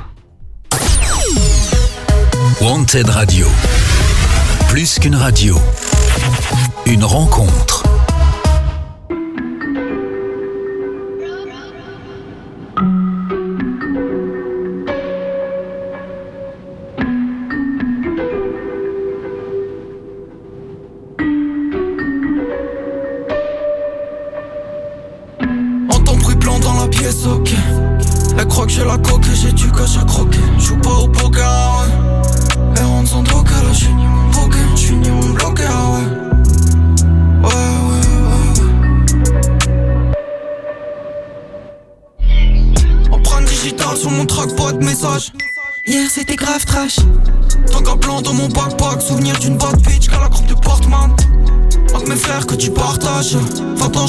Wanted 2.62 3.10
Radio. 3.10 3.48
Plus 4.70 5.00
qu'une 5.00 5.16
radio. 5.16 5.56
Une 6.88 7.04
rencontre. 7.04 7.81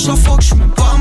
20 0.02 0.08
ans 0.08 0.08
je 0.08 0.08
la 0.08 0.16
fuck, 0.16 0.40
j'suis 0.40 0.56
même 0.56 0.70
pas 0.70 0.96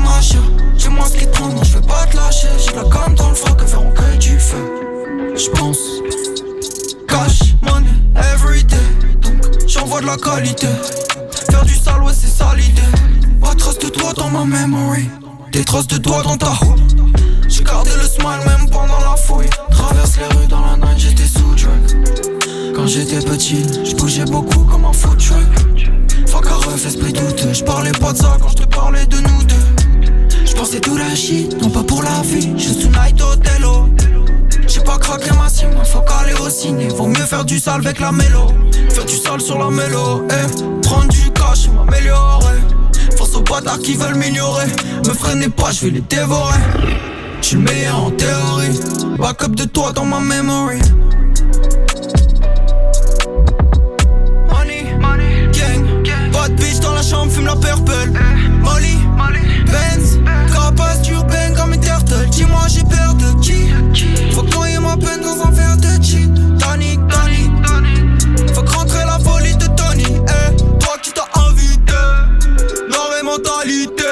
J'ai 0.76 0.88
moins 0.88 1.06
ce 1.06 1.16
qui 1.16 1.26
prend, 1.26 1.48
non 1.48 1.62
j'vais 1.64 1.80
pas 1.80 2.06
te 2.06 2.16
lâcher. 2.16 2.48
J'ai 2.58 2.74
la 2.76 2.82
gomme 2.82 3.14
dans 3.16 3.30
le 3.30 3.34
froc, 3.34 3.56
que 3.56 3.64
verront 3.64 3.90
que 3.90 4.16
du 4.16 4.38
feu. 4.38 5.34
J'pense 5.34 5.78
Cash, 7.08 7.54
money, 7.62 7.86
everyday 8.16 8.76
Donc 9.20 9.66
j'envoie 9.66 10.00
de 10.00 10.06
la 10.06 10.16
qualité. 10.16 10.68
Faire 11.50 11.64
du 11.64 11.74
sale, 11.74 12.02
ouais 12.02 12.12
c'est 12.14 12.28
ça 12.28 12.54
l'idée. 12.56 12.82
Pas 13.40 13.54
de 13.54 13.58
traces 13.58 13.78
de 13.78 13.88
toi 13.88 14.12
dans 14.12 14.30
ma 14.30 14.44
memory. 14.44 15.08
Des 15.52 15.64
traces 15.64 15.88
de 15.88 15.98
doigts 15.98 16.22
dans 16.22 16.36
ta 16.36 16.50
roue. 16.50 16.76
J'ai 17.48 17.64
gardé 17.64 17.90
le 18.00 18.06
smile 18.06 18.46
même 18.46 18.70
pendant 18.70 19.00
la 19.00 19.16
fouille. 19.16 19.50
Traverse 19.70 20.16
les 20.16 20.36
rues 20.36 20.46
dans 20.46 20.60
la 20.60 20.76
night, 20.76 20.98
j'étais 20.98 21.26
sous 21.26 21.54
drug. 21.56 22.74
Quand 22.74 22.86
j'étais 22.86 23.18
petit, 23.18 23.64
j'bougeais 23.84 24.24
beaucoup 24.24 24.51
douteux. 27.52 27.64
J'parlais 27.64 27.92
pas 27.92 28.12
de 28.12 28.18
ça 28.18 28.36
quand 28.40 28.48
j'te 28.48 28.66
parlais 28.66 29.06
de 29.06 29.16
nous 29.16 29.42
deux. 29.44 30.44
J'pensais 30.44 30.80
tout 30.80 30.96
la 30.96 31.14
shit, 31.14 31.60
non 31.60 31.70
pas 31.70 31.82
pour 31.82 32.02
la 32.02 32.22
vie. 32.22 32.52
Juste 32.56 32.82
tonight 32.82 33.20
Othello. 33.20 33.88
pas 34.84 34.98
craquer 34.98 35.30
ma 35.36 35.48
cime, 35.48 35.70
faut 35.84 36.00
caler 36.00 36.34
au 36.40 36.50
ciné. 36.50 36.88
Vaut 36.88 37.06
mieux 37.06 37.26
faire 37.26 37.44
du 37.44 37.58
sale 37.58 37.80
avec 37.80 38.00
la 38.00 38.12
mélo. 38.12 38.48
Faire 38.90 39.04
du 39.04 39.16
sale 39.16 39.40
sur 39.40 39.58
la 39.58 39.70
mélo, 39.70 40.26
eh. 40.30 40.82
Prendre 40.82 41.08
du 41.08 41.30
cash, 41.32 41.68
m'améliorer. 41.68 42.58
Force 43.16 43.34
aux 43.36 43.42
bâtards 43.42 43.78
qui 43.78 43.94
veulent 43.94 44.16
m'ignorer. 44.16 44.66
Me 45.06 45.12
freinez 45.12 45.48
pas, 45.48 45.70
je 45.72 45.84
vais 45.84 45.90
les 45.90 46.00
dévorer. 46.00 46.58
J'suis 47.40 47.56
le 47.56 47.62
meilleur 47.62 48.04
en 48.04 48.10
théorie. 48.10 48.80
Backup 49.18 49.54
de 49.54 49.64
toi 49.64 49.92
dans 49.92 50.04
ma 50.04 50.20
memory. 50.20 50.80
La 57.02 57.08
chambre, 57.08 57.32
fume 57.32 57.46
la 57.46 57.56
purple. 57.56 58.12
Molly, 58.60 58.96
Benz, 59.66 60.20
carapace 60.52 61.02
sur 61.02 61.24
bang 61.24 61.52
comme 61.56 61.74
une 61.74 61.80
turtle. 61.80 62.28
Dis-moi, 62.30 62.60
j'ai 62.68 62.84
peur 62.84 63.14
de 63.14 63.40
qui? 63.40 63.70
Faut 64.32 64.42
que 64.42 64.78
ma 64.78 64.96
peine 64.96 65.20
dans 65.20 65.44
un 65.44 65.50
verre 65.50 65.76
de 65.78 66.00
gin. 66.00 66.32
Tonic, 66.60 67.00
tonic, 67.08 68.54
Faut 68.54 68.62
que 68.62 68.70
rentrer 68.70 69.04
la 69.04 69.18
folie 69.18 69.56
de 69.56 69.66
Tony. 69.66 70.04
Eh, 70.06 70.56
toi 70.78 70.94
qui 71.02 71.10
t'as 71.12 71.26
invité. 71.40 71.92
Noir 72.88 73.10
et 73.20 73.24
mentalité. 73.24 74.04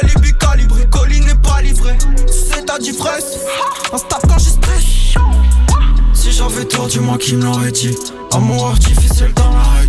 Alibi 0.00 0.32
calibré, 0.38 0.86
colline 0.90 1.26
n'est 1.26 1.34
pas 1.34 1.60
livré. 1.60 1.98
C'est 2.26 2.64
ta 2.64 2.78
d'ivresse. 2.78 3.40
On 3.92 3.98
se 3.98 4.04
tape 4.04 4.26
quand 4.26 4.38
je 4.38 4.48
stress. 4.48 5.14
Si 6.14 6.32
j'avais 6.32 6.64
tort, 6.64 6.86
dis-moi 6.86 7.18
qui 7.18 7.34
me 7.34 7.44
l'aurait 7.44 7.72
dit. 7.72 7.94
Amour 8.32 8.68
artificiel 8.68 9.34
dans 9.34 9.50
la 9.50 9.80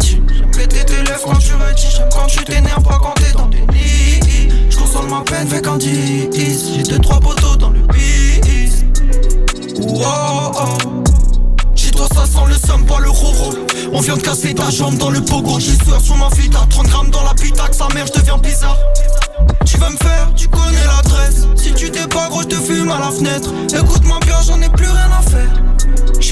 tes 0.67 1.03
lèvres 1.03 1.25
quand 1.25 1.39
tu 1.39 1.53
rédis. 1.53 1.87
J'aime 1.95 2.09
quand 2.11 2.27
tu 2.27 2.43
t'énerves 2.43 2.83
pas 2.83 2.99
quand 3.01 3.13
t'es 3.15 3.31
dans 3.33 3.47
des 3.47 3.61
nids. 3.61 4.49
Je 4.69 5.09
ma 5.09 5.21
peine 5.21 5.47
avec 5.47 5.67
un 5.67 5.77
10. 5.77 6.71
J'ai 6.75 6.83
deux, 6.83 6.99
trois 6.99 7.19
poteaux 7.19 7.55
dans 7.55 7.69
le 7.69 7.79
bis. 7.93 8.85
Wow, 9.79 10.51
oh. 10.55 11.03
Chez 11.75 11.91
toi 11.91 12.07
ça 12.13 12.25
sent 12.25 12.45
le 12.47 12.55
somme, 12.67 12.85
pas 12.85 12.99
le 12.99 13.09
roro. 13.09 13.53
On 13.93 13.99
vient 13.99 14.17
de 14.17 14.21
casser 14.21 14.53
ta 14.53 14.69
jambe 14.69 14.97
dans 14.97 15.09
le 15.09 15.21
pogo. 15.21 15.59
J'ai 15.59 15.75
sueur 15.83 15.99
sur 15.99 16.15
ma 16.17 16.29
fille, 16.29 16.49
t'as 16.49 16.65
30 16.67 16.87
grammes 16.87 17.09
dans 17.09 17.23
la 17.23 17.33
pitaque. 17.33 17.73
Sa 17.73 17.87
mère, 17.93 18.05
je 18.07 18.19
deviens 18.19 18.37
bizarre. 18.37 18.77
Tu 19.65 19.77
veux 19.77 19.89
me 19.89 19.97
faire, 19.97 20.31
tu 20.35 20.47
connais 20.47 20.85
l'adresse. 20.85 21.47
Si 21.55 21.73
tu 21.73 21.89
t'es 21.89 22.07
pas 22.07 22.29
gros, 22.29 22.41
je 22.43 22.47
te 22.47 22.55
fume 22.55 22.91
à 22.91 22.99
la 22.99 23.11
fenêtre. 23.11 23.49
Écoute-moi 23.73 24.19
bien, 24.25 24.37
j'en 24.45 24.61
ai 24.61 24.69
plus 24.69 24.87
rien 24.87 25.09
à 25.17 25.21
faire. 25.21 25.70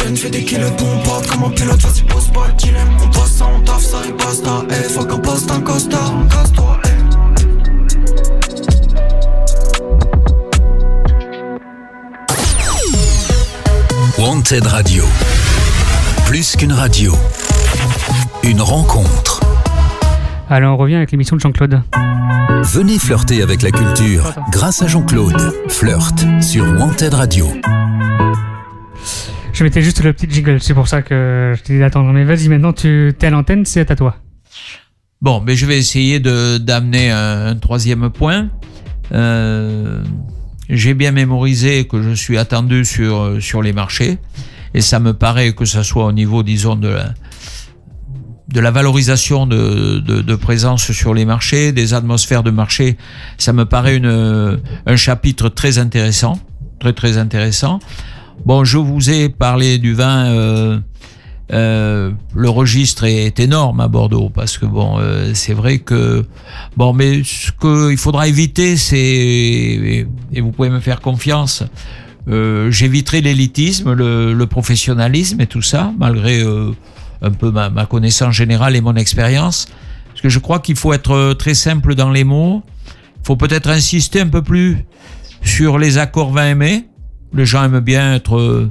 Je 0.08 0.16
fais 0.16 0.30
des 0.30 0.44
kilos 0.44 0.72
de 0.72 0.76
pote 0.78 1.28
comme 1.28 1.44
un 1.44 1.50
pilote, 1.52 1.80
vas-y 1.82 2.02
pose 2.04 2.28
pas 2.30 2.48
le 2.48 2.54
dilemme 2.54 2.98
On 3.04 3.10
passe 3.10 3.32
ça, 3.32 3.46
on 3.56 3.62
taffe 3.62 3.84
ça 3.84 3.98
et 4.08 4.12
basta 4.12 4.64
Eh, 4.70 4.90
faut 4.90 5.06
qu'on 5.06 5.20
poste 5.20 5.52
un 5.52 5.62
costard, 5.62 6.14
casse-toi, 6.30 6.80
eh 6.86 6.90
Wanted 14.22 14.66
Radio. 14.68 15.04
Plus 16.26 16.56
qu'une 16.56 16.74
radio. 16.74 17.14
Une 18.44 18.62
rencontre. 18.62 19.40
Alors 20.50 20.74
on 20.74 20.78
revient 20.78 20.96
avec 20.96 21.12
l'émission 21.12 21.36
de 21.36 21.42
Jean-Claude. 21.42 21.82
Venez 22.64 23.00
flirter 23.00 23.42
avec 23.42 23.62
la 23.62 23.72
culture 23.72 24.34
grâce 24.52 24.82
à 24.82 24.88
Jean-Claude. 24.88 25.54
Flirt 25.70 26.26
sur 26.42 26.66
Wanted 26.80 27.14
Radio. 27.14 27.48
Je 29.60 29.66
mettais 29.66 29.82
juste 29.82 30.02
le 30.06 30.14
petit 30.14 30.34
jingle, 30.34 30.62
c'est 30.62 30.74
pour 30.74 30.88
ça 30.88 31.02
que 31.02 31.54
je 31.58 31.62
t'ai 31.62 31.74
dit 31.74 31.80
d'attendre. 31.80 32.14
Mais 32.14 32.24
vas-y, 32.24 32.48
maintenant 32.48 32.72
tu 32.72 33.10
es 33.10 33.26
à 33.26 33.30
l'antenne, 33.30 33.66
c'est 33.66 33.92
à 33.92 33.96
toi. 33.98 34.16
Bon, 35.22 35.42
mais 35.42 35.58
je 35.58 35.66
vais 35.66 35.78
essayer 35.78 36.22
d'amener 36.22 37.12
un, 37.12 37.48
un 37.48 37.56
troisième 37.58 38.10
point. 38.10 38.48
Euh, 39.12 40.02
J'ai 40.70 40.94
bien 40.94 41.12
mémorisé 41.12 41.86
que 41.88 42.02
je 42.02 42.12
suis 42.12 42.38
attendu 42.38 42.86
sur 42.86 43.36
sur 43.42 43.62
les 43.62 43.74
marchés 43.74 44.18
et 44.74 44.80
ça 44.80 45.02
me 45.02 45.14
paraît 45.14 45.52
que 45.52 45.66
ça 45.66 45.84
soit 45.84 46.06
au 46.06 46.14
niveau, 46.14 46.42
disons, 46.42 46.78
de 46.78 46.88
la, 46.88 47.14
de 48.48 48.60
la 48.62 48.72
valorisation 48.72 49.46
de, 49.46 50.00
de, 50.00 50.22
de 50.22 50.36
présence 50.36 50.90
sur 50.94 51.14
les 51.14 51.26
marchés, 51.26 51.74
des 51.74 51.94
atmosphères 51.94 52.44
de 52.44 52.52
marché, 52.52 52.96
ça 53.38 53.52
me 53.52 53.66
paraît 53.66 53.98
une, 53.98 54.62
un 54.86 54.96
chapitre 54.96 55.50
très 55.50 55.80
intéressant, 55.80 56.40
très 56.80 56.94
très 56.94 57.18
intéressant. 57.18 57.80
Bon, 58.46 58.64
je 58.64 58.78
vous 58.78 59.10
ai 59.10 59.30
parlé 59.30 59.78
du 59.78 59.94
vin. 59.94 60.26
Euh, 60.28 60.80
euh, 61.52 62.12
le 62.36 62.50
registre 62.50 63.06
est 63.06 63.40
énorme 63.40 63.80
à 63.80 63.88
Bordeaux 63.88 64.30
parce 64.30 64.60
que 64.60 64.68
bon, 64.68 65.00
euh, 65.00 65.32
c'est 65.34 65.54
vrai 65.54 65.80
que 65.80 66.24
bon, 66.78 66.94
mais 66.94 67.24
ce 67.24 67.52
qu'il 67.52 67.98
faudra 67.98 68.28
éviter, 68.28 68.78
c'est 68.78 68.98
et, 68.98 70.08
vous 70.42 70.52
pouvez 70.52 70.70
me 70.70 70.80
faire 70.80 71.02
confiance. 71.02 71.64
Euh, 72.28 72.70
J'éviterai 72.70 73.22
l'élitisme, 73.22 73.94
le, 73.94 74.34
le, 74.34 74.46
professionnalisme 74.46 75.42
et 75.42 75.48
tout 75.48 75.64
ça, 75.64 75.92
malgré 75.98 76.44
euh, 76.44 76.72
un 77.24 77.32
peu 77.32 77.50
ma, 77.50 77.72
ma, 77.72 77.88
connaissance 77.88 78.36
générale 78.36 78.76
et 78.76 78.82
mon 78.82 78.96
expérience. 78.96 79.68
Parce 80.10 80.22
que 80.22 80.30
je 80.30 80.38
crois 80.38 80.60
qu'il 80.60 80.76
faut 80.76 80.94
être 80.94 81.34
très 81.34 81.56
simple 81.56 81.96
dans 81.96 82.12
les 82.12 82.24
mots. 82.24 82.62
Il 83.24 83.26
faut 83.26 83.38
peut-être 83.38 83.70
insister 83.70 84.22
un 84.22 84.28
peu 84.28 84.44
plus 84.44 84.86
sur 85.44 85.80
les 85.80 85.98
accords 85.98 86.32
vin 86.32 86.50
aimés 86.50 86.86
les 87.34 87.46
gens 87.46 87.64
aiment 87.64 87.80
bien 87.80 88.16
être. 88.16 88.70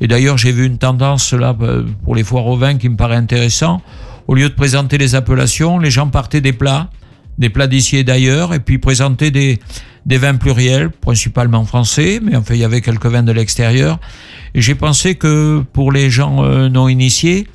Et 0.00 0.08
d'ailleurs, 0.08 0.38
j'ai 0.38 0.52
vu 0.52 0.66
une 0.66 0.78
tendance 0.78 1.32
là 1.32 1.56
pour 2.04 2.14
les 2.14 2.24
foires 2.24 2.46
au 2.46 2.56
vin 2.56 2.76
qui 2.76 2.88
me 2.88 2.96
paraît 2.96 3.16
intéressant. 3.16 3.80
Au 4.26 4.34
lieu 4.34 4.48
de 4.48 4.54
présenter 4.54 4.98
les 4.98 5.14
appellations, 5.14 5.78
les 5.78 5.90
gens 5.90 6.08
partaient 6.08 6.40
des 6.40 6.52
plats, 6.52 6.90
des 7.38 7.50
plats 7.50 7.66
d'ici 7.66 7.96
et 7.96 8.04
d'ailleurs, 8.04 8.54
et 8.54 8.60
puis 8.60 8.78
présentaient 8.78 9.30
des, 9.30 9.58
des 10.06 10.18
vins 10.18 10.36
pluriels, 10.36 10.90
principalement 10.90 11.64
français, 11.64 12.20
mais 12.22 12.36
enfin 12.36 12.54
il 12.54 12.60
y 12.60 12.64
avait 12.64 12.80
quelques 12.80 13.06
vins 13.06 13.22
de 13.22 13.32
l'extérieur. 13.32 13.98
Et 14.54 14.60
j'ai 14.60 14.74
pensé 14.74 15.14
que 15.14 15.62
pour 15.72 15.92
les 15.92 16.10
gens 16.10 16.44
euh, 16.44 16.68
non 16.68 16.88
initiés, 16.88 17.46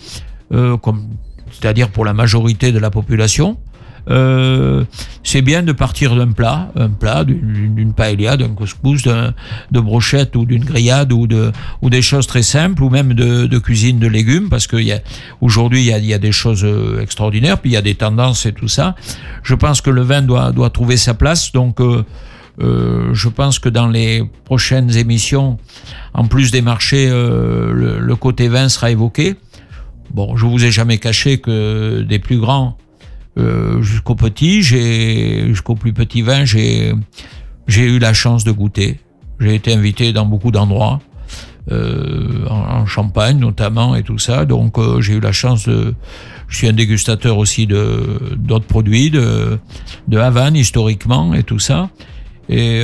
euh, 0.53 0.77
comme 0.77 1.07
c'est-à-dire 1.51 1.89
pour 1.89 2.05
la 2.05 2.13
majorité 2.13 2.71
de 2.71 2.79
la 2.79 2.89
population, 2.89 3.57
euh, 4.09 4.83
c'est 5.23 5.41
bien 5.41 5.63
de 5.63 5.71
partir 5.71 6.15
d'un 6.15 6.31
plat, 6.31 6.71
un 6.75 6.89
plat, 6.89 7.23
d'une 7.23 7.93
paella, 7.93 8.37
d'un 8.37 8.49
couscous, 8.49 9.03
de 9.03 9.79
brochette 9.79 10.35
ou 10.35 10.45
d'une 10.45 10.63
grillade 10.63 11.11
ou 11.11 11.27
de 11.27 11.51
ou 11.81 11.89
des 11.89 12.01
choses 12.01 12.27
très 12.27 12.43
simples 12.43 12.83
ou 12.83 12.89
même 12.89 13.13
de, 13.13 13.45
de 13.45 13.57
cuisine 13.57 13.99
de 13.99 14.07
légumes 14.07 14.49
parce 14.49 14.67
que 14.67 14.77
aujourd'hui 15.41 15.81
il 15.81 15.87
y 15.87 15.93
a, 15.93 15.99
y 15.99 16.13
a 16.13 16.17
des 16.19 16.31
choses 16.31 16.65
extraordinaires 17.01 17.59
puis 17.59 17.71
il 17.71 17.73
y 17.73 17.77
a 17.77 17.81
des 17.81 17.95
tendances 17.95 18.45
et 18.45 18.53
tout 18.53 18.67
ça. 18.67 18.95
Je 19.43 19.55
pense 19.55 19.81
que 19.81 19.89
le 19.89 20.01
vin 20.01 20.21
doit 20.21 20.51
doit 20.51 20.69
trouver 20.69 20.97
sa 20.97 21.13
place 21.13 21.51
donc 21.51 21.79
euh, 21.79 22.03
euh, 22.61 23.13
je 23.13 23.29
pense 23.29 23.59
que 23.59 23.69
dans 23.69 23.87
les 23.87 24.23
prochaines 24.43 24.95
émissions, 24.97 25.57
en 26.13 26.27
plus 26.27 26.51
des 26.51 26.61
marchés, 26.61 27.07
euh, 27.09 27.71
le, 27.71 27.99
le, 27.99 28.15
côté 28.15 28.49
vin 28.49 28.67
sera 28.67 28.91
évoqué. 28.91 29.35
Bon, 30.11 30.35
je 30.35 30.45
vous 30.45 30.65
ai 30.65 30.71
jamais 30.71 30.97
caché 30.97 31.37
que 31.37 32.01
des 32.01 32.19
plus 32.19 32.39
grands 32.39 32.77
euh, 33.39 33.81
jusqu'au 33.81 34.15
petit, 34.15 34.61
jusqu'au 34.61 35.75
plus 35.75 35.93
petit 35.93 36.21
vin, 36.21 36.45
j'ai 36.45 36.93
eu 37.77 37.99
la 37.99 38.13
chance 38.13 38.43
de 38.43 38.51
goûter. 38.51 38.99
J'ai 39.39 39.55
été 39.55 39.73
invité 39.73 40.11
dans 40.11 40.25
beaucoup 40.25 40.51
d'endroits, 40.51 40.99
euh, 41.71 42.45
en, 42.49 42.85
Champagne 42.85 43.37
notamment 43.37 43.95
et 43.95 44.03
tout 44.03 44.19
ça. 44.19 44.45
Donc 44.45 44.77
euh, 44.77 45.01
j'ai 45.01 45.13
eu 45.13 45.19
la 45.19 45.31
chance 45.31 45.67
de. 45.67 45.93
Je 46.47 46.57
suis 46.57 46.67
un 46.67 46.73
dégustateur 46.73 47.37
aussi 47.37 47.67
d'autres 47.67 48.65
produits, 48.65 49.11
de 49.11 49.59
Havane 50.17 50.55
historiquement 50.55 51.33
et 51.33 51.43
tout 51.43 51.59
ça. 51.59 51.89
Et 52.49 52.83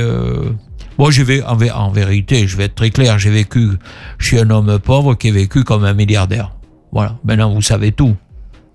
Bon, 0.98 1.10
j'ai 1.10 1.24
vais 1.24 1.42
en, 1.42 1.60
en, 1.60 1.90
vérité, 1.90 2.46
je 2.46 2.56
vais 2.56 2.64
être 2.64 2.74
très 2.74 2.88
clair, 2.88 3.18
j'ai 3.18 3.28
vécu, 3.28 3.72
je 4.16 4.26
suis 4.26 4.38
un 4.38 4.48
homme 4.48 4.78
pauvre 4.78 5.14
qui 5.14 5.28
a 5.28 5.32
vécu 5.32 5.62
comme 5.62 5.84
un 5.84 5.92
milliardaire. 5.92 6.52
Voilà, 6.90 7.18
maintenant 7.22 7.52
vous 7.52 7.60
savez 7.60 7.92
tout. 7.92 8.16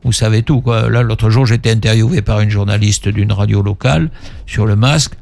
Vous 0.04 0.12
savez 0.12 0.42
tout. 0.42 0.62
Quoi. 0.62 0.90
Là, 0.90 1.04
l'autre 1.04 1.30
jour, 1.30 1.46
j'étais 1.46 1.72
interviewé 1.72 2.22
par 2.22 2.40
une 2.42 2.50
journaliste 2.50 3.08
d'une 3.08 3.32
radio 3.32 3.62
locale 3.62 4.10
sur 4.48 4.66
le 4.66 4.76
masque. 4.76 5.14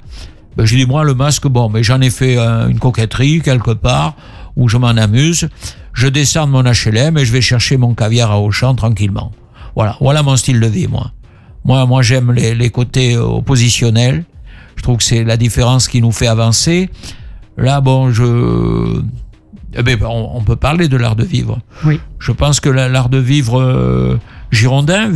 Ben, 0.56 0.66
j'ai 0.66 0.78
dit, 0.78 0.86
moi, 0.86 1.04
le 1.04 1.14
masque, 1.14 1.48
bon, 1.48 1.70
mais 1.70 1.84
j'en 1.84 2.02
ai 2.02 2.10
fait 2.10 2.38
euh, 2.38 2.68
une 2.68 2.80
coquetterie 2.80 3.42
quelque 3.42 3.72
part 3.72 4.16
où 4.56 4.68
je 4.68 4.78
m'en 4.78 4.88
amuse. 4.88 5.50
Je 5.94 6.08
descends 6.08 6.48
de 6.48 6.52
mon 6.52 6.64
HLM 6.64 7.18
et 7.18 7.26
je 7.26 7.32
vais 7.32 7.42
chercher 7.42 7.78
mon 7.78 7.94
caviar 7.94 8.32
à 8.32 8.40
Auchan 8.40 8.76
tranquillement. 8.76 9.32
Voilà, 9.76 9.98
voilà 10.00 10.24
mon 10.24 10.36
style 10.38 10.60
de 10.60 10.68
vie, 10.68 10.88
moi. 10.88 11.12
Moi, 11.66 11.86
moi 11.86 12.02
j'aime 12.02 12.32
les, 12.32 12.56
les 12.56 12.70
côtés 12.70 13.18
oppositionnels. 13.18 14.24
Je 14.76 14.84
trouve 14.84 14.98
que 14.98 15.04
c'est 15.04 15.26
la 15.26 15.36
différence 15.36 15.88
qui 15.88 16.02
nous 16.02 16.12
fait 16.12 16.28
avancer. 16.28 16.90
Là, 17.58 17.82
bon, 17.82 18.12
je... 18.12 19.02
Eh 19.76 19.84
ben, 19.84 20.00
on, 20.02 20.38
on, 20.38 20.42
peut 20.42 20.56
parler 20.56 20.88
de 20.88 20.98
l'art 20.98 21.16
de 21.16 21.24
vivre. 21.24 21.60
Oui. 21.86 22.00
Je 22.18 22.32
pense 22.32 22.60
que 22.60 22.70
l'art 22.70 23.10
de 23.10 23.18
vivre... 23.18 24.18
Girondin, 24.52 25.12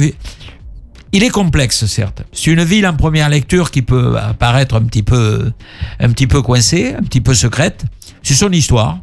il 1.15 1.23
est 1.23 1.29
complexe, 1.29 1.85
certes. 1.85 2.23
C'est 2.31 2.51
une 2.51 2.63
ville 2.63 2.87
en 2.87 2.95
première 2.95 3.29
lecture 3.29 3.69
qui 3.69 3.83
peut 3.83 4.17
apparaître 4.17 4.75
un 4.75 4.83
petit 4.83 5.03
peu, 5.03 5.51
un 5.99 6.09
petit 6.09 6.25
peu 6.25 6.41
coincée, 6.41 6.95
un 6.97 7.03
petit 7.03 7.21
peu 7.21 7.35
secrète. 7.35 7.85
C'est 8.23 8.33
son 8.33 8.51
histoire. 8.51 8.99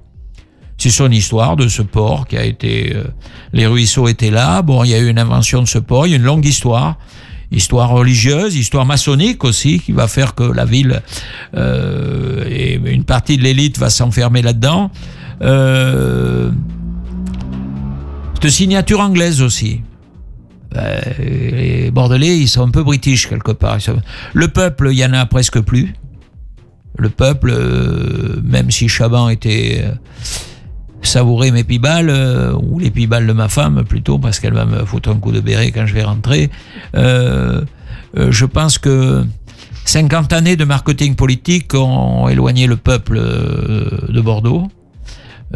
C'est 0.76 0.90
son 0.90 1.10
histoire 1.10 1.56
de 1.56 1.68
ce 1.68 1.82
port 1.82 2.26
qui 2.26 2.36
a 2.36 2.44
été, 2.44 2.96
euh, 2.96 3.04
les 3.52 3.66
ruisseaux 3.66 4.08
étaient 4.08 4.30
là. 4.30 4.62
Bon, 4.62 4.82
il 4.82 4.90
y 4.90 4.94
a 4.94 4.98
eu 4.98 5.08
une 5.08 5.18
invention 5.18 5.62
de 5.62 5.68
ce 5.68 5.78
port. 5.78 6.06
Il 6.06 6.10
y 6.10 6.12
a 6.14 6.16
une 6.16 6.24
longue 6.24 6.46
histoire. 6.46 6.98
Histoire 7.52 7.90
religieuse, 7.90 8.56
histoire 8.56 8.86
maçonnique 8.86 9.44
aussi, 9.44 9.78
qui 9.80 9.92
va 9.92 10.08
faire 10.08 10.34
que 10.34 10.44
la 10.44 10.64
ville 10.64 11.02
euh, 11.56 12.44
et 12.48 12.74
une 12.74 13.04
partie 13.04 13.36
de 13.36 13.42
l'élite 13.42 13.78
va 13.78 13.90
s'enfermer 13.90 14.42
là-dedans. 14.42 14.90
Euh, 15.42 16.50
de 18.40 18.48
signature 18.48 19.00
anglaise 19.00 19.42
aussi. 19.42 19.82
Euh, 20.76 21.00
les 21.18 21.90
Bordelais, 21.90 22.38
ils 22.38 22.48
sont 22.48 22.66
un 22.66 22.70
peu 22.70 22.82
british 22.82 23.28
quelque 23.28 23.52
part. 23.52 23.78
Le 24.32 24.48
peuple, 24.48 24.88
il 24.92 24.98
y 24.98 25.04
en 25.04 25.12
a 25.12 25.26
presque 25.26 25.60
plus. 25.60 25.94
Le 26.96 27.08
peuple, 27.08 27.52
euh, 27.52 28.40
même 28.42 28.70
si 28.70 28.88
Chaban 28.88 29.28
était 29.28 29.82
euh, 29.84 29.92
savouré 31.02 31.50
mes 31.50 31.64
pibales, 31.64 32.12
ou 32.62 32.78
les 32.78 32.90
pibales 32.90 33.26
de 33.26 33.32
ma 33.32 33.48
femme 33.48 33.84
plutôt, 33.84 34.18
parce 34.18 34.38
qu'elle 34.38 34.54
va 34.54 34.64
me 34.64 34.84
foutre 34.84 35.08
un 35.08 35.16
coup 35.16 35.32
de 35.32 35.40
béret 35.40 35.72
quand 35.72 35.86
je 35.86 35.94
vais 35.94 36.04
rentrer, 36.04 36.50
je 36.94 38.44
pense 38.44 38.78
que 38.78 39.24
50 39.86 40.32
années 40.34 40.56
de 40.56 40.64
marketing 40.64 41.14
politique 41.14 41.74
ont 41.74 42.28
éloigné 42.28 42.66
le 42.66 42.76
peuple 42.76 43.18
de 43.18 44.20
Bordeaux. 44.20 44.68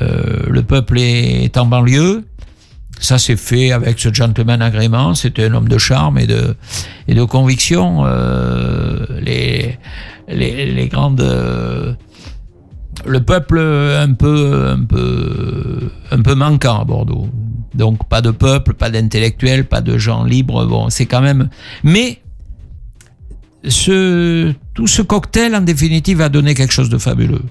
Le 0.01 0.63
peuple 0.63 0.99
est 0.99 1.57
en 1.59 1.67
banlieue. 1.67 2.25
Ça 3.01 3.19
s'est 3.19 3.37
fait 3.37 3.73
avec 3.73 3.99
ce 3.99 4.13
gentleman 4.13 4.63
agrément. 4.63 5.15
C'était 5.15 5.45
un 5.45 5.55
homme 5.55 5.69
de 5.69 5.79
charme 5.79 6.19
et 6.19 6.27
de, 6.27 7.25
conviction. 7.25 8.05
Euh, 8.05 9.07
les, 9.21 9.79
les, 10.29 10.91
euh, 10.95 11.95
le 13.05 13.21
peuple 13.21 13.59
un 13.59 14.13
peu, 14.13 14.69
un 14.71 14.85
peu, 14.85 15.91
un 16.11 16.23
peu 16.23 16.35
manquant 16.35 16.81
à 16.81 16.85
Bordeaux. 16.85 17.29
Donc 17.75 18.09
pas 18.09 18.21
de 18.21 18.31
peuple, 18.31 18.75
pas 18.75 18.91
d'intellectuels, 18.91 19.67
pas 19.67 19.81
de 19.81 19.99
gens 19.99 20.25
libres. 20.25 20.65
Bon, 20.67 20.89
c'est 20.91 21.07
quand 21.07 21.21
même. 21.21 21.49
Mais 21.83 22.21
tout 23.63 24.87
ce 24.87 25.03
cocktail, 25.03 25.55
en 25.57 25.63
définitive, 25.63 26.21
a 26.21 26.29
donné 26.29 26.55
quelque 26.55 26.73
chose 26.73 26.91
de 26.91 26.99
fabuleux. 26.99 27.43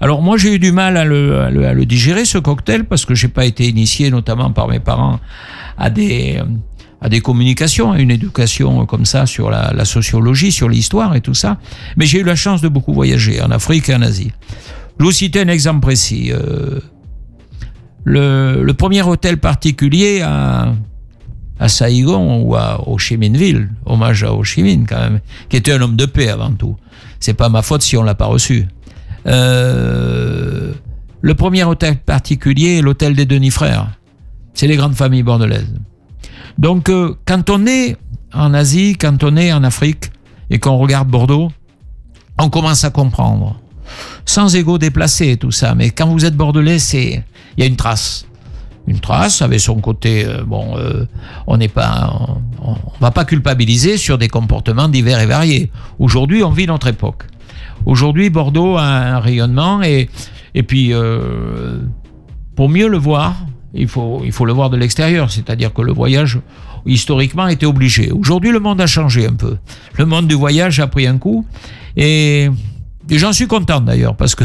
Alors 0.00 0.22
moi, 0.22 0.36
j'ai 0.36 0.54
eu 0.54 0.58
du 0.58 0.72
mal 0.72 0.96
à 0.96 1.04
le, 1.04 1.84
digérer, 1.84 2.24
ce 2.24 2.38
cocktail, 2.38 2.84
parce 2.84 3.04
que 3.04 3.14
j'ai 3.14 3.28
pas 3.28 3.44
été 3.44 3.66
initié, 3.66 4.10
notamment 4.10 4.50
par 4.50 4.68
mes 4.68 4.78
parents, 4.78 5.18
à 5.76 5.90
des, 5.90 6.40
euh, 7.02 7.20
communications, 7.20 7.92
à 7.92 7.98
une 7.98 8.10
éducation 8.10 8.86
comme 8.86 9.04
ça 9.04 9.26
sur 9.26 9.50
la, 9.50 9.84
sociologie, 9.84 10.52
sur 10.52 10.68
l'histoire 10.68 11.16
et 11.16 11.20
tout 11.20 11.34
ça. 11.34 11.58
Mais 11.96 12.06
j'ai 12.06 12.20
eu 12.20 12.24
la 12.24 12.36
chance 12.36 12.60
de 12.60 12.68
beaucoup 12.68 12.92
voyager 12.92 13.42
en 13.42 13.50
Afrique 13.50 13.88
et 13.88 13.94
en 13.94 14.02
Asie. 14.02 14.30
Je 14.98 15.04
vous 15.04 15.12
citer 15.12 15.40
un 15.40 15.48
exemple 15.48 15.80
précis. 15.80 16.30
Euh, 16.32 16.80
le, 18.04 18.72
premier 18.72 19.02
hôtel 19.02 19.38
particulier 19.38 20.22
à, 20.22 20.74
à 21.58 21.68
Saïgon 21.68 22.42
ou 22.42 22.54
à 22.54 22.88
Ho 22.88 22.98
Chi 22.98 23.16
Minh 23.16 23.36
Ville, 23.36 23.70
hommage 23.84 24.22
à 24.22 24.32
Ho 24.32 24.44
Chi 24.44 24.62
Minh 24.62 24.86
quand 24.88 24.98
même, 24.98 25.20
qui 25.48 25.56
était 25.56 25.72
un 25.72 25.82
homme 25.82 25.96
de 25.96 26.06
paix 26.06 26.28
avant 26.28 26.52
tout. 26.52 26.76
C'est 27.20 27.34
pas 27.34 27.48
ma 27.48 27.62
faute 27.62 27.82
si 27.82 27.96
on 27.96 28.04
l'a 28.04 28.14
pas 28.14 28.26
reçu. 28.26 28.66
Euh, 29.26 30.72
le 31.20 31.34
premier 31.34 31.64
hôtel 31.64 31.96
particulier 31.98 32.78
est 32.78 32.82
l'hôtel 32.82 33.14
des 33.14 33.26
Denis 33.26 33.50
Frères. 33.50 33.88
C'est 34.54 34.66
les 34.66 34.76
grandes 34.76 34.94
familles 34.94 35.22
bordelaises. 35.22 35.74
Donc, 36.58 36.88
euh, 36.88 37.14
quand 37.26 37.50
on 37.50 37.66
est 37.66 37.96
en 38.32 38.54
Asie, 38.54 38.96
quand 38.96 39.22
on 39.22 39.36
est 39.36 39.52
en 39.52 39.64
Afrique 39.64 40.10
et 40.50 40.58
qu'on 40.58 40.76
regarde 40.76 41.08
Bordeaux, 41.08 41.50
on 42.38 42.50
commence 42.50 42.84
à 42.84 42.90
comprendre. 42.90 43.60
Sans 44.24 44.54
égo 44.54 44.78
déplacé, 44.78 45.36
tout 45.36 45.50
ça. 45.50 45.74
Mais 45.74 45.90
quand 45.90 46.06
vous 46.08 46.24
êtes 46.24 46.36
bordelais, 46.36 46.78
c'est, 46.78 47.24
il 47.56 47.60
y 47.60 47.62
a 47.62 47.66
une 47.66 47.76
trace. 47.76 48.26
Une 48.86 49.00
trace 49.00 49.42
avec 49.42 49.60
son 49.60 49.76
côté, 49.80 50.24
euh, 50.24 50.42
bon, 50.44 50.76
on 51.46 51.56
n'est 51.56 51.68
pas, 51.68 52.12
on, 52.62 52.72
on 52.72 52.76
va 53.00 53.10
pas 53.10 53.24
culpabiliser 53.24 53.96
sur 53.96 54.18
des 54.18 54.28
comportements 54.28 54.88
divers 54.88 55.20
et 55.20 55.26
variés. 55.26 55.70
Aujourd'hui, 55.98 56.42
on 56.42 56.50
vit 56.50 56.66
notre 56.66 56.86
époque. 56.86 57.24
Aujourd'hui, 57.88 58.28
Bordeaux 58.28 58.76
a 58.76 58.84
un 58.84 59.18
rayonnement 59.18 59.82
et, 59.82 60.10
et 60.54 60.62
puis, 60.62 60.92
euh, 60.92 61.78
pour 62.54 62.68
mieux 62.68 62.86
le 62.86 62.98
voir, 62.98 63.34
il 63.72 63.88
faut, 63.88 64.20
il 64.26 64.30
faut 64.32 64.44
le 64.44 64.52
voir 64.52 64.68
de 64.68 64.76
l'extérieur. 64.76 65.30
C'est-à-dire 65.30 65.72
que 65.72 65.80
le 65.80 65.94
voyage, 65.94 66.38
historiquement, 66.84 67.48
était 67.48 67.64
obligé. 67.64 68.10
Aujourd'hui, 68.12 68.50
le 68.50 68.60
monde 68.60 68.78
a 68.82 68.86
changé 68.86 69.26
un 69.26 69.32
peu. 69.32 69.56
Le 69.96 70.04
monde 70.04 70.28
du 70.28 70.34
voyage 70.34 70.80
a 70.80 70.86
pris 70.86 71.06
un 71.06 71.16
coup 71.16 71.46
et, 71.96 72.50
j'en 73.10 73.32
suis 73.32 73.46
content 73.46 73.80
d'ailleurs 73.80 74.16
parce 74.16 74.34
que 74.34 74.44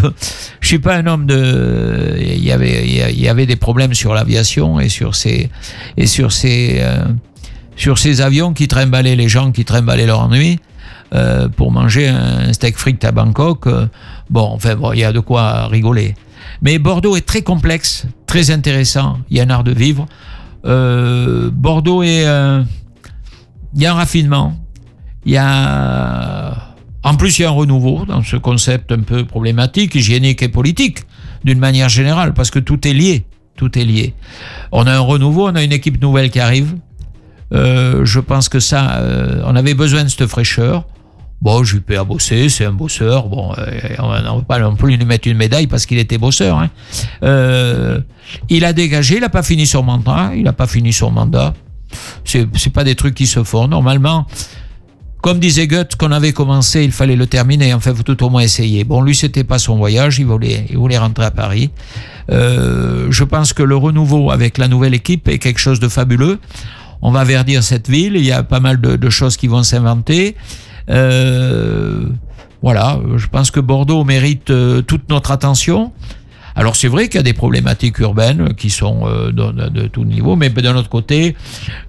je 0.61 0.67
suis 0.67 0.79
pas 0.79 0.95
un 0.95 1.05
homme 1.05 1.25
de. 1.25 2.15
Il 2.21 2.45
y 2.45 2.53
avait, 2.53 2.87
il 2.87 3.19
y 3.19 3.27
avait 3.27 3.45
des 3.45 3.57
problèmes 3.57 3.93
sur 3.93 4.13
l'aviation 4.13 4.79
et 4.79 4.87
sur 4.87 5.15
ces 5.15 5.49
et 5.97 6.07
sur 6.07 6.31
ces 6.31 6.77
euh, 6.79 7.03
sur 7.75 7.97
ces 7.97 8.21
avions 8.21 8.53
qui 8.53 8.69
trimballaient 8.69 9.17
les 9.17 9.27
gens 9.27 9.51
qui 9.51 9.65
trimballaient 9.65 10.05
leur 10.05 10.21
ennui 10.21 10.59
euh, 11.13 11.47
pour 11.47 11.71
manger 11.71 12.07
un 12.07 12.51
steak 12.53 12.75
frites 12.75 13.03
à 13.03 13.11
Bangkok. 13.11 13.67
euh, 13.67 13.85
bon, 14.31 14.49
enfin, 14.51 14.75
il 14.93 14.99
y 14.99 15.03
a 15.03 15.11
de 15.13 15.19
quoi 15.19 15.67
rigoler. 15.67 16.15
Mais 16.63 16.79
Bordeaux 16.79 17.15
est 17.15 17.25
très 17.25 17.43
complexe, 17.43 18.07
très 18.25 18.49
intéressant. 18.49 19.19
Il 19.29 19.37
y 19.37 19.39
a 19.39 19.43
un 19.43 19.49
art 19.51 19.63
de 19.63 19.71
vivre. 19.71 20.07
Euh, 20.65 21.51
Bordeaux 21.53 22.01
est. 22.01 22.23
il 23.75 23.81
y 23.81 23.85
a 23.85 23.91
un 23.91 23.95
raffinement. 23.95 24.59
Il 25.25 25.33
y 25.33 25.37
a. 25.37 26.73
En 27.03 27.15
plus, 27.15 27.37
il 27.37 27.43
y 27.43 27.45
a 27.45 27.49
un 27.49 27.51
renouveau 27.51 28.05
dans 28.07 28.23
ce 28.23 28.37
concept 28.37 28.91
un 28.91 29.01
peu 29.01 29.23
problématique, 29.23 29.93
hygiénique 29.93 30.41
et 30.41 30.49
politique, 30.49 30.99
d'une 31.43 31.59
manière 31.59 31.89
générale, 31.89 32.33
parce 32.33 32.49
que 32.49 32.59
tout 32.59 32.87
est 32.87 32.93
lié. 32.93 33.25
Tout 33.55 33.77
est 33.77 33.85
lié. 33.85 34.15
On 34.71 34.87
a 34.87 34.93
un 34.93 34.99
renouveau, 34.99 35.47
on 35.47 35.55
a 35.55 35.61
une 35.61 35.73
équipe 35.73 36.01
nouvelle 36.01 36.31
qui 36.31 36.39
arrive. 36.39 36.73
Je 37.51 38.19
pense 38.19 38.49
que 38.49 38.59
ça, 38.59 39.03
on 39.45 39.55
avait 39.55 39.75
besoin 39.75 40.05
de 40.05 40.09
cette 40.09 40.25
fraîcheur. 40.25 40.85
Bon, 41.43 41.61
Juppé 41.61 41.97
a 41.97 42.05
bossé, 42.05 42.47
c'est 42.47 42.63
un 42.63 42.71
bosseur. 42.71 43.27
Bon, 43.27 43.51
euh, 43.57 43.79
on 43.99 44.13
ne 44.13 44.39
va 44.39 44.45
pas 44.47 44.59
non 44.59 44.75
plus 44.77 44.95
lui 44.95 45.05
mettre 45.05 45.27
une 45.27 45.35
médaille 45.35 45.67
parce 45.67 45.85
qu'il 45.85 45.97
était 45.97 46.17
bosseur. 46.17 46.57
hein. 46.57 46.69
Euh, 47.21 47.99
il 48.47 48.63
a 48.63 48.71
dégagé, 48.71 49.15
il 49.15 49.19
n'a 49.21 49.27
pas 49.27 49.43
fini 49.43 49.67
son 49.67 49.83
mandat. 49.83 50.31
Il 50.33 50.43
n'a 50.43 50.53
pas 50.53 50.67
fini 50.67 50.93
son 50.93 51.11
mandat. 51.11 51.53
C'est 52.23 52.47
pas 52.71 52.85
des 52.85 52.95
trucs 52.95 53.13
qui 53.13 53.27
se 53.27 53.43
font. 53.43 53.67
Normalement, 53.67 54.25
comme 55.21 55.39
disait 55.39 55.67
Goethe, 55.67 55.97
qu'on 55.97 56.13
avait 56.13 56.31
commencé, 56.31 56.85
il 56.85 56.93
fallait 56.93 57.17
le 57.17 57.27
terminer. 57.27 57.73
Enfin, 57.73 57.93
faut 57.93 58.03
tout 58.03 58.23
au 58.23 58.29
moins 58.29 58.41
essayer. 58.41 58.85
Bon, 58.85 59.01
lui, 59.01 59.13
c'était 59.13 59.43
pas 59.43 59.59
son 59.59 59.75
voyage. 59.75 60.19
Il 60.19 60.27
voulait, 60.27 60.65
il 60.69 60.77
voulait 60.77 60.97
rentrer 60.97 61.25
à 61.25 61.31
Paris. 61.31 61.71
Euh, 62.31 63.07
je 63.09 63.23
pense 63.25 63.51
que 63.51 63.63
le 63.63 63.75
renouveau 63.75 64.31
avec 64.31 64.57
la 64.57 64.69
nouvelle 64.69 64.93
équipe 64.93 65.27
est 65.27 65.39
quelque 65.39 65.59
chose 65.59 65.81
de 65.81 65.89
fabuleux. 65.89 66.39
On 67.01 67.11
va 67.11 67.25
verdir 67.25 67.63
cette 67.63 67.89
ville. 67.89 68.15
Il 68.15 68.23
y 68.23 68.31
a 68.31 68.43
pas 68.43 68.61
mal 68.61 68.79
de 68.79 69.09
choses 69.09 69.35
qui 69.35 69.47
vont 69.47 69.63
s'inventer. 69.63 70.37
Euh, 70.89 72.05
voilà, 72.61 72.99
je 73.17 73.27
pense 73.27 73.51
que 73.51 73.59
Bordeaux 73.59 74.03
mérite 74.03 74.49
euh, 74.49 74.81
toute 74.81 75.09
notre 75.09 75.31
attention. 75.31 75.91
Alors 76.55 76.75
c'est 76.75 76.87
vrai 76.87 77.07
qu'il 77.09 77.15
y 77.17 77.19
a 77.19 77.23
des 77.23 77.33
problématiques 77.33 77.99
urbaines 77.99 78.53
qui 78.53 78.69
sont 78.69 79.01
euh, 79.05 79.31
de, 79.31 79.51
de, 79.51 79.69
de 79.69 79.87
tout 79.87 80.05
niveau, 80.05 80.35
mais 80.35 80.49
d'un 80.49 80.75
autre 80.75 80.89
côté, 80.89 81.35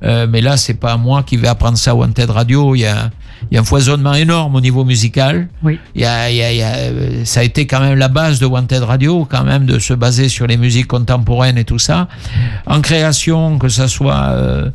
euh, 0.03 0.27
mais 0.29 0.41
là 0.41 0.57
c'est 0.57 0.75
pas 0.75 0.97
moi 0.97 1.23
qui 1.23 1.37
vais 1.37 1.49
apprendre 1.49 1.77
ça 1.79 1.91
à 1.93 1.95
Wanted 1.95 2.31
Radio. 2.31 2.75
Il 2.75 2.81
y 2.81 2.87
a, 2.87 3.11
il 3.51 3.55
y 3.55 3.59
a 3.59 3.61
un 3.61 3.65
foisonnement 3.65 4.15
énorme 4.15 4.55
au 4.57 4.61
niveau 4.61 4.85
musical. 4.85 5.49
Oui. 5.63 5.79
Il 5.95 6.01
y 6.01 6.05
a, 6.07 6.31
il 6.31 6.37
y 6.37 6.43
a, 6.43 6.53
il 6.53 6.59
y 6.59 6.63
a, 6.63 6.75
euh, 6.77 7.25
ça 7.25 7.41
a 7.41 7.43
été 7.43 7.67
quand 7.67 7.81
même 7.81 7.99
la 7.99 8.09
base 8.09 8.41
de 8.41 8.47
Wanted 8.47 8.83
Radio, 8.83 9.27
quand 9.31 9.45
même 9.45 9.67
de 9.67 9.79
se 9.79 9.93
baser 9.93 10.29
sur 10.29 10.47
les 10.47 10.57
musiques 10.57 10.87
contemporaines 10.87 11.59
et 11.59 11.65
tout 11.65 11.79
ça. 11.79 12.09
En 12.67 12.81
création, 12.81 13.59
que 13.59 13.69
ça 13.69 13.87
soit, 13.87 14.29
euh, 14.31 14.71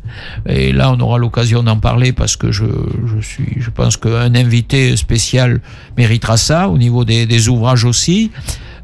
et 0.46 0.72
là 0.72 0.92
on 0.92 1.00
aura 1.00 1.18
l'occasion 1.18 1.62
d'en 1.64 1.78
parler 1.78 2.12
parce 2.12 2.36
que 2.36 2.52
je, 2.52 2.64
je 3.06 3.20
suis, 3.20 3.56
je 3.58 3.70
pense 3.70 3.96
qu'un 3.96 4.34
invité 4.34 4.96
spécial 4.96 5.60
méritera 5.96 6.36
ça 6.36 6.68
au 6.68 6.78
niveau 6.78 7.04
des, 7.04 7.26
des 7.26 7.48
ouvrages 7.48 7.84
aussi. 7.84 8.30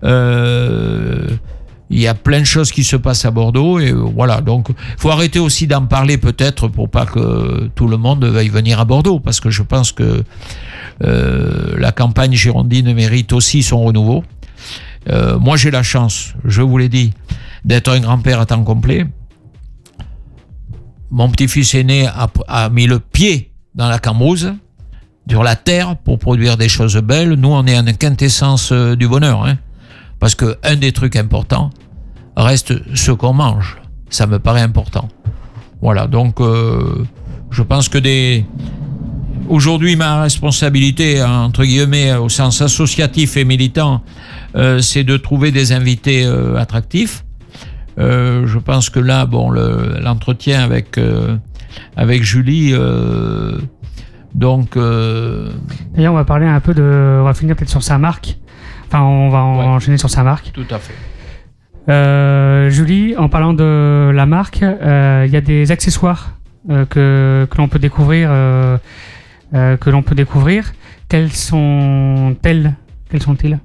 Euh, 0.05 1.29
il 1.89 2.01
y 2.01 2.09
a 2.09 2.15
plein 2.15 2.41
de 2.41 2.45
choses 2.45 2.73
qui 2.73 2.83
se 2.83 2.97
passent 2.97 3.25
à 3.25 3.31
Bordeaux 3.31 3.79
et 3.79 3.93
euh, 3.93 3.95
voilà 3.95 4.41
donc 4.41 4.69
faut 4.99 5.11
arrêter 5.11 5.39
aussi 5.39 5.69
d'en 5.69 5.87
parler 5.87 6.19
peut-être 6.19 6.67
pour 6.67 6.89
pas 6.89 7.07
que 7.07 7.71
tout 7.77 7.87
le 7.87 7.97
monde 7.97 8.25
veuille 8.25 8.49
venir 8.49 8.81
à 8.81 8.85
Bordeaux 8.85 9.21
parce 9.21 9.39
que 9.39 9.51
je 9.51 9.63
pense 9.63 9.93
que 9.93 10.25
euh, 11.05 11.77
la 11.79 11.93
campagne 11.93 12.33
girondine 12.33 12.93
mérite 12.93 13.33
aussi 13.33 13.63
son 13.63 13.83
renouveau. 13.83 14.25
Moi 15.39 15.57
j'ai 15.57 15.71
la 15.71 15.85
chance, 15.85 16.35
je 16.45 16.63
vous 16.63 16.79
l'ai 16.79 16.89
dit, 16.89 17.13
d'être 17.65 17.89
un 17.89 18.01
grand-père 18.01 18.41
à 18.41 18.47
temps 18.47 18.65
complet. 18.65 19.07
Mon 21.13 21.29
petit-fils 21.29 21.77
aîné 21.77 22.09
a, 22.49 22.69
mis 22.71 22.89
le 22.89 22.99
pied 22.99 23.53
dans 23.77 23.89
la 23.89 24.01
cambrousse, 24.01 24.49
sur 25.31 25.45
la 25.45 25.55
terre, 25.55 25.97
pour 25.97 26.19
produire 26.19 26.57
des 26.57 26.69
choses 26.69 26.97
belles. 26.97 27.35
Nous, 27.35 27.49
on 27.49 27.65
est 27.67 27.79
en 27.79 27.85
quintessence 27.85 28.73
du 28.73 29.07
bonheur. 29.07 29.45
Hein, 29.45 29.59
parce 30.21 30.35
que 30.35 30.57
un 30.63 30.77
des 30.77 30.93
trucs 30.93 31.17
importants 31.17 31.71
reste 32.37 32.75
ce 32.95 33.13
qu'on 33.13 33.33
mange. 33.33 33.79
Ça 34.11 34.27
me 34.27 34.39
paraît 34.39 34.63
important. 34.63 35.09
Voilà, 35.83 36.07
donc 36.07 36.41
euh, 36.41 37.05
je 37.51 37.63
pense 37.63 37.89
que 37.89 37.99
des... 37.99 38.45
Aujourd'hui, 39.49 39.95
ma 39.95 40.23
responsabilité, 40.23 41.23
entre 41.23 41.65
guillemets, 41.65 42.15
au 42.15 42.29
sens 42.29 42.61
associatif 42.63 43.37
et 43.37 43.45
militant, 43.45 44.03
euh, 44.57 44.81
c'est 44.81 45.05
de 45.05 45.17
trouver 45.17 45.53
des 45.53 45.73
invités 45.73 46.25
euh, 46.27 46.57
attractifs. 46.57 47.25
Je 47.99 48.59
pense 48.59 48.91
que 48.91 48.99
là, 49.01 49.25
bon, 49.25 49.49
le- 49.51 49.99
l'entretien 50.03 50.63
avec 50.63 51.01
avec 51.97 52.23
Julie, 52.25 52.75
donc 54.35 54.77
D'ailleurs, 54.77 56.13
on 56.13 56.17
va 56.17 56.25
parler 56.25 56.47
un 56.47 56.61
peu 56.61 56.75
de. 56.75 56.83
On 57.21 57.25
va 57.25 57.33
finir 57.35 57.57
peut-être 57.57 57.71
sur 57.71 57.83
sa 57.83 57.97
marque. 57.99 58.37
Enfin, 58.87 59.03
on 59.03 59.29
va 59.31 59.39
en- 59.45 59.59
Ouais. 59.59 59.65
enchaîner 59.65 59.99
sur 59.99 60.11
sa 60.11 60.23
marque. 60.23 60.53
tout 60.53 60.67
à 60.71 60.79
fait. 60.79 60.95
Euh, 61.89 62.69
Julie, 62.71 63.17
en 63.17 63.29
parlant 63.29 63.53
de 63.55 64.11
la 64.13 64.27
marque, 64.27 64.63
euh, 64.63 65.25
il 65.27 65.33
y 65.33 65.37
a 65.37 65.41
des 65.41 65.71
accessoires 65.71 66.33
euh, 66.69 66.85
que, 66.85 67.47
que 67.49 67.59
l'on 67.59 67.69
peut 67.69 67.79
découvrir, 67.79 68.29
euh, 68.33 68.77
euh, 69.55 69.77
que 69.77 69.89
l'on 69.91 70.03
peut 70.03 70.17
découvrir. 70.17 70.73
Quels 71.09 71.31
sont-elles? 71.31 72.75
Quels 73.09 73.23
sont-ils? 73.23 73.59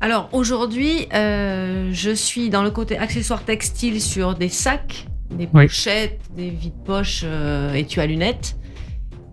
Alors 0.00 0.28
aujourd'hui, 0.32 1.06
euh, 1.14 1.90
je 1.92 2.10
suis 2.10 2.50
dans 2.50 2.62
le 2.64 2.70
côté 2.70 2.98
accessoires 2.98 3.44
textiles 3.44 4.00
sur 4.00 4.34
des 4.34 4.48
sacs, 4.48 5.06
des 5.30 5.48
Oui. 5.54 5.66
pochettes, 5.66 6.20
des 6.36 6.50
vides-poches, 6.50 7.22
euh, 7.24 7.72
étui 7.74 8.00
à 8.00 8.06
lunettes. 8.06 8.56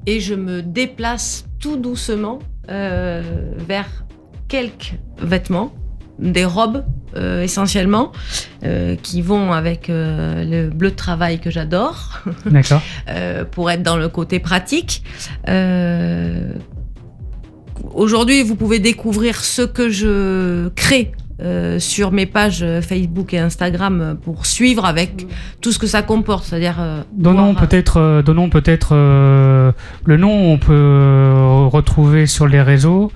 Et 0.06 0.20
je 0.20 0.36
me 0.36 0.62
déplace 0.62 1.48
tout 1.60 1.78
doucement 1.78 2.38
euh, 2.70 3.24
vers 3.58 4.05
quelques 4.56 4.94
vêtements, 5.22 5.74
des 6.18 6.46
robes 6.46 6.86
euh, 7.18 7.44
essentiellement, 7.44 8.14
euh, 8.64 8.96
qui 9.04 9.22
vont 9.22 9.52
avec 9.52 9.90
euh, 9.90 10.46
le 10.46 10.70
bleu 10.70 10.92
de 10.92 10.96
travail 10.96 11.40
que 11.40 11.50
j'adore. 11.50 12.22
D'accord. 12.46 12.82
euh, 13.10 13.44
pour 13.44 13.70
être 13.70 13.84
dans 13.84 13.98
le 13.98 14.08
côté 14.08 14.40
pratique. 14.40 15.04
Euh, 15.50 16.54
Aujourd'hui, 17.94 18.42
vous 18.44 18.56
pouvez 18.56 18.80
découvrir 18.80 19.36
ce 19.44 19.62
que 19.62 19.90
je 19.90 20.70
crée 20.70 21.12
euh, 21.42 21.78
sur 21.80 22.12
mes 22.14 22.26
pages 22.26 22.66
Facebook 22.82 23.34
et 23.34 23.40
Instagram 23.40 24.18
pour 24.24 24.46
suivre 24.46 24.86
avec 24.86 25.28
tout 25.62 25.74
ce 25.74 25.80
que 25.80 25.88
ça 25.88 26.02
comporte, 26.02 26.46
c'est-à-dire 26.46 26.78
euh, 26.80 27.02
Donnons 27.12 27.52
voir, 27.52 27.68
peut-être, 27.68 27.98
euh, 27.98 28.22
donnons 28.22 28.50
peut-être 28.50 28.90
euh, 28.94 29.72
le 30.06 30.18
nom. 30.18 30.54
On 30.54 30.58
peut 30.58 31.34
retrouver 31.72 32.26
sur 32.26 32.48
les 32.48 32.62
réseaux 32.62 33.12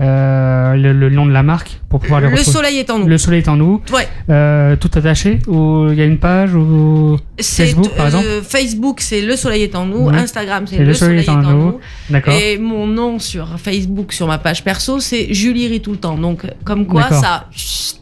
euh, 0.00 0.74
le, 0.74 0.92
le 0.94 1.10
nom 1.10 1.26
de 1.26 1.32
la 1.32 1.42
marque 1.42 1.80
pour 1.90 2.00
pouvoir 2.00 2.20
le, 2.20 2.28
le 2.28 2.36
retrouver. 2.36 2.50
soleil 2.50 2.78
est 2.78 2.90
en 2.90 2.98
nous. 2.98 3.06
Le 3.06 3.18
soleil 3.18 3.42
est 3.42 3.48
en 3.48 3.56
nous. 3.56 3.82
Ouais. 3.92 4.08
Euh, 4.30 4.74
tout 4.76 4.90
attaché 4.94 5.38
ou 5.46 5.88
il 5.90 5.98
y 5.98 6.00
a 6.00 6.06
une 6.06 6.18
page 6.18 6.54
ou 6.54 7.18
Facebook, 7.38 7.90
par 7.94 8.06
euh, 8.06 8.08
exemple 8.08 8.26
Facebook, 8.42 9.00
c'est 9.00 9.20
le 9.20 9.36
soleil 9.36 9.64
est 9.64 9.74
en 9.74 9.84
nous. 9.84 10.08
Instagram, 10.08 10.66
c'est 10.66 10.78
le, 10.78 10.94
soleil, 10.94 11.24
est 11.24 11.28
en 11.28 11.42
nous. 11.42 11.80
D'accord. 12.08 12.32
Et 12.32 12.56
mon 12.56 12.86
nom 12.86 13.18
sur 13.18 13.58
Facebook, 13.58 14.12
sur 14.12 14.26
ma 14.26 14.38
page 14.38 14.64
perso, 14.64 14.98
c'est 14.98 15.34
Julie 15.34 15.68
rit 15.68 15.80
tout 15.80 15.92
le 15.92 15.98
temps. 15.98 16.16
Donc, 16.16 16.46
comme 16.64 16.86
quoi, 16.86 17.10
ça, 17.10 17.46
chut. 17.50 18.01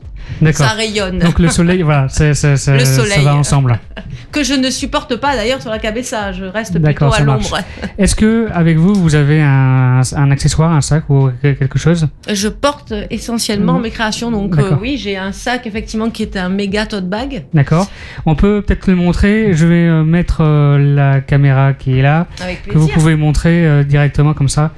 Ça 0.52 0.68
rayonne. 0.68 1.18
Donc 1.18 1.38
le 1.38 1.48
soleil, 1.48 1.82
voilà, 1.82 2.08
c'est, 2.08 2.34
c'est- 2.34 2.56
c'est- 2.56 2.78
Le 2.78 2.84
ça 2.84 3.20
va 3.22 3.34
ensemble. 3.36 3.78
que 4.32 4.44
je 4.44 4.54
ne 4.54 4.70
supporte 4.70 5.16
pas 5.16 5.34
d'ailleurs 5.36 5.60
sur 5.60 5.70
la 5.70 5.78
cabessa. 5.78 6.32
Je 6.32 6.44
reste 6.44 6.80
plutôt 6.80 7.06
à 7.06 7.08
marche. 7.08 7.50
l'ombre. 7.50 7.58
Est-ce 7.98 8.14
que 8.14 8.48
avec 8.52 8.76
vous, 8.78 8.94
vous 8.94 9.14
avez 9.14 9.40
un, 9.42 10.00
un 10.16 10.30
accessoire, 10.30 10.72
un 10.72 10.80
sac 10.80 11.08
ou 11.10 11.30
quelque 11.42 11.78
chose? 11.78 12.06
Je 12.32 12.48
porte 12.48 12.92
essentiellement 13.10 13.74
Mhm. 13.74 13.82
mes 13.82 13.90
créations. 13.90 14.30
Donc, 14.30 14.56
euh, 14.58 14.76
oui, 14.80 14.96
j'ai 14.98 15.16
un 15.16 15.32
sac 15.32 15.66
effectivement 15.66 16.10
qui 16.10 16.22
est 16.22 16.36
un 16.36 16.48
méga 16.48 16.86
tote 16.86 17.08
bag 17.08 17.44
D'accord. 17.54 17.88
On 18.26 18.34
peut 18.34 18.62
peut-être 18.62 18.86
le 18.86 18.94
montrer. 18.96 19.52
Je 19.52 19.66
vais 19.66 19.86
euh, 19.86 20.04
mettre 20.04 20.42
euh, 20.42 20.78
la 20.94 21.20
caméra 21.20 21.72
qui 21.72 21.98
est 21.98 22.02
là. 22.02 22.26
que 22.68 22.78
vous 22.78 22.88
pouvez 22.88 23.16
montrer 23.16 23.84
directement 23.84 24.34
comme 24.34 24.48
ça. 24.48 24.72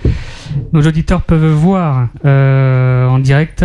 Nos 0.72 0.82
auditeurs 0.86 1.22
peuvent 1.22 1.52
voir 1.52 2.08
euh, 2.24 3.06
en 3.08 3.18
direct 3.18 3.64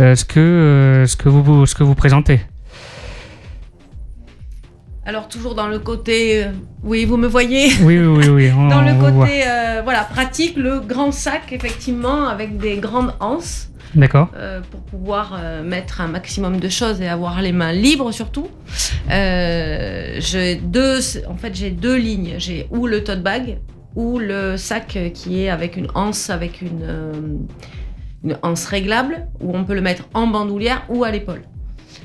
euh, 0.00 0.14
ce, 0.14 0.24
que, 0.24 0.40
euh, 0.40 1.06
ce, 1.06 1.16
que 1.16 1.28
vous, 1.28 1.66
ce 1.66 1.74
que 1.74 1.82
vous 1.84 1.94
présentez. 1.94 2.40
Alors, 5.06 5.28
toujours 5.28 5.54
dans 5.54 5.68
le 5.68 5.78
côté. 5.78 6.46
oui, 6.82 7.04
vous 7.04 7.16
me 7.18 7.26
voyez? 7.26 7.68
Oui, 7.82 7.98
oui, 7.98 8.06
oui. 8.06 8.28
oui, 8.28 8.50
on- 8.56 8.68
Dans 8.68 8.80
le 8.80 8.94
côté 8.94 9.42
voilà, 9.84 10.00
pratique, 10.04 10.56
le 10.56 10.80
grand 10.80 11.12
sac, 11.12 11.52
effectivement, 11.52 12.26
avec 12.28 12.56
des 12.56 12.78
grandes 12.78 13.14
anses. 13.20 13.68
D'accord. 13.94 14.28
euh, 14.34 14.60
pour 14.72 14.80
pouvoir 14.80 15.38
euh, 15.38 15.62
mettre 15.62 16.00
un 16.00 16.08
maximum 16.08 16.58
de 16.58 16.68
choses 16.68 17.00
et 17.00 17.06
avoir 17.06 17.40
les 17.40 17.52
mains 17.52 17.72
libres 17.72 18.10
surtout. 18.10 18.48
Euh, 19.08 20.16
j'ai 20.18 20.56
deux, 20.56 20.98
en 21.28 21.36
fait, 21.36 21.54
j'ai 21.54 21.70
deux 21.70 21.94
lignes. 21.96 22.34
J'ai 22.38 22.66
ou 22.70 22.88
le 22.88 23.04
tote 23.04 23.22
bag 23.22 23.58
ou 23.96 24.18
le 24.18 24.56
sac 24.56 24.98
qui 25.14 25.42
est 25.42 25.48
avec 25.48 25.76
une 25.76 25.88
anse, 25.94 26.30
avec 26.30 26.62
une, 26.62 26.82
euh, 26.82 27.12
une 28.24 28.36
anse 28.42 28.66
réglable 28.66 29.26
où 29.40 29.56
on 29.56 29.64
peut 29.64 29.74
le 29.74 29.80
mettre 29.80 30.08
en 30.14 30.26
bandoulière 30.26 30.84
ou 30.88 31.04
à 31.04 31.10
l'épaule 31.10 31.42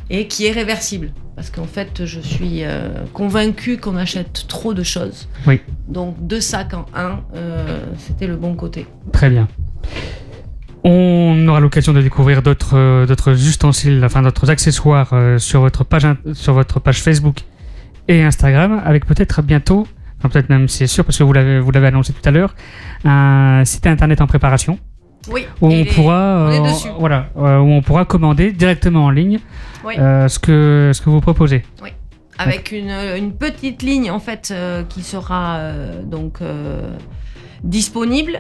et 0.10 0.28
qui 0.28 0.46
est 0.46 0.52
réversible. 0.52 1.12
Parce 1.36 1.50
qu'en 1.50 1.66
fait, 1.66 2.06
je 2.06 2.20
suis 2.20 2.64
euh, 2.64 2.90
convaincue 3.14 3.78
qu'on 3.78 3.96
achète 3.96 4.46
trop 4.48 4.74
de 4.74 4.84
choses. 4.84 5.30
Oui. 5.48 5.62
Donc 5.88 6.16
deux 6.20 6.42
sacs 6.42 6.74
en 6.74 6.86
un, 6.94 7.22
euh, 7.36 7.80
c'était 7.98 8.28
le 8.28 8.36
bon 8.36 8.56
côté. 8.56 8.88
Très 9.14 9.30
bien. 9.30 9.48
On 10.84 11.46
aura 11.48 11.60
l'occasion 11.60 11.94
de 11.94 12.02
découvrir 12.02 12.42
d'autres 12.42 12.78
euh, 12.78 13.06
d'autres 13.06 13.32
ustensiles, 13.32 14.02
enfin 14.04 14.22
d'autres 14.22 14.50
accessoires 14.50 15.10
euh, 15.12 15.38
sur 15.38 15.62
votre 15.62 15.84
page 15.84 16.08
sur 16.34 16.54
votre 16.54 16.80
page 16.80 17.02
Facebook 17.02 17.42
et 18.08 18.24
Instagram, 18.24 18.82
avec 18.86 19.06
peut-être 19.06 19.42
bientôt, 19.42 19.88
enfin, 20.20 20.30
peut-être 20.30 20.50
même 20.50 20.68
c'est 20.68 20.88
sûr 20.88 21.04
parce 21.04 21.18
que 21.18 21.24
vous 21.24 21.34
l'avez 21.34 21.60
vous 21.60 21.72
l'avez 21.72 21.88
annoncé 21.88 22.14
tout 22.14 22.28
à 22.28 22.32
l'heure, 22.32 22.54
un 23.06 23.64
site 23.66 23.88
internet 23.88 24.22
en 24.22 24.28
préparation 24.28 24.78
Oui. 25.32 25.46
où 25.62 25.68
on 25.68 25.72
est- 25.72 25.86
pourra 25.96 26.48
on 26.50 26.66
euh, 26.66 26.72
voilà 27.00 27.28
euh, 27.38 27.60
où 27.60 27.70
on 27.72 27.82
pourra 27.82 28.06
commander 28.06 28.52
directement 28.52 29.06
en 29.06 29.10
ligne 29.10 29.40
Oui. 29.86 29.96
euh, 29.98 30.28
ce 30.28 30.40
que 30.40 30.92
ce 30.94 31.02
que 31.02 31.10
vous 31.10 31.22
proposez. 31.22 31.64
avec 32.38 32.72
une, 32.72 32.90
une 33.18 33.34
petite 33.34 33.82
ligne 33.82 34.12
en 34.12 34.20
fait 34.20 34.50
euh, 34.52 34.84
qui 34.84 35.02
sera 35.04 35.58
euh, 35.58 36.04
donc 36.04 36.42
euh, 36.42 36.90
disponible 37.64 38.40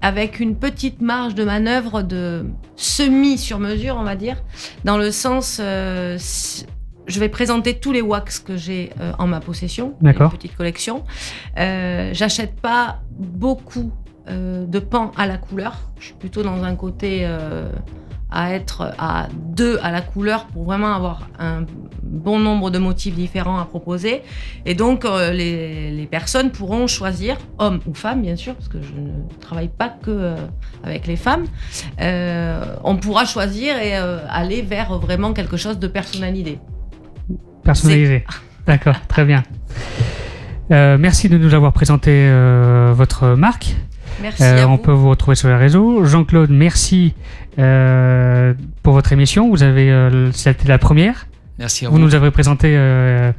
avec 0.00 0.40
une 0.40 0.56
petite 0.56 1.00
marge 1.00 1.34
de 1.34 1.44
manœuvre 1.44 2.02
de 2.02 2.46
semi 2.76 3.38
sur 3.38 3.58
mesure 3.60 3.96
on 3.98 4.04
va 4.04 4.16
dire 4.16 4.36
dans 4.84 4.96
le 4.98 5.10
sens 5.12 5.60
je 7.08 7.20
vais 7.20 7.28
présenter 7.28 7.74
tous 7.74 7.92
les 7.92 8.02
wax 8.02 8.38
que 8.38 8.56
j'ai 8.56 8.90
euh, 9.00 9.12
en 9.18 9.26
ma 9.26 9.40
possession 9.40 9.94
une 10.30 10.38
petite 10.38 10.56
collection 10.56 11.04
euh, 11.58 12.10
j'achète 12.12 12.60
pas 12.60 13.00
beaucoup 13.18 13.90
euh, 14.28 14.64
de 14.66 14.78
pans 14.78 15.10
à 15.16 15.26
la 15.26 15.38
couleur 15.38 15.90
je 15.98 16.06
suis 16.06 16.14
plutôt 16.14 16.42
dans 16.42 16.62
un 16.62 16.76
côté 16.76 17.20
euh, 17.22 17.68
à 18.30 18.52
être 18.52 18.92
à 18.98 19.28
deux 19.32 19.78
à 19.82 19.90
la 19.90 20.02
couleur 20.02 20.46
pour 20.46 20.64
vraiment 20.64 20.94
avoir 20.94 21.28
un 21.38 21.64
bon 22.02 22.38
nombre 22.38 22.70
de 22.70 22.78
motifs 22.78 23.14
différents 23.14 23.58
à 23.58 23.64
proposer. 23.64 24.22
Et 24.66 24.74
donc, 24.74 25.04
euh, 25.04 25.32
les, 25.32 25.90
les 25.90 26.06
personnes 26.06 26.50
pourront 26.50 26.86
choisir, 26.86 27.36
hommes 27.58 27.80
ou 27.86 27.94
femmes, 27.94 28.22
bien 28.22 28.36
sûr, 28.36 28.54
parce 28.54 28.68
que 28.68 28.80
je 28.82 28.92
ne 28.92 29.12
travaille 29.40 29.68
pas 29.68 29.88
que 29.88 30.10
euh, 30.10 30.36
avec 30.82 31.06
les 31.06 31.16
femmes. 31.16 31.46
Euh, 32.00 32.76
on 32.84 32.96
pourra 32.96 33.24
choisir 33.24 33.78
et 33.78 33.94
aller 33.94 34.62
vers 34.62 34.98
vraiment 34.98 35.32
quelque 35.32 35.56
chose 35.56 35.78
de 35.78 35.86
personnalisé. 35.86 36.58
Personnalisé. 37.64 38.24
D'accord, 38.66 38.96
très 39.08 39.24
bien. 39.24 39.42
Euh, 40.70 40.98
merci 40.98 41.28
de 41.28 41.38
nous 41.38 41.54
avoir 41.54 41.72
présenté 41.72 42.10
euh, 42.12 42.92
votre 42.94 43.28
marque. 43.34 43.74
Merci 44.20 44.42
Euh, 44.42 44.64
à 44.64 44.66
on 44.68 44.72
vous. 44.72 44.78
peut 44.82 44.92
vous 44.92 45.08
retrouver 45.10 45.34
sur 45.36 45.48
les 45.48 45.54
réseaux. 45.56 46.04
Jean-Claude, 46.04 46.50
merci 46.50 47.14
euh, 47.58 48.52
pour 48.82 48.92
votre 48.92 49.12
émission. 49.12 49.48
Vous 49.48 49.62
avez, 49.62 49.90
euh, 49.90 50.30
c'était 50.32 50.68
la 50.68 50.78
première. 50.78 51.26
Merci 51.58 51.86
à 51.86 51.88
Vous 51.88 51.96
vous. 51.96 52.02
nous 52.02 52.14
avez 52.14 52.30
présenté 52.30 52.74
euh, 52.76 53.32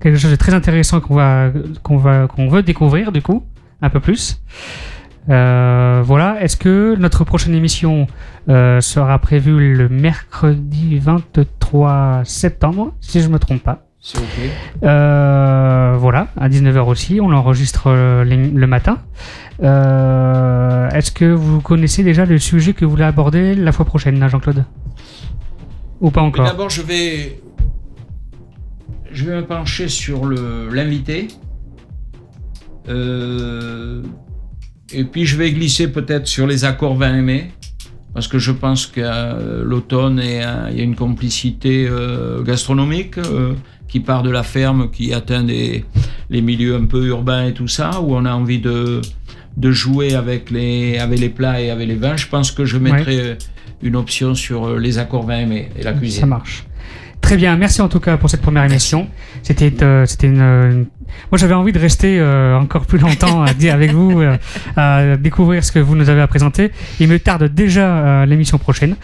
quelque 0.00 0.18
chose 0.18 0.30
de 0.30 0.36
très 0.36 0.52
intéressant 0.54 1.00
qu'on 1.00 1.14
va, 1.14 1.50
qu'on 1.82 1.96
va, 1.96 2.26
qu'on 2.26 2.48
veut 2.48 2.62
découvrir 2.62 3.12
du 3.12 3.22
coup 3.22 3.44
un 3.80 3.88
peu 3.90 4.00
plus. 4.00 4.40
Euh, 5.30 6.02
voilà. 6.04 6.36
Est-ce 6.42 6.56
que 6.56 6.96
notre 6.98 7.24
prochaine 7.24 7.54
émission 7.54 8.06
euh, 8.50 8.80
sera 8.82 9.18
prévue 9.18 9.74
le 9.74 9.88
mercredi 9.88 10.98
23 10.98 11.44
septembre, 12.24 12.94
si 13.00 13.20
je 13.20 13.28
me 13.28 13.38
trompe 13.38 13.62
pas? 13.62 13.86
C'est 14.00 14.18
ok. 14.18 14.24
Euh, 14.82 15.96
voilà, 15.98 16.28
à 16.38 16.48
19h 16.50 16.80
aussi, 16.88 17.20
on 17.22 17.28
l'enregistre 17.30 17.84
euh, 17.86 18.22
le 18.24 18.66
matin. 18.66 18.98
Euh, 19.62 20.88
Est-ce 20.90 21.10
que 21.10 21.24
vous 21.24 21.60
connaissez 21.62 22.02
déjà 22.02 22.26
le 22.26 22.38
sujet 22.38 22.74
que 22.74 22.84
vous 22.84 22.90
voulez 22.90 23.04
aborder 23.04 23.54
la 23.54 23.72
fois 23.72 23.86
prochaine, 23.86 24.26
Jean-Claude? 24.28 24.64
Ou 26.02 26.10
pas 26.10 26.20
encore? 26.20 26.44
D'abord, 26.46 26.68
je 26.68 26.82
vais, 26.82 27.40
je 29.10 29.24
vais 29.24 29.36
me 29.36 29.46
pencher 29.46 29.88
sur 29.88 30.26
le- 30.26 30.68
l'invité. 30.70 31.28
Euh, 32.88 34.02
et 34.92 35.04
puis, 35.04 35.24
je 35.24 35.36
vais 35.36 35.50
glisser 35.52 35.90
peut-être 35.90 36.26
sur 36.26 36.46
les 36.46 36.64
accords 36.66 36.96
20 36.96 37.16
aimés. 37.16 37.52
Parce 38.14 38.28
que 38.28 38.38
je 38.38 38.52
pense 38.52 38.86
que 38.86 39.00
euh, 39.02 39.64
l'automne, 39.64 40.20
il 40.22 40.76
y 40.76 40.80
a 40.80 40.84
une 40.84 40.94
complicité 40.94 41.86
euh, 41.88 42.42
gastronomique 42.42 43.18
euh, 43.18 43.54
qui 43.88 43.98
part 43.98 44.22
de 44.22 44.30
la 44.30 44.44
ferme, 44.44 44.90
qui 44.90 45.12
atteint 45.12 45.42
des, 45.42 45.84
les 46.30 46.40
milieux 46.40 46.76
un 46.76 46.86
peu 46.86 47.04
urbains 47.06 47.46
et 47.46 47.54
tout 47.54 47.66
ça, 47.66 48.00
où 48.00 48.14
on 48.14 48.24
a 48.24 48.32
envie 48.32 48.60
de, 48.60 49.00
de 49.56 49.70
jouer 49.72 50.14
avec 50.14 50.50
les, 50.52 50.98
avec 50.98 51.18
les 51.18 51.28
plats 51.28 51.60
et 51.60 51.70
avec 51.70 51.88
les 51.88 51.96
vins. 51.96 52.16
Je 52.16 52.28
pense 52.28 52.52
que 52.52 52.64
je 52.64 52.78
mettrai 52.78 53.36
une 53.82 53.96
option 53.96 54.36
sur 54.36 54.78
les 54.78 54.98
accords 54.98 55.26
20 55.26 55.38
aimés 55.38 55.68
et 55.76 55.82
la 55.82 55.92
cuisine. 55.92 56.20
Ça 56.20 56.26
marche. 56.26 56.64
Très 57.24 57.38
bien, 57.38 57.56
merci 57.56 57.80
en 57.80 57.88
tout 57.88 58.00
cas 58.00 58.18
pour 58.18 58.28
cette 58.28 58.42
première 58.42 58.64
émission. 58.64 59.08
C'était 59.42 59.72
euh, 59.82 60.04
c'était 60.04 60.26
une, 60.26 60.84
Moi 61.30 61.38
j'avais 61.38 61.54
envie 61.54 61.72
de 61.72 61.78
rester 61.78 62.20
euh, 62.20 62.54
encore 62.54 62.84
plus 62.84 62.98
longtemps 62.98 63.42
avec 63.42 63.92
vous, 63.92 64.20
euh, 64.20 64.36
à 64.76 65.16
découvrir 65.16 65.64
ce 65.64 65.72
que 65.72 65.78
vous 65.78 65.96
nous 65.96 66.10
avez 66.10 66.20
à 66.20 66.26
présenter. 66.26 66.70
Il 67.00 67.08
me 67.08 67.18
tarde 67.18 67.44
déjà 67.44 68.26
l'émission 68.26 68.58
prochaine. 68.58 68.96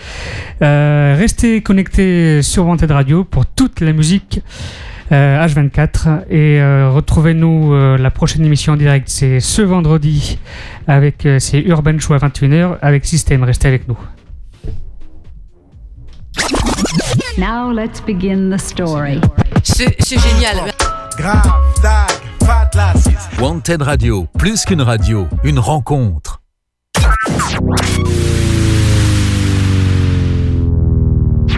Restez 0.61 1.63
connectés 1.63 2.43
sur 2.43 2.67
Wanted 2.67 2.91
Radio 2.91 3.25
pour 3.25 3.47
toute 3.47 3.81
la 3.81 3.95
musique 3.95 4.43
euh, 5.13 5.47
H24 5.47 6.31
et 6.31 6.63
retrouvez-nous 6.93 7.97
la 7.97 8.11
prochaine 8.11 8.45
émission 8.45 8.75
en 8.75 8.77
direct. 8.77 9.09
C'est 9.09 9.41
ce 9.41 9.63
vendredi 9.63 10.39
avec 10.87 11.27
c'est 11.39 11.61
Urban 11.61 11.99
Show 11.99 12.13
à 12.13 12.19
21h 12.19 12.77
avec 12.83 13.07
Système. 13.07 13.45
Restez 13.45 13.69
avec 13.69 13.89
nous. 13.89 13.99
Now 17.39 17.71
let's 17.73 18.01
begin 18.01 18.51
the 18.51 18.59
story. 18.59 19.21
C'est 19.63 20.19
génial. 20.19 20.73
Grave, 21.17 21.51
tag. 21.83 22.31
Wanted 23.39 23.83
Radio, 23.83 24.27
plus 24.39 24.65
qu'une 24.65 24.83
radio, 24.83 25.27
une 25.45 25.59
rencontre. 25.59 26.41